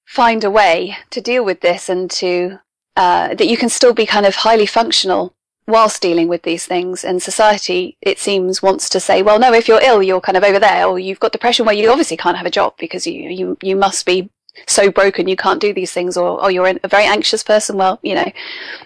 find 0.05 0.43
a 0.43 0.51
way 0.51 0.97
to 1.09 1.21
deal 1.21 1.43
with 1.43 1.61
this 1.61 1.89
and 1.89 2.09
to, 2.11 2.59
uh, 2.95 3.33
that 3.33 3.47
you 3.47 3.57
can 3.57 3.69
still 3.69 3.93
be 3.93 4.05
kind 4.05 4.25
of 4.25 4.35
highly 4.35 4.65
functional 4.65 5.35
whilst 5.67 6.01
dealing 6.01 6.27
with 6.27 6.43
these 6.43 6.65
things. 6.65 7.03
And 7.03 7.21
society, 7.21 7.97
it 8.01 8.19
seems, 8.19 8.61
wants 8.61 8.89
to 8.89 8.99
say, 8.99 9.21
well, 9.21 9.39
no, 9.39 9.53
if 9.53 9.67
you're 9.67 9.81
ill, 9.81 10.03
you're 10.03 10.21
kind 10.21 10.37
of 10.37 10.43
over 10.43 10.59
there, 10.59 10.85
or 10.85 10.99
you've 10.99 11.19
got 11.19 11.31
depression 11.31 11.65
where 11.65 11.75
you 11.75 11.89
obviously 11.89 12.17
can't 12.17 12.37
have 12.37 12.45
a 12.45 12.51
job 12.51 12.75
because 12.77 13.07
you, 13.07 13.29
you, 13.29 13.57
you 13.61 13.75
must 13.75 14.05
be 14.05 14.29
so 14.67 14.89
broken 14.89 15.27
you 15.27 15.35
can't 15.35 15.59
do 15.61 15.73
these 15.73 15.91
things, 15.91 16.15
or, 16.15 16.41
or 16.41 16.51
you're 16.51 16.67
a 16.83 16.87
very 16.87 17.05
anxious 17.05 17.43
person. 17.43 17.77
Well, 17.77 17.99
you 18.01 18.15
know, 18.15 18.31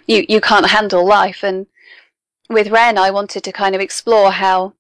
you, 0.08 0.26
you 0.28 0.42
can't 0.42 0.70
handle 0.70 1.06
life. 1.06 1.44
And 1.44 1.68
with 2.50 2.70
Ren, 2.70 2.98
I 2.98 3.12
wanted 3.12 3.44
to 3.44 3.52
kind 3.52 3.76
of 3.76 3.82
explore 3.82 4.32
how 4.32 4.74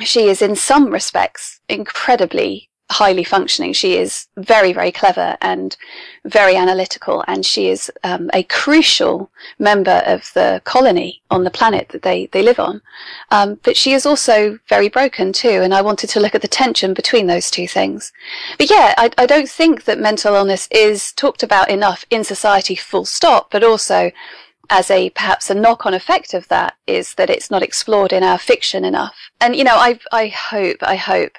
she 0.00 0.28
is 0.28 0.42
in 0.42 0.56
some 0.56 0.90
respects 0.90 1.60
incredibly 1.68 2.67
highly 2.90 3.24
functioning. 3.24 3.72
She 3.72 3.96
is 3.96 4.26
very, 4.36 4.72
very 4.72 4.90
clever 4.90 5.36
and 5.40 5.76
very 6.24 6.56
analytical, 6.56 7.22
and 7.28 7.44
she 7.44 7.68
is 7.68 7.90
um, 8.02 8.30
a 8.32 8.42
crucial 8.44 9.30
member 9.58 10.02
of 10.06 10.30
the 10.34 10.62
colony 10.64 11.22
on 11.30 11.44
the 11.44 11.50
planet 11.50 11.90
that 11.90 12.02
they, 12.02 12.26
they 12.26 12.42
live 12.42 12.58
on. 12.58 12.80
Um, 13.30 13.60
but 13.62 13.76
she 13.76 13.92
is 13.92 14.06
also 14.06 14.58
very 14.68 14.88
broken 14.88 15.32
too, 15.32 15.60
and 15.62 15.74
I 15.74 15.82
wanted 15.82 16.08
to 16.10 16.20
look 16.20 16.34
at 16.34 16.42
the 16.42 16.48
tension 16.48 16.94
between 16.94 17.26
those 17.26 17.50
two 17.50 17.68
things. 17.68 18.12
But 18.56 18.70
yeah, 18.70 18.94
I, 18.96 19.10
I 19.18 19.26
don't 19.26 19.48
think 19.50 19.84
that 19.84 19.98
mental 19.98 20.34
illness 20.34 20.68
is 20.70 21.12
talked 21.12 21.42
about 21.42 21.70
enough 21.70 22.04
in 22.10 22.24
society, 22.24 22.74
full 22.74 23.04
stop, 23.04 23.50
but 23.50 23.62
also 23.62 24.10
as 24.70 24.90
a 24.90 25.10
perhaps 25.10 25.48
a 25.48 25.54
knock-on 25.54 25.94
effect 25.94 26.34
of 26.34 26.46
that 26.48 26.74
is 26.86 27.14
that 27.14 27.30
it's 27.30 27.50
not 27.50 27.62
explored 27.62 28.12
in 28.12 28.22
our 28.22 28.38
fiction 28.38 28.84
enough. 28.84 29.16
And 29.40 29.56
you 29.56 29.64
know, 29.64 29.76
I 29.76 29.98
I 30.12 30.28
hope 30.28 30.78
I 30.82 30.96
hope 30.96 31.38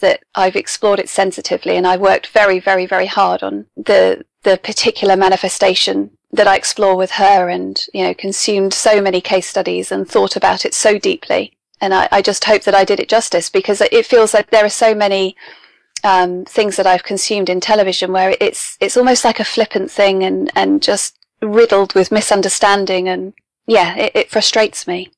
that 0.00 0.20
I've 0.34 0.56
explored 0.56 0.98
it 0.98 1.08
sensitively 1.08 1.76
and 1.76 1.86
I 1.86 1.96
worked 1.96 2.28
very 2.28 2.58
very 2.58 2.86
very 2.86 3.06
hard 3.06 3.42
on 3.42 3.66
the 3.76 4.24
the 4.42 4.56
particular 4.56 5.16
manifestation 5.16 6.10
that 6.32 6.46
I 6.46 6.56
explore 6.56 6.96
with 6.96 7.12
her 7.12 7.48
and 7.48 7.84
you 7.92 8.04
know 8.04 8.14
consumed 8.14 8.72
so 8.72 9.00
many 9.00 9.20
case 9.20 9.48
studies 9.48 9.90
and 9.90 10.08
thought 10.08 10.36
about 10.36 10.64
it 10.64 10.74
so 10.74 10.98
deeply. 10.98 11.52
And 11.80 11.92
I, 11.92 12.08
I 12.10 12.22
just 12.22 12.44
hope 12.44 12.62
that 12.62 12.74
I 12.74 12.84
did 12.84 13.00
it 13.00 13.08
justice 13.08 13.50
because 13.50 13.80
it 13.82 14.06
feels 14.06 14.32
like 14.32 14.50
there 14.50 14.64
are 14.64 14.70
so 14.70 14.94
many 14.94 15.36
um, 16.04 16.44
things 16.46 16.76
that 16.76 16.86
I've 16.86 17.02
consumed 17.04 17.50
in 17.50 17.60
television 17.60 18.12
where 18.12 18.36
it's 18.40 18.76
it's 18.80 18.96
almost 18.96 19.24
like 19.24 19.40
a 19.40 19.44
flippant 19.44 19.90
thing 19.90 20.22
and 20.22 20.50
and 20.54 20.82
just 20.82 21.18
riddled 21.42 21.94
with 21.94 22.12
misunderstanding 22.12 23.08
and 23.08 23.34
yeah, 23.66 23.94
it, 23.96 24.12
it 24.14 24.30
frustrates 24.30 24.86
me. 24.86 25.10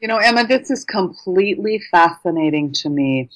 You 0.00 0.08
know, 0.08 0.18
Emma, 0.18 0.46
this 0.46 0.70
is 0.70 0.84
completely 0.84 1.80
fascinating 1.90 2.72
to 2.74 2.88
me 2.88 3.28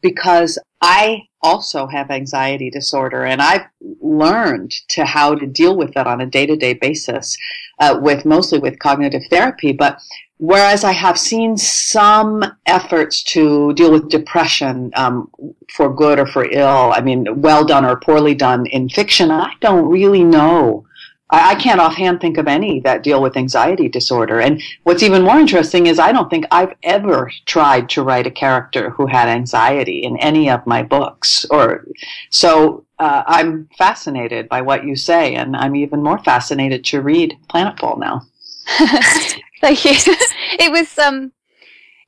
because 0.00 0.58
I 0.80 1.22
also 1.42 1.86
have 1.86 2.10
anxiety 2.10 2.70
disorder 2.70 3.24
and 3.24 3.40
I've 3.40 3.66
learned 4.00 4.72
to 4.90 5.04
how 5.04 5.34
to 5.34 5.46
deal 5.46 5.76
with 5.76 5.94
that 5.94 6.06
on 6.06 6.20
a 6.20 6.26
day 6.26 6.46
to 6.46 6.56
day 6.56 6.74
basis, 6.74 7.36
uh, 7.78 7.98
with 8.00 8.24
mostly 8.24 8.58
with 8.58 8.78
cognitive 8.78 9.22
therapy. 9.30 9.72
But 9.72 9.98
whereas 10.38 10.84
I 10.84 10.92
have 10.92 11.18
seen 11.18 11.56
some 11.56 12.44
efforts 12.66 13.22
to 13.24 13.72
deal 13.74 13.92
with 13.92 14.10
depression, 14.10 14.90
um, 14.94 15.30
for 15.74 15.94
good 15.94 16.18
or 16.18 16.26
for 16.26 16.44
ill, 16.50 16.92
I 16.94 17.00
mean, 17.00 17.40
well 17.40 17.64
done 17.64 17.84
or 17.84 17.96
poorly 17.96 18.34
done 18.34 18.66
in 18.66 18.88
fiction, 18.88 19.30
I 19.30 19.52
don't 19.60 19.88
really 19.88 20.24
know 20.24 20.86
I, 21.30 21.50
I 21.50 21.54
can't 21.54 21.80
offhand 21.80 22.20
think 22.20 22.38
of 22.38 22.46
any 22.46 22.80
that 22.80 23.02
deal 23.02 23.22
with 23.22 23.36
anxiety 23.36 23.88
disorder. 23.88 24.40
And 24.40 24.62
what's 24.82 25.02
even 25.02 25.22
more 25.22 25.38
interesting 25.38 25.86
is 25.86 25.98
I 25.98 26.12
don't 26.12 26.28
think 26.28 26.44
I've 26.50 26.74
ever 26.82 27.30
tried 27.46 27.88
to 27.90 28.02
write 28.02 28.26
a 28.26 28.30
character 28.30 28.90
who 28.90 29.06
had 29.06 29.28
anxiety 29.28 30.02
in 30.02 30.16
any 30.18 30.50
of 30.50 30.66
my 30.66 30.82
books. 30.82 31.46
Or 31.50 31.86
so 32.30 32.84
uh, 32.98 33.22
I'm 33.26 33.68
fascinated 33.78 34.48
by 34.48 34.60
what 34.60 34.84
you 34.84 34.96
say, 34.96 35.34
and 35.34 35.56
I'm 35.56 35.74
even 35.76 36.02
more 36.02 36.18
fascinated 36.18 36.84
to 36.86 37.00
read 37.00 37.36
Planetfall 37.48 37.98
now. 37.98 38.22
Thank 39.60 39.84
you. 39.84 39.92
it 40.58 40.70
was 40.70 40.98
um, 40.98 41.32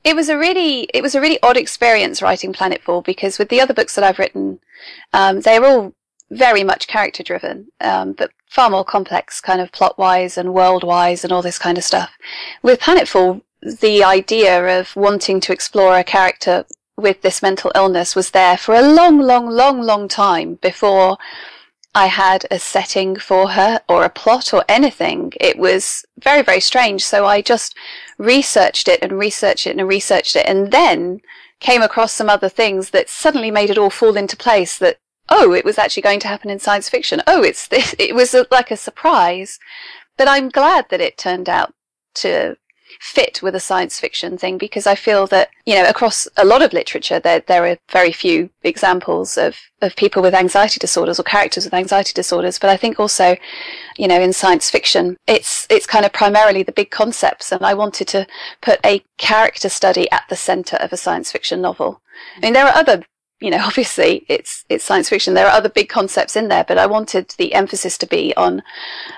it 0.04 0.16
was 0.16 0.28
a 0.28 0.36
really 0.36 0.88
it 0.94 1.02
was 1.02 1.14
a 1.14 1.20
really 1.20 1.38
odd 1.42 1.56
experience 1.56 2.22
writing 2.22 2.52
Planetfall 2.52 3.04
because 3.04 3.38
with 3.38 3.48
the 3.48 3.60
other 3.60 3.74
books 3.74 3.94
that 3.94 4.04
I've 4.04 4.18
written, 4.18 4.60
um, 5.12 5.40
they're 5.40 5.64
all 5.64 5.94
very 6.32 6.64
much 6.64 6.86
character 6.86 7.22
driven, 7.22 7.68
um, 7.80 8.12
but 8.12 8.30
far 8.48 8.70
more 8.70 8.84
complex, 8.84 9.40
kind 9.40 9.60
of 9.60 9.70
plot 9.70 9.98
wise 9.98 10.38
and 10.38 10.54
world 10.54 10.82
wise 10.82 11.24
and 11.24 11.32
all 11.32 11.42
this 11.42 11.58
kind 11.58 11.78
of 11.78 11.84
stuff. 11.84 12.10
With 12.62 12.80
Planetfall, 12.80 13.42
the 13.60 14.02
idea 14.02 14.80
of 14.80 14.96
wanting 14.96 15.40
to 15.40 15.52
explore 15.52 15.96
a 15.96 16.04
character 16.04 16.64
with 16.96 17.22
this 17.22 17.42
mental 17.42 17.70
illness 17.74 18.16
was 18.16 18.30
there 18.30 18.56
for 18.56 18.74
a 18.74 18.82
long, 18.82 19.18
long, 19.20 19.48
long, 19.48 19.82
long 19.82 20.08
time 20.08 20.54
before 20.54 21.18
I 21.94 22.06
had 22.06 22.46
a 22.50 22.58
setting 22.58 23.16
for 23.16 23.50
her 23.50 23.80
or 23.88 24.04
a 24.04 24.08
plot 24.10 24.54
or 24.54 24.64
anything. 24.68 25.32
It 25.38 25.58
was 25.58 26.04
very, 26.18 26.42
very 26.42 26.60
strange. 26.60 27.04
So 27.04 27.26
I 27.26 27.42
just 27.42 27.76
researched 28.16 28.88
it 28.88 29.00
and 29.02 29.12
researched 29.18 29.66
it 29.66 29.76
and 29.76 29.86
researched 29.86 30.36
it 30.36 30.46
and 30.46 30.70
then 30.70 31.20
came 31.60 31.82
across 31.82 32.12
some 32.12 32.30
other 32.30 32.48
things 32.48 32.90
that 32.90 33.10
suddenly 33.10 33.50
made 33.50 33.70
it 33.70 33.78
all 33.78 33.90
fall 33.90 34.16
into 34.16 34.36
place 34.36 34.78
that 34.78 34.98
oh, 35.32 35.52
it 35.52 35.64
was 35.64 35.78
actually 35.78 36.02
going 36.02 36.20
to 36.20 36.28
happen 36.28 36.50
in 36.50 36.58
science 36.58 36.88
fiction. 36.88 37.22
Oh, 37.26 37.42
it's 37.42 37.66
this. 37.68 37.94
It 37.98 38.14
was 38.14 38.34
a, 38.34 38.46
like 38.50 38.70
a 38.70 38.76
surprise. 38.76 39.58
But 40.18 40.28
I'm 40.28 40.50
glad 40.50 40.86
that 40.90 41.00
it 41.00 41.16
turned 41.16 41.48
out 41.48 41.72
to 42.16 42.56
fit 43.00 43.40
with 43.42 43.54
a 43.54 43.60
science 43.60 43.98
fiction 43.98 44.36
thing 44.36 44.58
because 44.58 44.86
I 44.86 44.94
feel 44.94 45.26
that, 45.28 45.48
you 45.64 45.74
know, 45.74 45.88
across 45.88 46.28
a 46.36 46.44
lot 46.44 46.60
of 46.60 46.74
literature, 46.74 47.18
there, 47.18 47.40
there 47.40 47.66
are 47.66 47.78
very 47.90 48.12
few 48.12 48.50
examples 48.62 49.38
of, 49.38 49.56
of 49.80 49.96
people 49.96 50.22
with 50.22 50.34
anxiety 50.34 50.78
disorders 50.78 51.18
or 51.18 51.22
characters 51.22 51.64
with 51.64 51.72
anxiety 51.74 52.12
disorders. 52.14 52.58
But 52.58 52.70
I 52.70 52.76
think 52.76 53.00
also, 53.00 53.36
you 53.96 54.08
know, 54.08 54.20
in 54.20 54.34
science 54.34 54.68
fiction, 54.68 55.16
it's, 55.26 55.66
it's 55.70 55.86
kind 55.86 56.04
of 56.04 56.12
primarily 56.12 56.62
the 56.62 56.72
big 56.72 56.90
concepts. 56.90 57.50
And 57.50 57.64
I 57.64 57.72
wanted 57.72 58.08
to 58.08 58.26
put 58.60 58.78
a 58.84 59.02
character 59.16 59.70
study 59.70 60.10
at 60.10 60.24
the 60.28 60.36
center 60.36 60.76
of 60.76 60.92
a 60.92 60.98
science 60.98 61.32
fiction 61.32 61.62
novel. 61.62 62.02
I 62.36 62.40
mean, 62.40 62.52
there 62.52 62.66
are 62.66 62.76
other 62.76 63.02
you 63.42 63.50
know, 63.50 63.60
obviously 63.62 64.24
it's 64.28 64.64
it's 64.68 64.84
science 64.84 65.08
fiction. 65.08 65.34
There 65.34 65.46
are 65.46 65.56
other 65.56 65.68
big 65.68 65.88
concepts 65.88 66.36
in 66.36 66.48
there, 66.48 66.64
but 66.66 66.78
I 66.78 66.86
wanted 66.86 67.34
the 67.38 67.54
emphasis 67.54 67.98
to 67.98 68.06
be 68.06 68.34
on 68.36 68.62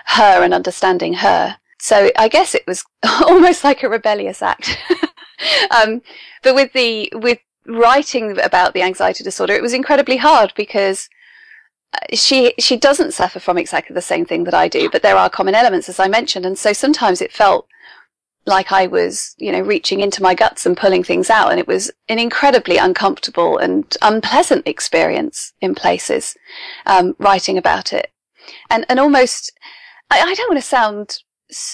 her 0.06 0.42
and 0.42 0.54
understanding 0.54 1.14
her. 1.14 1.58
So 1.78 2.10
I 2.16 2.28
guess 2.28 2.54
it 2.54 2.66
was 2.66 2.84
almost 3.26 3.64
like 3.64 3.82
a 3.82 3.88
rebellious 3.88 4.42
act. 4.42 4.78
um, 5.70 6.02
but 6.42 6.54
with 6.54 6.72
the 6.72 7.12
with 7.14 7.38
writing 7.66 8.38
about 8.38 8.74
the 8.74 8.82
anxiety 8.82 9.24
disorder, 9.24 9.54
it 9.54 9.62
was 9.62 9.74
incredibly 9.74 10.16
hard 10.16 10.52
because 10.56 11.08
uh, 11.92 12.16
she 12.16 12.54
she 12.58 12.76
doesn't 12.76 13.12
suffer 13.12 13.38
from 13.38 13.58
exactly 13.58 13.94
the 13.94 14.02
same 14.02 14.24
thing 14.24 14.44
that 14.44 14.54
I 14.54 14.68
do, 14.68 14.88
but 14.90 15.02
there 15.02 15.16
are 15.16 15.30
common 15.30 15.54
elements, 15.54 15.88
as 15.88 16.00
I 16.00 16.08
mentioned, 16.08 16.46
and 16.46 16.58
so 16.58 16.72
sometimes 16.72 17.20
it 17.20 17.32
felt 17.32 17.66
like 18.46 18.72
I 18.72 18.86
was, 18.86 19.34
you 19.38 19.52
know, 19.52 19.60
reaching 19.60 20.00
into 20.00 20.22
my 20.22 20.34
guts 20.34 20.66
and 20.66 20.76
pulling 20.76 21.02
things 21.02 21.30
out. 21.30 21.50
And 21.50 21.58
it 21.58 21.66
was 21.66 21.90
an 22.08 22.18
incredibly 22.18 22.76
uncomfortable 22.76 23.58
and 23.58 23.96
unpleasant 24.02 24.66
experience 24.66 25.52
in 25.60 25.74
places, 25.74 26.36
um, 26.86 27.14
writing 27.18 27.56
about 27.56 27.92
it. 27.92 28.12
And, 28.70 28.84
and 28.88 29.00
almost, 29.00 29.52
I, 30.10 30.20
I 30.20 30.34
don't 30.34 30.50
want 30.50 30.60
to 30.60 30.66
sound, 30.66 31.18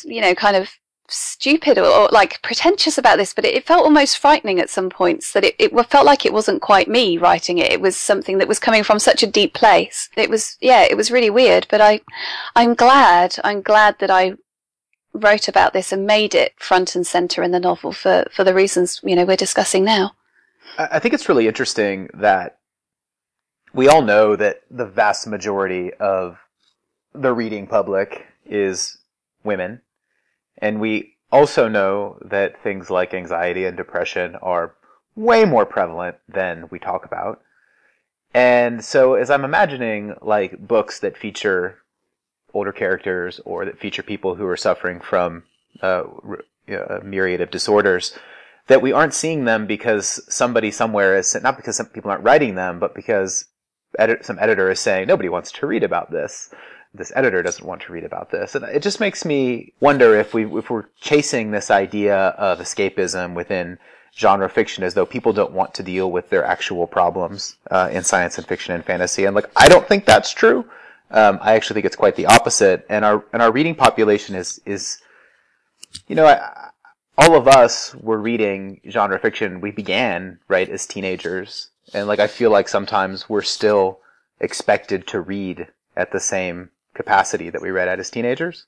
you 0.04 0.20
know, 0.20 0.34
kind 0.34 0.56
of 0.56 0.70
stupid 1.12 1.76
or, 1.76 1.86
or, 1.86 2.08
like 2.12 2.40
pretentious 2.42 2.96
about 2.96 3.16
this, 3.16 3.34
but 3.34 3.44
it, 3.44 3.54
it, 3.54 3.66
felt 3.66 3.84
almost 3.84 4.18
frightening 4.18 4.60
at 4.60 4.70
some 4.70 4.88
points 4.88 5.32
that 5.32 5.44
it, 5.44 5.56
it 5.58 5.72
felt 5.90 6.06
like 6.06 6.24
it 6.24 6.32
wasn't 6.32 6.62
quite 6.62 6.88
me 6.88 7.18
writing 7.18 7.58
it. 7.58 7.72
It 7.72 7.80
was 7.80 7.96
something 7.96 8.38
that 8.38 8.46
was 8.46 8.60
coming 8.60 8.84
from 8.84 9.00
such 9.00 9.24
a 9.24 9.26
deep 9.30 9.52
place. 9.54 10.08
It 10.16 10.30
was, 10.30 10.56
yeah, 10.60 10.82
it 10.82 10.96
was 10.96 11.10
really 11.10 11.30
weird, 11.30 11.66
but 11.68 11.80
I, 11.80 12.00
I'm 12.54 12.74
glad, 12.74 13.36
I'm 13.42 13.60
glad 13.60 13.98
that 13.98 14.10
I 14.10 14.34
wrote 15.12 15.48
about 15.48 15.72
this 15.72 15.92
and 15.92 16.06
made 16.06 16.34
it 16.34 16.54
front 16.58 16.94
and 16.94 17.06
center 17.06 17.42
in 17.42 17.50
the 17.50 17.60
novel 17.60 17.92
for, 17.92 18.24
for 18.30 18.44
the 18.44 18.54
reasons 18.54 19.00
you 19.02 19.16
know 19.16 19.24
we're 19.24 19.36
discussing 19.36 19.84
now. 19.84 20.12
I 20.78 20.98
think 20.98 21.14
it's 21.14 21.28
really 21.28 21.48
interesting 21.48 22.08
that 22.14 22.58
we 23.72 23.88
all 23.88 24.02
know 24.02 24.36
that 24.36 24.62
the 24.70 24.86
vast 24.86 25.26
majority 25.26 25.92
of 25.94 26.38
the 27.12 27.32
reading 27.32 27.66
public 27.66 28.26
is 28.44 28.98
women, 29.42 29.80
and 30.58 30.80
we 30.80 31.16
also 31.32 31.68
know 31.68 32.18
that 32.22 32.62
things 32.62 32.90
like 32.90 33.14
anxiety 33.14 33.64
and 33.64 33.76
depression 33.76 34.36
are 34.36 34.74
way 35.14 35.44
more 35.44 35.66
prevalent 35.66 36.16
than 36.28 36.68
we 36.70 36.78
talk 36.78 37.04
about. 37.04 37.40
And 38.32 38.84
so 38.84 39.14
as 39.14 39.30
I'm 39.30 39.44
imagining 39.44 40.14
like 40.22 40.66
books 40.66 41.00
that 41.00 41.16
feature 41.16 41.78
older 42.54 42.72
characters 42.72 43.40
or 43.44 43.64
that 43.64 43.78
feature 43.78 44.02
people 44.02 44.34
who 44.34 44.46
are 44.46 44.56
suffering 44.56 45.00
from 45.00 45.44
uh, 45.82 46.04
a 46.68 47.00
myriad 47.02 47.40
of 47.40 47.50
disorders 47.50 48.16
that 48.66 48.82
we 48.82 48.92
aren't 48.92 49.14
seeing 49.14 49.44
them 49.44 49.66
because 49.66 50.22
somebody 50.32 50.70
somewhere 50.70 51.16
is 51.16 51.36
not 51.42 51.56
because 51.56 51.76
some 51.76 51.86
people 51.86 52.10
aren't 52.10 52.24
writing 52.24 52.54
them, 52.54 52.78
but 52.78 52.94
because 52.94 53.46
edit, 53.98 54.24
some 54.24 54.38
editor 54.38 54.70
is 54.70 54.78
saying 54.78 55.08
nobody 55.08 55.28
wants 55.28 55.50
to 55.52 55.66
read 55.66 55.82
about 55.82 56.10
this. 56.10 56.54
This 56.94 57.12
editor 57.14 57.42
doesn't 57.42 57.66
want 57.66 57.82
to 57.82 57.92
read 57.92 58.04
about 58.04 58.30
this, 58.30 58.54
and 58.54 58.64
it 58.64 58.82
just 58.82 59.00
makes 59.00 59.24
me 59.24 59.72
wonder 59.80 60.16
if 60.16 60.34
we 60.34 60.44
if 60.56 60.70
we're 60.70 60.86
chasing 61.00 61.50
this 61.50 61.70
idea 61.70 62.16
of 62.16 62.58
escapism 62.58 63.34
within 63.34 63.78
genre 64.16 64.48
fiction 64.48 64.84
as 64.84 64.94
though 64.94 65.06
people 65.06 65.32
don't 65.32 65.52
want 65.52 65.74
to 65.74 65.82
deal 65.82 66.10
with 66.10 66.30
their 66.30 66.44
actual 66.44 66.86
problems 66.86 67.56
uh, 67.70 67.88
in 67.92 68.02
science 68.02 68.38
and 68.38 68.46
fiction 68.46 68.74
and 68.74 68.84
fantasy. 68.84 69.24
And 69.24 69.34
like, 69.34 69.50
I 69.56 69.68
don't 69.68 69.86
think 69.86 70.04
that's 70.04 70.32
true. 70.32 70.64
Um, 71.10 71.38
I 71.42 71.54
actually 71.54 71.74
think 71.74 71.86
it's 71.86 71.96
quite 71.96 72.16
the 72.16 72.26
opposite. 72.26 72.86
And 72.88 73.04
our 73.04 73.24
and 73.32 73.42
our 73.42 73.52
reading 73.52 73.74
population 73.74 74.34
is 74.34 74.60
is, 74.64 74.98
you 76.06 76.14
know, 76.14 76.26
I, 76.26 76.70
all 77.18 77.34
of 77.34 77.48
us 77.48 77.94
were 77.96 78.18
reading 78.18 78.80
genre 78.88 79.18
fiction. 79.18 79.60
We 79.60 79.72
began 79.72 80.38
right 80.48 80.68
as 80.68 80.86
teenagers, 80.86 81.70
and 81.92 82.06
like 82.06 82.20
I 82.20 82.26
feel 82.26 82.50
like 82.50 82.68
sometimes 82.68 83.28
we're 83.28 83.42
still 83.42 84.00
expected 84.40 85.06
to 85.08 85.20
read 85.20 85.68
at 85.96 86.12
the 86.12 86.20
same 86.20 86.70
capacity 86.94 87.50
that 87.50 87.62
we 87.62 87.70
read 87.70 87.88
at 87.88 87.98
as 87.98 88.10
teenagers 88.10 88.66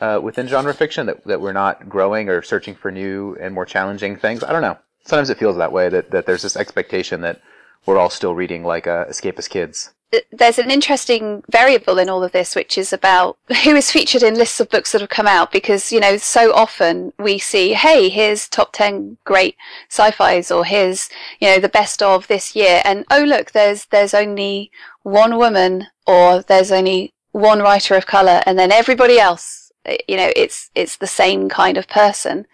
uh, 0.00 0.20
within 0.22 0.46
genre 0.46 0.74
fiction. 0.74 1.06
That 1.06 1.24
that 1.24 1.40
we're 1.40 1.52
not 1.52 1.88
growing 1.88 2.28
or 2.28 2.42
searching 2.42 2.76
for 2.76 2.92
new 2.92 3.36
and 3.40 3.54
more 3.54 3.66
challenging 3.66 4.16
things. 4.16 4.44
I 4.44 4.52
don't 4.52 4.62
know. 4.62 4.78
Sometimes 5.04 5.30
it 5.30 5.38
feels 5.38 5.56
that 5.56 5.72
way. 5.72 5.88
That 5.88 6.12
that 6.12 6.26
there's 6.26 6.42
this 6.42 6.56
expectation 6.56 7.22
that 7.22 7.40
we're 7.86 7.98
all 7.98 8.10
still 8.10 8.36
reading 8.36 8.62
like 8.62 8.86
uh, 8.86 9.06
Escapist 9.06 9.50
Kids 9.50 9.90
there's 10.32 10.58
an 10.58 10.70
interesting 10.70 11.42
variable 11.50 11.98
in 11.98 12.08
all 12.08 12.24
of 12.24 12.32
this, 12.32 12.54
which 12.54 12.76
is 12.76 12.92
about 12.92 13.38
who 13.64 13.76
is 13.76 13.90
featured 13.90 14.22
in 14.22 14.34
lists 14.34 14.60
of 14.60 14.70
books 14.70 14.92
that 14.92 15.00
have 15.00 15.10
come 15.10 15.26
out. 15.26 15.52
Because, 15.52 15.92
you 15.92 16.00
know, 16.00 16.16
so 16.16 16.52
often 16.52 17.12
we 17.18 17.38
see, 17.38 17.74
hey, 17.74 18.08
here's 18.08 18.48
top 18.48 18.70
10 18.72 19.18
great 19.24 19.56
sci-fis 19.88 20.50
or 20.50 20.64
here's, 20.64 21.08
you 21.40 21.48
know, 21.48 21.58
the 21.58 21.68
best 21.68 22.02
of 22.02 22.26
this 22.26 22.56
year. 22.56 22.82
And 22.84 23.04
oh, 23.10 23.22
look, 23.22 23.52
there's, 23.52 23.86
there's 23.86 24.14
only 24.14 24.70
one 25.02 25.36
woman 25.36 25.86
or 26.06 26.42
there's 26.42 26.72
only 26.72 27.12
one 27.32 27.60
writer 27.60 27.94
of 27.94 28.06
color 28.06 28.42
and 28.46 28.58
then 28.58 28.72
everybody 28.72 29.18
else, 29.18 29.59
Uh, 29.86 29.96
you 30.06 30.16
know, 30.16 30.30
it's, 30.36 30.70
it's 30.74 30.96
the 30.96 31.06
same 31.06 31.48
kind 31.48 31.76
of 31.76 31.88
person. 31.88 32.46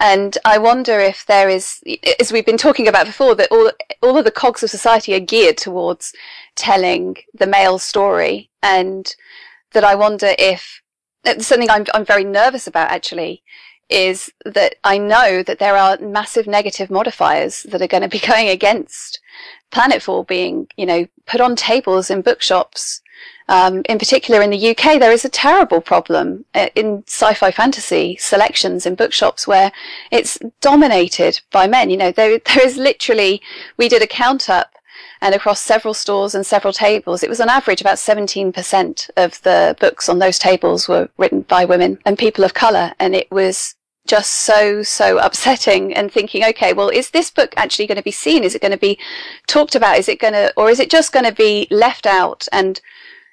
And 0.00 0.36
I 0.44 0.58
wonder 0.58 1.00
if 1.00 1.24
there 1.26 1.48
is, 1.48 1.80
as 2.20 2.32
we've 2.32 2.46
been 2.46 2.58
talking 2.58 2.86
about 2.86 3.06
before, 3.06 3.34
that 3.36 3.50
all, 3.50 3.70
all 4.02 4.18
of 4.18 4.24
the 4.24 4.30
cogs 4.30 4.62
of 4.62 4.70
society 4.70 5.14
are 5.14 5.20
geared 5.20 5.56
towards 5.56 6.12
telling 6.54 7.16
the 7.34 7.46
male 7.46 7.78
story. 7.78 8.50
And 8.62 9.14
that 9.72 9.84
I 9.84 9.94
wonder 9.94 10.34
if 10.38 10.82
uh, 11.24 11.38
something 11.40 11.70
I'm, 11.70 11.86
I'm 11.94 12.04
very 12.04 12.24
nervous 12.24 12.66
about 12.66 12.90
actually 12.90 13.42
is 13.88 14.30
that 14.44 14.74
I 14.84 14.98
know 14.98 15.42
that 15.42 15.58
there 15.58 15.76
are 15.76 15.96
massive 15.98 16.46
negative 16.46 16.90
modifiers 16.90 17.62
that 17.64 17.80
are 17.80 17.86
going 17.86 18.02
to 18.02 18.08
be 18.08 18.18
going 18.26 18.48
against 18.48 19.20
Planetfall 19.72 20.26
being, 20.26 20.68
you 20.76 20.86
know, 20.86 21.06
put 21.26 21.40
on 21.40 21.56
tables 21.56 22.10
in 22.10 22.22
bookshops 22.22 23.00
um, 23.48 23.82
in 23.88 23.98
particular, 23.98 24.42
in 24.42 24.50
the 24.50 24.70
UK, 24.70 24.98
there 24.98 25.12
is 25.12 25.24
a 25.24 25.30
terrible 25.30 25.80
problem 25.80 26.44
uh, 26.54 26.68
in 26.74 27.02
sci-fi 27.06 27.50
fantasy 27.50 28.16
selections 28.16 28.84
in 28.84 28.94
bookshops 28.94 29.46
where 29.46 29.72
it's 30.10 30.38
dominated 30.60 31.40
by 31.50 31.66
men. 31.66 31.90
You 31.90 31.96
know, 31.96 32.12
there, 32.12 32.38
there 32.44 32.66
is 32.66 32.76
literally, 32.76 33.40
we 33.76 33.88
did 33.88 34.02
a 34.02 34.06
count 34.06 34.50
up 34.50 34.74
and 35.20 35.34
across 35.34 35.60
several 35.60 35.94
stores 35.94 36.34
and 36.34 36.46
several 36.46 36.72
tables, 36.72 37.22
it 37.22 37.30
was 37.30 37.40
on 37.40 37.48
average 37.48 37.80
about 37.80 37.96
17% 37.96 39.10
of 39.16 39.42
the 39.42 39.76
books 39.80 40.08
on 40.08 40.18
those 40.18 40.38
tables 40.38 40.88
were 40.88 41.08
written 41.16 41.42
by 41.42 41.64
women 41.64 41.98
and 42.04 42.18
people 42.18 42.44
of 42.44 42.54
colour. 42.54 42.92
And 43.00 43.14
it 43.14 43.30
was 43.30 43.74
just 44.06 44.32
so, 44.32 44.82
so 44.82 45.18
upsetting 45.18 45.92
and 45.94 46.10
thinking, 46.10 46.44
okay, 46.44 46.72
well, 46.72 46.88
is 46.88 47.10
this 47.10 47.30
book 47.30 47.52
actually 47.56 47.86
going 47.86 47.96
to 47.96 48.02
be 48.02 48.12
seen? 48.12 48.44
Is 48.44 48.54
it 48.54 48.62
going 48.62 48.72
to 48.72 48.78
be 48.78 48.98
talked 49.46 49.74
about? 49.74 49.98
Is 49.98 50.08
it 50.08 50.20
going 50.20 50.34
to, 50.34 50.52
or 50.56 50.70
is 50.70 50.80
it 50.80 50.90
just 50.90 51.12
going 51.12 51.26
to 51.26 51.32
be 51.32 51.66
left 51.70 52.06
out 52.06 52.46
and 52.52 52.80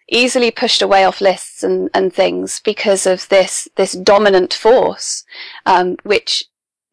easily 0.09 0.51
pushed 0.51 0.81
away 0.81 1.03
off 1.03 1.21
lists 1.21 1.63
and, 1.63 1.89
and 1.93 2.13
things 2.13 2.61
because 2.63 3.05
of 3.05 3.27
this 3.29 3.67
this 3.75 3.93
dominant 3.93 4.53
force, 4.53 5.23
um, 5.65 5.97
which 6.03 6.45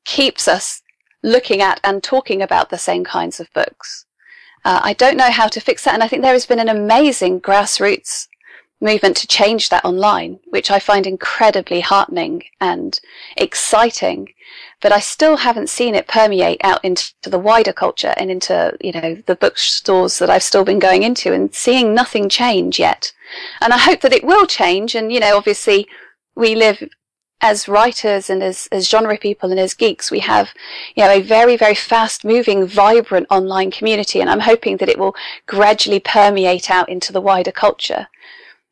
keeps 0.04 0.48
us 0.48 0.82
looking 1.22 1.60
at 1.60 1.80
and 1.84 2.02
talking 2.02 2.42
about 2.42 2.70
the 2.70 2.78
same 2.78 3.04
kinds 3.04 3.38
of 3.40 3.52
books. 3.52 4.06
Uh, 4.64 4.80
I 4.82 4.92
don't 4.92 5.16
know 5.16 5.30
how 5.30 5.48
to 5.48 5.60
fix 5.60 5.84
that, 5.84 5.94
and 5.94 6.02
I 6.02 6.08
think 6.08 6.22
there 6.22 6.32
has 6.32 6.46
been 6.46 6.60
an 6.60 6.68
amazing 6.68 7.40
grassroots 7.40 8.28
movement 8.82 9.16
to 9.16 9.26
change 9.28 9.68
that 9.68 9.84
online, 9.84 10.40
which 10.50 10.70
I 10.70 10.80
find 10.80 11.06
incredibly 11.06 11.80
heartening 11.80 12.42
and 12.60 13.00
exciting. 13.36 14.34
But 14.82 14.92
I 14.92 14.98
still 14.98 15.36
haven't 15.36 15.70
seen 15.70 15.94
it 15.94 16.08
permeate 16.08 16.60
out 16.64 16.84
into 16.84 17.12
the 17.22 17.38
wider 17.38 17.72
culture 17.72 18.12
and 18.16 18.30
into, 18.30 18.76
you 18.80 18.92
know, 18.92 19.14
the 19.26 19.36
bookstores 19.36 20.18
that 20.18 20.28
I've 20.28 20.42
still 20.42 20.64
been 20.64 20.80
going 20.80 21.04
into 21.04 21.32
and 21.32 21.54
seeing 21.54 21.94
nothing 21.94 22.28
change 22.28 22.80
yet. 22.80 23.12
And 23.60 23.72
I 23.72 23.78
hope 23.78 24.00
that 24.00 24.12
it 24.12 24.24
will 24.24 24.46
change. 24.46 24.96
And, 24.96 25.12
you 25.12 25.20
know, 25.20 25.36
obviously 25.36 25.86
we 26.34 26.56
live 26.56 26.82
as 27.40 27.68
writers 27.68 28.28
and 28.28 28.42
as, 28.42 28.68
as 28.72 28.88
genre 28.88 29.16
people 29.16 29.50
and 29.50 29.60
as 29.60 29.74
geeks, 29.74 30.10
we 30.10 30.20
have, 30.20 30.50
you 30.94 31.04
know, 31.04 31.10
a 31.10 31.20
very, 31.22 31.56
very 31.56 31.74
fast 31.74 32.24
moving, 32.24 32.66
vibrant 32.66 33.26
online 33.30 33.70
community. 33.70 34.20
And 34.20 34.28
I'm 34.28 34.40
hoping 34.40 34.76
that 34.78 34.88
it 34.88 34.98
will 34.98 35.14
gradually 35.46 36.00
permeate 36.00 36.70
out 36.70 36.88
into 36.88 37.12
the 37.12 37.20
wider 37.20 37.52
culture. 37.52 38.08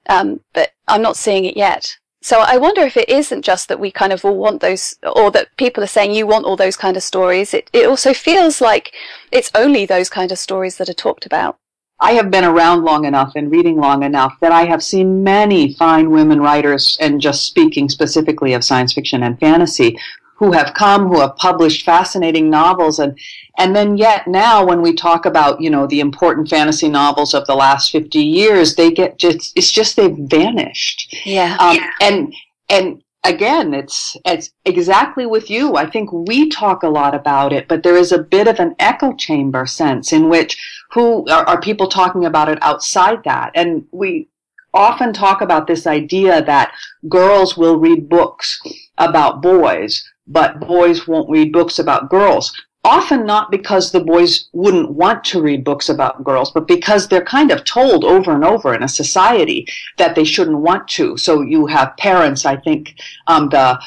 Um, 0.09 0.41
but 0.53 0.73
I'm 0.89 1.03
not 1.03 1.17
seeing 1.17 1.45
it 1.45 1.57
yet. 1.57 1.97
So 2.23 2.41
I 2.41 2.59
wonder 2.59 2.83
if 2.83 2.97
it 2.97 3.09
isn't 3.09 3.43
just 3.43 3.69
that 3.69 3.81
we 3.81 3.91
kind 3.91 4.13
of 4.13 4.25
all 4.25 4.37
want 4.37 4.61
those, 4.61 4.95
or 5.03 5.31
that 5.31 5.57
people 5.57 5.83
are 5.83 5.89
saying 5.89 6.13
you 6.13 6.27
want 6.27 6.45
all 6.45 6.57
those 6.57 6.77
kind 6.77 6.97
of 6.97 7.03
stories. 7.03 7.55
It, 7.55 7.71
it 7.73 7.89
also 7.89 8.13
feels 8.13 8.61
like 8.61 8.93
it's 9.33 9.51
only 9.55 9.87
those 9.87 10.11
kind 10.11 10.31
of 10.31 10.39
stories 10.39 10.77
that 10.77 10.89
are 10.89 10.95
talked 10.95 11.25
about. 11.25 11.57
I 12.03 12.13
have 12.13 12.31
been 12.31 12.45
around 12.45 12.85
long 12.85 13.05
enough 13.05 13.33
and 13.37 13.51
reading 13.51 13.77
long 13.77 14.03
enough 14.03 14.35
that 14.41 14.53
I 14.53 14.65
have 14.65 14.83
seen 14.83 15.23
many 15.23 15.75
fine 15.75 16.11
women 16.11 16.41
writers, 16.41 16.97
and 17.01 17.21
just 17.21 17.47
speaking 17.47 17.89
specifically 17.89 18.55
of 18.55 18.65
science 18.65 18.93
fiction 18.93 19.23
and 19.23 19.39
fantasy, 19.39 19.99
who 20.41 20.53
have 20.53 20.73
come, 20.73 21.07
who 21.07 21.21
have 21.21 21.37
published 21.37 21.85
fascinating 21.85 22.49
novels, 22.49 22.99
and 22.99 23.17
and 23.59 23.77
then 23.77 23.99
yet 23.99 24.27
now 24.27 24.65
when 24.65 24.81
we 24.81 24.95
talk 24.95 25.27
about 25.27 25.61
you 25.61 25.69
know 25.71 25.87
the 25.87 26.01
important 26.01 26.49
fantasy 26.49 26.89
novels 26.89 27.35
of 27.35 27.47
the 27.47 27.55
last 27.55 27.93
fifty 27.93 28.25
years, 28.25 28.75
they 28.75 28.91
get 28.91 29.19
just 29.19 29.53
it's 29.55 29.71
just 29.71 29.97
they've 29.97 30.17
vanished. 30.19 31.15
Yeah. 31.25 31.57
Um, 31.61 31.77
yeah. 31.77 31.91
And 32.01 32.35
and 32.71 33.03
again, 33.23 33.75
it's 33.75 34.17
it's 34.25 34.51
exactly 34.65 35.27
with 35.27 35.51
you. 35.51 35.77
I 35.77 35.89
think 35.89 36.11
we 36.11 36.49
talk 36.49 36.83
a 36.83 36.89
lot 36.89 37.15
about 37.15 37.53
it, 37.53 37.69
but 37.69 37.83
there 37.83 37.97
is 37.97 38.11
a 38.11 38.23
bit 38.23 38.49
of 38.49 38.59
an 38.61 38.75
echo 38.79 39.13
chamber 39.13 39.67
sense 39.67 40.11
in 40.11 40.31
which 40.31 40.59
who 40.93 41.29
are, 41.29 41.45
are 41.47 41.61
people 41.61 41.87
talking 41.87 42.25
about 42.25 42.49
it 42.49 42.59
outside 42.63 43.23
that, 43.25 43.53
and 43.55 43.85
we 43.93 44.31
often 44.73 45.13
talk 45.13 45.43
about 45.43 45.67
this 45.67 45.87
idea 45.87 46.43
that 46.45 46.73
girls 47.09 47.59
will 47.59 47.77
read 47.77 48.09
books 48.09 48.61
about 48.97 49.43
boys 49.43 50.03
but 50.27 50.61
boys 50.61 51.07
won't 51.07 51.31
read 51.31 51.53
books 51.53 51.79
about 51.79 52.11
girls. 52.11 52.53
Often 52.83 53.27
not 53.27 53.51
because 53.51 53.93
the 53.93 54.01
boys 54.01 54.49
wouldn't 54.55 54.93
want 54.93 55.23
to 55.25 55.43
read 55.43 55.65
books 55.65 55.91
about 55.91 56.25
girls, 56.25 56.51
but 56.51 56.67
because 56.67 57.09
they're 57.09 57.25
kind 57.25 57.51
of 57.51 57.65
told 57.65 58.05
over 58.05 58.33
and 58.33 58.45
over 58.45 58.75
in 58.75 58.83
a 58.83 58.89
society 58.89 59.67
that 59.99 60.15
they 60.15 60.25
shouldn't 60.25 60.59
want 60.59 60.89
to. 60.89 61.17
So 61.19 61.43
you 61.43 61.67
have 61.67 61.97
parents, 61.99 62.47
I 62.47 62.57
think, 62.57 62.95
um, 63.27 63.51
the, 63.51 63.79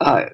uh, 0.00 0.26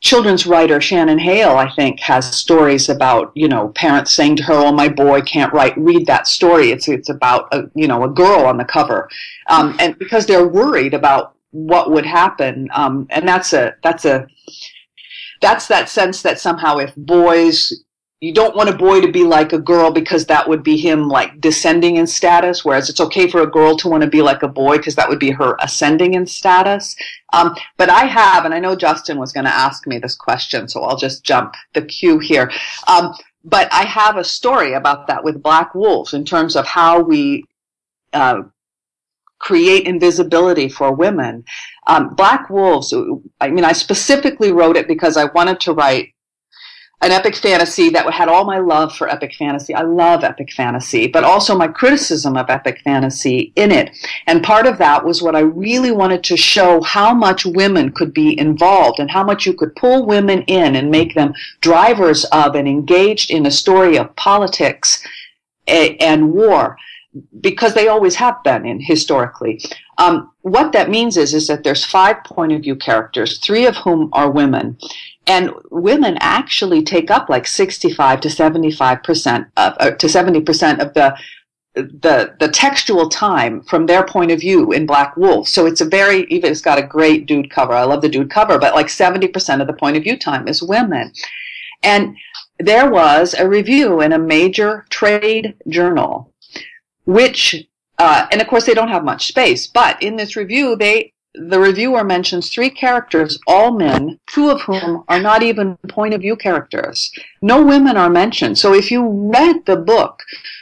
children's 0.00 0.46
writer 0.46 0.80
Shannon 0.80 1.18
Hale, 1.18 1.56
I 1.56 1.70
think, 1.74 2.00
has 2.00 2.36
stories 2.36 2.88
about 2.88 3.32
you 3.34 3.48
know 3.48 3.68
parents 3.68 4.14
saying 4.14 4.36
to 4.36 4.42
her, 4.44 4.54
"Oh, 4.54 4.72
my 4.72 4.88
boy 4.88 5.22
can't 5.22 5.52
write. 5.52 5.76
Read 5.76 6.06
that 6.06 6.26
story. 6.26 6.70
It's 6.70 6.88
it's 6.88 7.08
about 7.08 7.48
a 7.52 7.70
you 7.74 7.88
know 7.88 8.04
a 8.04 8.08
girl 8.08 8.46
on 8.46 8.58
the 8.58 8.64
cover," 8.64 9.08
um, 9.48 9.76
and 9.80 9.98
because 9.98 10.26
they're 10.26 10.48
worried 10.48 10.94
about 10.94 11.34
what 11.50 11.90
would 11.90 12.06
happen. 12.06 12.68
Um, 12.74 13.06
and 13.10 13.26
that's 13.26 13.52
a 13.52 13.74
that's 13.82 14.04
a 14.04 14.26
that's 15.40 15.66
that 15.68 15.88
sense 15.88 16.22
that 16.22 16.40
somehow 16.40 16.78
if 16.78 16.94
boys 16.96 17.84
you 18.20 18.34
don't 18.34 18.56
want 18.56 18.68
a 18.68 18.76
boy 18.76 19.00
to 19.00 19.12
be 19.12 19.22
like 19.22 19.52
a 19.52 19.60
girl 19.60 19.92
because 19.92 20.26
that 20.26 20.48
would 20.48 20.64
be 20.64 20.76
him 20.76 21.08
like 21.08 21.40
descending 21.40 21.96
in 21.96 22.06
status 22.06 22.64
whereas 22.64 22.90
it's 22.90 23.00
okay 23.00 23.28
for 23.28 23.42
a 23.42 23.50
girl 23.50 23.76
to 23.76 23.88
want 23.88 24.02
to 24.02 24.10
be 24.10 24.22
like 24.22 24.42
a 24.42 24.48
boy 24.48 24.76
because 24.76 24.96
that 24.96 25.08
would 25.08 25.20
be 25.20 25.30
her 25.30 25.56
ascending 25.60 26.14
in 26.14 26.26
status 26.26 26.96
um, 27.32 27.54
but 27.76 27.88
i 27.88 28.04
have 28.04 28.44
and 28.44 28.52
i 28.52 28.58
know 28.58 28.74
justin 28.74 29.18
was 29.18 29.32
going 29.32 29.44
to 29.44 29.54
ask 29.54 29.86
me 29.86 29.98
this 29.98 30.16
question 30.16 30.68
so 30.68 30.82
i'll 30.82 30.96
just 30.96 31.22
jump 31.22 31.54
the 31.74 31.82
queue 31.82 32.18
here 32.18 32.50
um, 32.88 33.14
but 33.44 33.72
i 33.72 33.84
have 33.84 34.16
a 34.16 34.24
story 34.24 34.72
about 34.72 35.06
that 35.06 35.22
with 35.22 35.42
black 35.42 35.74
wolves 35.74 36.12
in 36.12 36.24
terms 36.24 36.56
of 36.56 36.66
how 36.66 37.00
we 37.00 37.44
uh, 38.12 38.42
create 39.38 39.86
invisibility 39.86 40.68
for 40.68 40.92
women. 40.92 41.44
Um, 41.86 42.14
Black 42.14 42.50
Wolves, 42.50 42.94
I 43.40 43.48
mean, 43.48 43.64
I 43.64 43.72
specifically 43.72 44.52
wrote 44.52 44.76
it 44.76 44.88
because 44.88 45.16
I 45.16 45.26
wanted 45.26 45.60
to 45.60 45.72
write 45.72 46.14
an 47.00 47.12
epic 47.12 47.36
fantasy 47.36 47.90
that 47.90 48.12
had 48.12 48.28
all 48.28 48.44
my 48.44 48.58
love 48.58 48.94
for 48.94 49.08
epic 49.08 49.32
fantasy. 49.38 49.72
I 49.72 49.82
love 49.82 50.24
epic 50.24 50.52
fantasy, 50.52 51.06
but 51.06 51.22
also 51.22 51.56
my 51.56 51.68
criticism 51.68 52.36
of 52.36 52.50
epic 52.50 52.80
fantasy 52.82 53.52
in 53.54 53.70
it. 53.70 53.96
And 54.26 54.42
part 54.42 54.66
of 54.66 54.78
that 54.78 55.04
was 55.04 55.22
what 55.22 55.36
I 55.36 55.40
really 55.40 55.92
wanted 55.92 56.24
to 56.24 56.36
show 56.36 56.82
how 56.82 57.14
much 57.14 57.46
women 57.46 57.92
could 57.92 58.12
be 58.12 58.38
involved 58.38 58.98
and 58.98 59.10
how 59.10 59.22
much 59.22 59.46
you 59.46 59.52
could 59.52 59.76
pull 59.76 60.06
women 60.06 60.42
in 60.42 60.74
and 60.74 60.90
make 60.90 61.14
them 61.14 61.34
drivers 61.60 62.24
of 62.26 62.56
and 62.56 62.66
engaged 62.66 63.30
in 63.30 63.46
a 63.46 63.50
story 63.50 63.96
of 63.96 64.14
politics 64.16 65.06
and 65.68 66.32
war 66.32 66.76
because 67.40 67.74
they 67.74 67.88
always 67.88 68.16
have 68.16 68.42
been 68.42 68.66
in 68.66 68.80
historically. 68.80 69.60
Um, 69.98 70.30
what 70.42 70.72
that 70.72 70.90
means 70.90 71.16
is 71.16 71.34
is 71.34 71.46
that 71.48 71.64
there's 71.64 71.84
five 71.84 72.22
point 72.24 72.52
of 72.52 72.62
view 72.62 72.76
characters, 72.76 73.38
three 73.38 73.66
of 73.66 73.76
whom 73.76 74.10
are 74.12 74.30
women, 74.30 74.78
and 75.26 75.52
women 75.70 76.18
actually 76.20 76.82
take 76.82 77.10
up 77.10 77.28
like 77.28 77.46
65 77.46 78.20
to 78.20 78.30
75 78.30 79.02
percent 79.02 79.48
of 79.56 79.74
uh, 79.80 79.90
to 79.92 80.08
70 80.08 80.42
percent 80.42 80.80
of 80.80 80.94
the 80.94 81.16
the 81.74 82.34
the 82.40 82.48
textual 82.48 83.08
time 83.08 83.62
from 83.62 83.86
their 83.86 84.04
point 84.04 84.30
of 84.30 84.40
view 84.40 84.72
in 84.72 84.86
Black 84.86 85.16
Wolf. 85.16 85.48
So 85.48 85.66
it's 85.66 85.80
a 85.80 85.88
very 85.88 86.24
even 86.28 86.50
it's 86.50 86.60
got 86.60 86.78
a 86.78 86.86
great 86.86 87.26
dude 87.26 87.50
cover. 87.50 87.72
I 87.72 87.84
love 87.84 88.02
the 88.02 88.08
dude 88.08 88.30
cover, 88.30 88.58
but 88.58 88.74
like 88.74 88.88
70% 88.88 89.60
of 89.60 89.66
the 89.66 89.72
point 89.72 89.96
of 89.96 90.02
view 90.02 90.18
time 90.18 90.48
is 90.48 90.62
women. 90.62 91.12
And 91.82 92.16
there 92.58 92.90
was 92.90 93.34
a 93.34 93.48
review 93.48 94.00
in 94.00 94.12
a 94.12 94.18
major 94.18 94.84
trade 94.90 95.54
journal 95.68 96.32
which, 97.08 97.66
uh, 97.98 98.26
and 98.30 98.42
of 98.42 98.46
course 98.48 98.66
they 98.66 98.74
don't 98.74 98.90
have 98.90 99.02
much 99.02 99.28
space, 99.28 99.66
but 99.66 100.00
in 100.02 100.16
this 100.16 100.36
review, 100.36 100.76
they, 100.76 101.14
the 101.34 101.58
reviewer 101.58 102.04
mentions 102.04 102.50
three 102.50 102.68
characters, 102.68 103.38
all 103.46 103.70
men, 103.72 104.20
two 104.26 104.50
of 104.50 104.60
whom 104.60 105.04
are 105.08 105.18
not 105.18 105.42
even 105.42 105.78
point 105.88 106.12
of 106.12 106.20
view 106.20 106.36
characters. 106.36 107.10
No 107.40 107.64
women 107.64 107.96
are 107.96 108.10
mentioned. 108.10 108.58
So 108.58 108.74
if 108.74 108.90
you 108.90 109.08
read 109.08 109.64
the 109.64 109.76
book, 109.76 110.20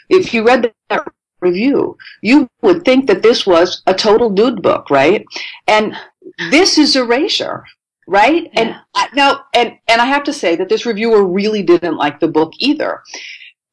if 0.09 0.33
you 0.33 0.47
read 0.47 0.73
that 0.89 1.09
review, 1.41 1.97
you 2.23 2.49
would 2.63 2.85
think 2.85 3.09
that 3.09 3.25
this 3.25 3.45
was 3.45 3.83
a 3.89 3.95
total 3.95 4.31
dude 4.31 4.63
book, 4.63 4.89
right? 4.89 5.25
And 5.67 5.97
this 6.53 6.79
is 6.79 6.95
erasure, 6.95 7.65
right? 8.07 8.45
Yeah. 8.45 8.61
And 8.61 8.77
I, 8.95 9.09
now, 9.15 9.45
and 9.53 9.79
and 9.89 10.01
I 10.01 10.07
have 10.07 10.23
to 10.25 10.33
say 10.33 10.55
that 10.57 10.69
this 10.69 10.87
reviewer 10.87 11.25
really 11.27 11.65
didn't 11.65 11.97
like 11.97 12.21
the 12.21 12.29
book 12.29 12.53
either. 12.61 13.03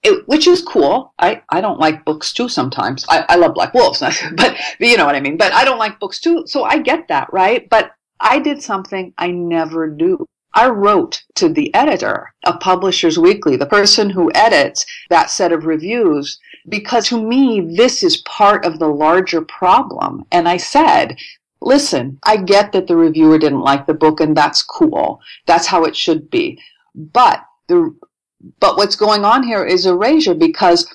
It, 0.03 0.27
which 0.27 0.47
is 0.47 0.61
cool. 0.61 1.13
I, 1.17 1.41
I 1.49 1.61
don't 1.61 1.79
like 1.79 2.03
books 2.03 2.33
too 2.33 2.49
sometimes. 2.49 3.05
I, 3.07 3.25
I 3.29 3.35
love 3.35 3.53
Black 3.53 3.73
Wolves, 3.73 3.99
but 4.35 4.57
you 4.79 4.97
know 4.97 5.05
what 5.05 5.15
I 5.15 5.21
mean. 5.21 5.37
But 5.37 5.53
I 5.53 5.63
don't 5.63 5.79
like 5.79 5.99
books 5.99 6.19
too, 6.19 6.43
so 6.45 6.63
I 6.63 6.79
get 6.79 7.07
that, 7.07 7.31
right? 7.31 7.69
But 7.69 7.91
I 8.19 8.39
did 8.39 8.61
something 8.61 9.13
I 9.17 9.31
never 9.31 9.87
do. 9.87 10.25
I 10.55 10.69
wrote 10.69 11.23
to 11.35 11.49
the 11.49 11.73
editor 11.73 12.33
of 12.45 12.59
Publishers 12.59 13.17
Weekly, 13.17 13.55
the 13.55 13.65
person 13.65 14.09
who 14.09 14.31
edits 14.35 14.85
that 15.09 15.31
set 15.31 15.51
of 15.51 15.65
reviews, 15.65 16.37
because 16.69 17.07
to 17.07 17.21
me, 17.21 17.73
this 17.75 18.03
is 18.03 18.17
part 18.17 18.65
of 18.65 18.77
the 18.77 18.87
larger 18.87 19.41
problem. 19.41 20.25
And 20.31 20.47
I 20.47 20.57
said, 20.57 21.17
listen, 21.59 22.19
I 22.23 22.37
get 22.37 22.71
that 22.73 22.87
the 22.87 22.95
reviewer 22.95 23.39
didn't 23.39 23.61
like 23.61 23.87
the 23.87 23.93
book 23.93 24.19
and 24.19 24.37
that's 24.37 24.61
cool. 24.61 25.19
That's 25.47 25.65
how 25.65 25.85
it 25.85 25.95
should 25.95 26.29
be. 26.29 26.61
But 26.93 27.43
the, 27.67 27.95
but 28.59 28.77
what's 28.77 28.95
going 28.95 29.25
on 29.25 29.43
here 29.43 29.65
is 29.65 29.85
erasure 29.85 30.33
because, 30.33 30.85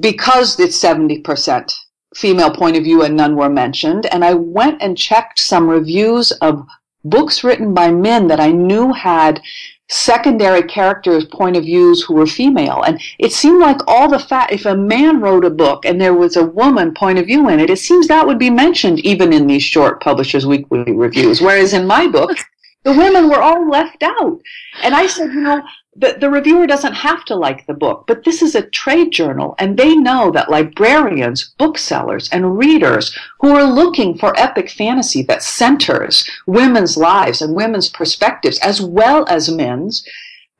because 0.00 0.58
it's 0.60 0.82
70% 0.82 1.72
female 2.14 2.50
point 2.50 2.76
of 2.76 2.84
view 2.84 3.02
and 3.02 3.16
none 3.16 3.36
were 3.36 3.50
mentioned. 3.50 4.06
And 4.06 4.24
I 4.24 4.34
went 4.34 4.80
and 4.82 4.96
checked 4.96 5.38
some 5.38 5.68
reviews 5.68 6.32
of 6.32 6.66
books 7.04 7.44
written 7.44 7.74
by 7.74 7.90
men 7.90 8.26
that 8.28 8.40
I 8.40 8.50
knew 8.50 8.92
had 8.92 9.40
secondary 9.88 10.62
characters' 10.62 11.26
point 11.26 11.56
of 11.56 11.62
views 11.62 12.02
who 12.02 12.14
were 12.14 12.26
female. 12.26 12.82
And 12.82 13.00
it 13.18 13.32
seemed 13.32 13.60
like 13.60 13.78
all 13.86 14.08
the 14.08 14.18
fact, 14.18 14.52
if 14.52 14.66
a 14.66 14.76
man 14.76 15.20
wrote 15.20 15.44
a 15.44 15.50
book 15.50 15.84
and 15.84 16.00
there 16.00 16.14
was 16.14 16.36
a 16.36 16.44
woman 16.44 16.92
point 16.92 17.18
of 17.18 17.26
view 17.26 17.48
in 17.48 17.60
it, 17.60 17.70
it 17.70 17.78
seems 17.78 18.08
that 18.08 18.26
would 18.26 18.38
be 18.38 18.50
mentioned 18.50 18.98
even 19.00 19.32
in 19.32 19.46
these 19.46 19.62
short 19.62 20.02
Publishers 20.02 20.46
Weekly 20.46 20.92
reviews. 20.92 21.40
Whereas 21.40 21.72
in 21.72 21.86
my 21.86 22.08
book, 22.08 22.36
the 22.82 22.92
women 22.92 23.28
were 23.28 23.40
all 23.40 23.68
left 23.68 24.02
out. 24.02 24.40
And 24.82 24.94
I 24.94 25.06
said, 25.06 25.32
you 25.32 25.42
know, 25.42 25.62
the, 25.98 26.16
the 26.20 26.30
reviewer 26.30 26.66
doesn't 26.66 26.92
have 26.92 27.24
to 27.24 27.34
like 27.34 27.66
the 27.66 27.74
book, 27.74 28.04
but 28.06 28.24
this 28.24 28.42
is 28.42 28.54
a 28.54 28.68
trade 28.68 29.12
journal, 29.12 29.54
and 29.58 29.78
they 29.78 29.96
know 29.96 30.30
that 30.30 30.50
librarians, 30.50 31.54
booksellers, 31.58 32.28
and 32.30 32.58
readers 32.58 33.16
who 33.40 33.56
are 33.56 33.64
looking 33.64 34.16
for 34.16 34.38
epic 34.38 34.70
fantasy 34.70 35.22
that 35.22 35.42
centers 35.42 36.28
women's 36.46 36.96
lives 36.96 37.40
and 37.40 37.54
women's 37.54 37.88
perspectives 37.88 38.58
as 38.58 38.80
well 38.80 39.24
as 39.28 39.50
men's, 39.50 40.04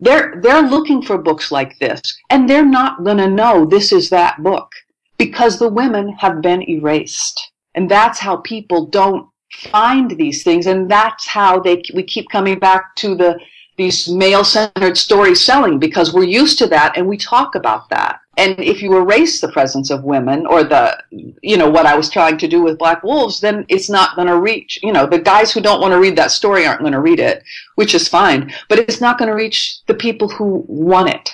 they're, 0.00 0.40
they're 0.42 0.62
looking 0.62 1.02
for 1.02 1.18
books 1.18 1.52
like 1.52 1.78
this, 1.78 2.00
and 2.30 2.48
they're 2.48 2.64
not 2.64 3.04
going 3.04 3.18
to 3.18 3.28
know 3.28 3.64
this 3.64 3.92
is 3.92 4.10
that 4.10 4.42
book 4.42 4.72
because 5.18 5.58
the 5.58 5.68
women 5.68 6.10
have 6.18 6.40
been 6.40 6.62
erased. 6.68 7.52
And 7.74 7.90
that's 7.90 8.18
how 8.18 8.38
people 8.38 8.86
don't 8.86 9.28
find 9.52 10.10
these 10.12 10.42
things, 10.42 10.66
and 10.66 10.90
that's 10.90 11.26
how 11.26 11.60
they, 11.60 11.82
we 11.94 12.02
keep 12.02 12.28
coming 12.30 12.58
back 12.58 12.96
to 12.96 13.14
the 13.14 13.38
these 13.76 14.08
male-centered 14.08 14.96
stories 14.96 15.44
selling 15.44 15.78
because 15.78 16.12
we're 16.12 16.24
used 16.24 16.58
to 16.58 16.66
that 16.68 16.96
and 16.96 17.06
we 17.06 17.16
talk 17.16 17.54
about 17.54 17.88
that. 17.90 18.20
And 18.38 18.58
if 18.58 18.82
you 18.82 18.96
erase 18.96 19.40
the 19.40 19.52
presence 19.52 19.90
of 19.90 20.04
women 20.04 20.46
or 20.46 20.62
the, 20.62 21.02
you 21.10 21.56
know, 21.56 21.70
what 21.70 21.86
I 21.86 21.96
was 21.96 22.10
trying 22.10 22.36
to 22.38 22.48
do 22.48 22.62
with 22.62 22.78
Black 22.78 23.02
Wolves, 23.02 23.40
then 23.40 23.64
it's 23.68 23.88
not 23.88 24.14
going 24.14 24.28
to 24.28 24.38
reach, 24.38 24.78
you 24.82 24.92
know, 24.92 25.06
the 25.06 25.18
guys 25.18 25.52
who 25.52 25.62
don't 25.62 25.80
want 25.80 25.92
to 25.92 26.00
read 26.00 26.16
that 26.16 26.30
story 26.30 26.66
aren't 26.66 26.80
going 26.80 26.92
to 26.92 27.00
read 27.00 27.18
it, 27.18 27.42
which 27.76 27.94
is 27.94 28.08
fine, 28.08 28.52
but 28.68 28.78
it's 28.78 29.00
not 29.00 29.18
going 29.18 29.30
to 29.30 29.34
reach 29.34 29.78
the 29.86 29.94
people 29.94 30.28
who 30.28 30.64
want 30.68 31.08
it. 31.08 31.30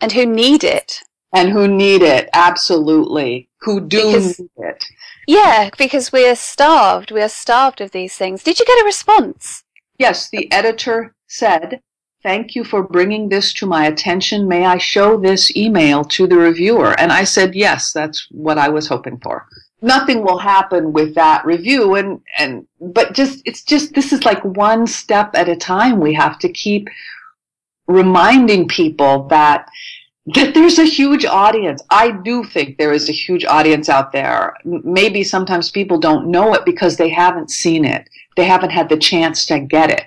And 0.00 0.10
who 0.10 0.26
need 0.26 0.64
it. 0.64 1.00
And 1.32 1.50
who 1.50 1.68
need 1.68 2.02
it, 2.02 2.28
absolutely. 2.32 3.48
Who 3.60 3.80
do 3.80 4.06
because, 4.06 4.38
need 4.38 4.50
it. 4.56 4.84
Yeah, 5.28 5.70
because 5.76 6.10
we 6.10 6.26
are 6.26 6.36
starved. 6.36 7.10
We 7.10 7.22
are 7.22 7.28
starved 7.28 7.80
of 7.80 7.90
these 7.90 8.16
things. 8.16 8.42
Did 8.42 8.58
you 8.58 8.64
get 8.64 8.82
a 8.82 8.84
response? 8.84 9.62
Yes, 9.98 10.30
the 10.30 10.50
editor 10.52 11.14
said, 11.26 11.82
Thank 12.22 12.56
you 12.56 12.64
for 12.64 12.82
bringing 12.82 13.28
this 13.28 13.52
to 13.54 13.66
my 13.66 13.86
attention. 13.86 14.48
May 14.48 14.64
I 14.64 14.78
show 14.78 15.16
this 15.16 15.54
email 15.56 16.04
to 16.04 16.26
the 16.26 16.36
reviewer? 16.36 16.98
And 16.98 17.12
I 17.12 17.24
said, 17.24 17.54
Yes, 17.54 17.92
that's 17.92 18.26
what 18.30 18.58
I 18.58 18.68
was 18.68 18.88
hoping 18.88 19.18
for. 19.18 19.46
Nothing 19.82 20.22
will 20.22 20.38
happen 20.38 20.92
with 20.92 21.14
that 21.14 21.44
review 21.44 21.94
and, 21.94 22.20
and, 22.36 22.66
but 22.80 23.12
just, 23.12 23.42
it's 23.44 23.62
just, 23.62 23.94
this 23.94 24.12
is 24.12 24.24
like 24.24 24.44
one 24.44 24.86
step 24.86 25.30
at 25.34 25.48
a 25.48 25.54
time. 25.54 26.00
We 26.00 26.14
have 26.14 26.38
to 26.40 26.48
keep 26.48 26.88
reminding 27.86 28.68
people 28.68 29.28
that 29.28 29.68
that 30.34 30.52
there's 30.52 30.78
a 30.78 30.84
huge 30.84 31.24
audience. 31.24 31.82
I 31.88 32.10
do 32.10 32.44
think 32.44 32.76
there 32.76 32.92
is 32.92 33.08
a 33.08 33.12
huge 33.12 33.46
audience 33.46 33.88
out 33.88 34.12
there. 34.12 34.54
Maybe 34.62 35.24
sometimes 35.24 35.70
people 35.70 35.98
don't 35.98 36.30
know 36.30 36.52
it 36.52 36.66
because 36.66 36.98
they 36.98 37.08
haven't 37.08 37.50
seen 37.50 37.86
it 37.86 38.06
they 38.38 38.44
haven't 38.44 38.70
had 38.70 38.88
the 38.88 38.96
chance 38.96 39.46
to 39.46 39.58
get 39.58 39.90
it 39.90 40.04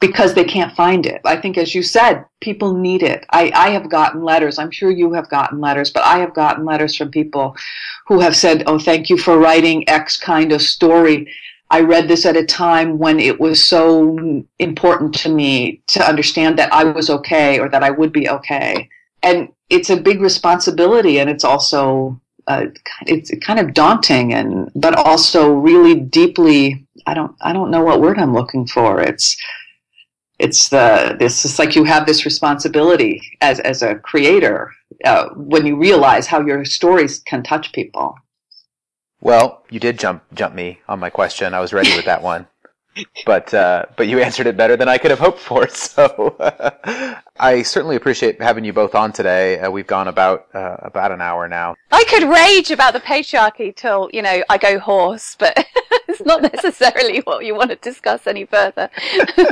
because 0.00 0.32
they 0.34 0.44
can't 0.44 0.76
find 0.76 1.06
it. 1.06 1.20
I 1.24 1.36
think, 1.36 1.58
as 1.58 1.74
you 1.74 1.82
said, 1.82 2.24
people 2.40 2.72
need 2.72 3.02
it. 3.02 3.26
I, 3.30 3.50
I 3.52 3.70
have 3.70 3.90
gotten 3.90 4.22
letters. 4.22 4.60
I'm 4.60 4.70
sure 4.70 4.92
you 4.92 5.12
have 5.14 5.28
gotten 5.28 5.60
letters, 5.60 5.90
but 5.90 6.04
I 6.04 6.18
have 6.18 6.34
gotten 6.34 6.64
letters 6.64 6.94
from 6.94 7.10
people 7.10 7.56
who 8.06 8.20
have 8.20 8.36
said, 8.36 8.62
Oh, 8.68 8.78
thank 8.78 9.10
you 9.10 9.18
for 9.18 9.38
writing 9.38 9.88
X 9.88 10.16
kind 10.16 10.52
of 10.52 10.62
story. 10.62 11.28
I 11.68 11.80
read 11.80 12.06
this 12.06 12.24
at 12.26 12.36
a 12.36 12.46
time 12.46 12.98
when 12.98 13.18
it 13.18 13.40
was 13.40 13.64
so 13.64 14.44
important 14.60 15.12
to 15.16 15.28
me 15.28 15.82
to 15.88 16.08
understand 16.08 16.56
that 16.60 16.72
I 16.72 16.84
was 16.84 17.10
okay 17.10 17.58
or 17.58 17.68
that 17.70 17.82
I 17.82 17.90
would 17.90 18.12
be 18.12 18.28
okay. 18.28 18.88
And 19.24 19.48
it's 19.68 19.90
a 19.90 19.96
big 19.96 20.20
responsibility 20.20 21.18
and 21.18 21.28
it's 21.28 21.44
also 21.44 22.20
uh, 22.46 22.66
it's 23.06 23.32
kind 23.44 23.58
of 23.58 23.74
daunting 23.74 24.34
and 24.34 24.70
but 24.74 24.94
also 24.94 25.50
really 25.50 25.94
deeply 25.94 26.86
I 27.06 27.14
don't 27.14 27.34
I 27.40 27.52
don't 27.52 27.70
know 27.70 27.82
what 27.82 28.00
word 28.00 28.18
I'm 28.18 28.34
looking 28.34 28.66
for. 28.66 29.00
It's 29.00 29.36
it's 30.38 30.68
the 30.68 31.16
this 31.18 31.44
is 31.44 31.58
like 31.58 31.76
you 31.76 31.84
have 31.84 32.06
this 32.06 32.24
responsibility 32.24 33.20
as 33.40 33.60
as 33.60 33.82
a 33.82 33.96
creator 33.96 34.72
uh, 35.04 35.28
when 35.36 35.66
you 35.66 35.76
realize 35.76 36.26
how 36.26 36.40
your 36.40 36.64
stories 36.64 37.20
can 37.20 37.42
touch 37.42 37.72
people. 37.72 38.16
Well, 39.20 39.62
you 39.70 39.80
did 39.80 39.98
jump 39.98 40.22
jump 40.34 40.54
me 40.54 40.80
on 40.88 41.00
my 41.00 41.10
question. 41.10 41.54
I 41.54 41.60
was 41.60 41.72
ready 41.72 41.94
with 41.94 42.04
that 42.06 42.22
one 42.22 42.46
but 43.26 43.52
uh, 43.52 43.86
but 43.96 44.08
you 44.08 44.20
answered 44.20 44.46
it 44.46 44.56
better 44.56 44.76
than 44.76 44.88
I 44.88 44.98
could 44.98 45.10
have 45.10 45.20
hoped 45.20 45.40
for. 45.40 45.68
So 45.94 46.36
I 47.38 47.62
certainly 47.62 47.96
appreciate 47.96 48.40
having 48.40 48.64
you 48.64 48.72
both 48.72 48.94
on 48.94 49.12
today. 49.12 49.60
Uh, 49.60 49.70
we've 49.70 49.86
gone 49.86 50.08
about 50.08 50.46
uh, 50.54 50.76
about 50.80 51.12
an 51.12 51.20
hour 51.20 51.48
now. 51.48 51.76
I 51.92 52.04
could 52.04 52.24
rage 52.24 52.70
about 52.70 52.94
the 52.94 53.00
patriarchy 53.00 53.74
till 53.74 54.10
you 54.12 54.22
know 54.22 54.42
I 54.48 54.58
go 54.58 54.78
hoarse, 54.78 55.36
but 55.38 55.54
it's 56.08 56.24
not 56.24 56.42
necessarily 56.42 57.20
what 57.20 57.44
you 57.44 57.54
want 57.54 57.70
to 57.70 57.76
discuss 57.76 58.26
any 58.26 58.44
further. 58.44 58.90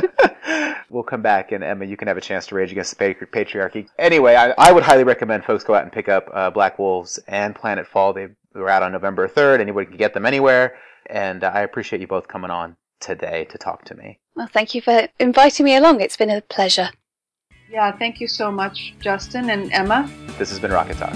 we'll 0.89 1.03
come 1.03 1.21
back, 1.21 1.51
and 1.51 1.63
Emma, 1.63 1.85
you 1.85 1.97
can 1.97 2.07
have 2.07 2.17
a 2.17 2.21
chance 2.21 2.47
to 2.47 2.55
rage 2.55 2.71
against 2.71 2.97
the 2.97 3.13
patriarchy. 3.13 3.87
Anyway, 3.97 4.35
I, 4.35 4.53
I 4.57 4.71
would 4.71 4.83
highly 4.83 5.03
recommend 5.03 5.45
folks 5.45 5.63
go 5.63 5.75
out 5.75 5.83
and 5.83 5.91
pick 5.91 6.09
up 6.09 6.29
uh, 6.33 6.49
Black 6.49 6.79
Wolves 6.79 7.19
and 7.27 7.55
Planetfall. 7.55 8.15
They 8.15 8.59
were 8.59 8.69
out 8.69 8.83
on 8.83 8.91
November 8.91 9.27
third. 9.27 9.61
Anybody 9.61 9.87
can 9.87 9.97
get 9.97 10.13
them 10.13 10.25
anywhere, 10.25 10.75
and 11.07 11.43
I 11.43 11.61
appreciate 11.61 12.01
you 12.01 12.07
both 12.07 12.27
coming 12.27 12.51
on 12.51 12.75
today 13.03 13.45
to 13.45 13.57
talk 13.57 13.83
to 13.85 13.95
me. 13.95 14.19
Well, 14.35 14.47
thank 14.47 14.73
you 14.73 14.81
for 14.81 15.07
inviting 15.19 15.65
me 15.65 15.75
along. 15.75 16.01
It's 16.01 16.17
been 16.17 16.29
a 16.29 16.41
pleasure. 16.41 16.89
Yeah, 17.69 17.91
thank 17.91 18.19
you 18.19 18.27
so 18.27 18.51
much, 18.51 18.95
Justin 18.99 19.49
and 19.49 19.71
Emma. 19.71 20.09
This 20.37 20.49
has 20.49 20.59
been 20.59 20.71
Rocket 20.71 20.97
Talk. 20.97 21.15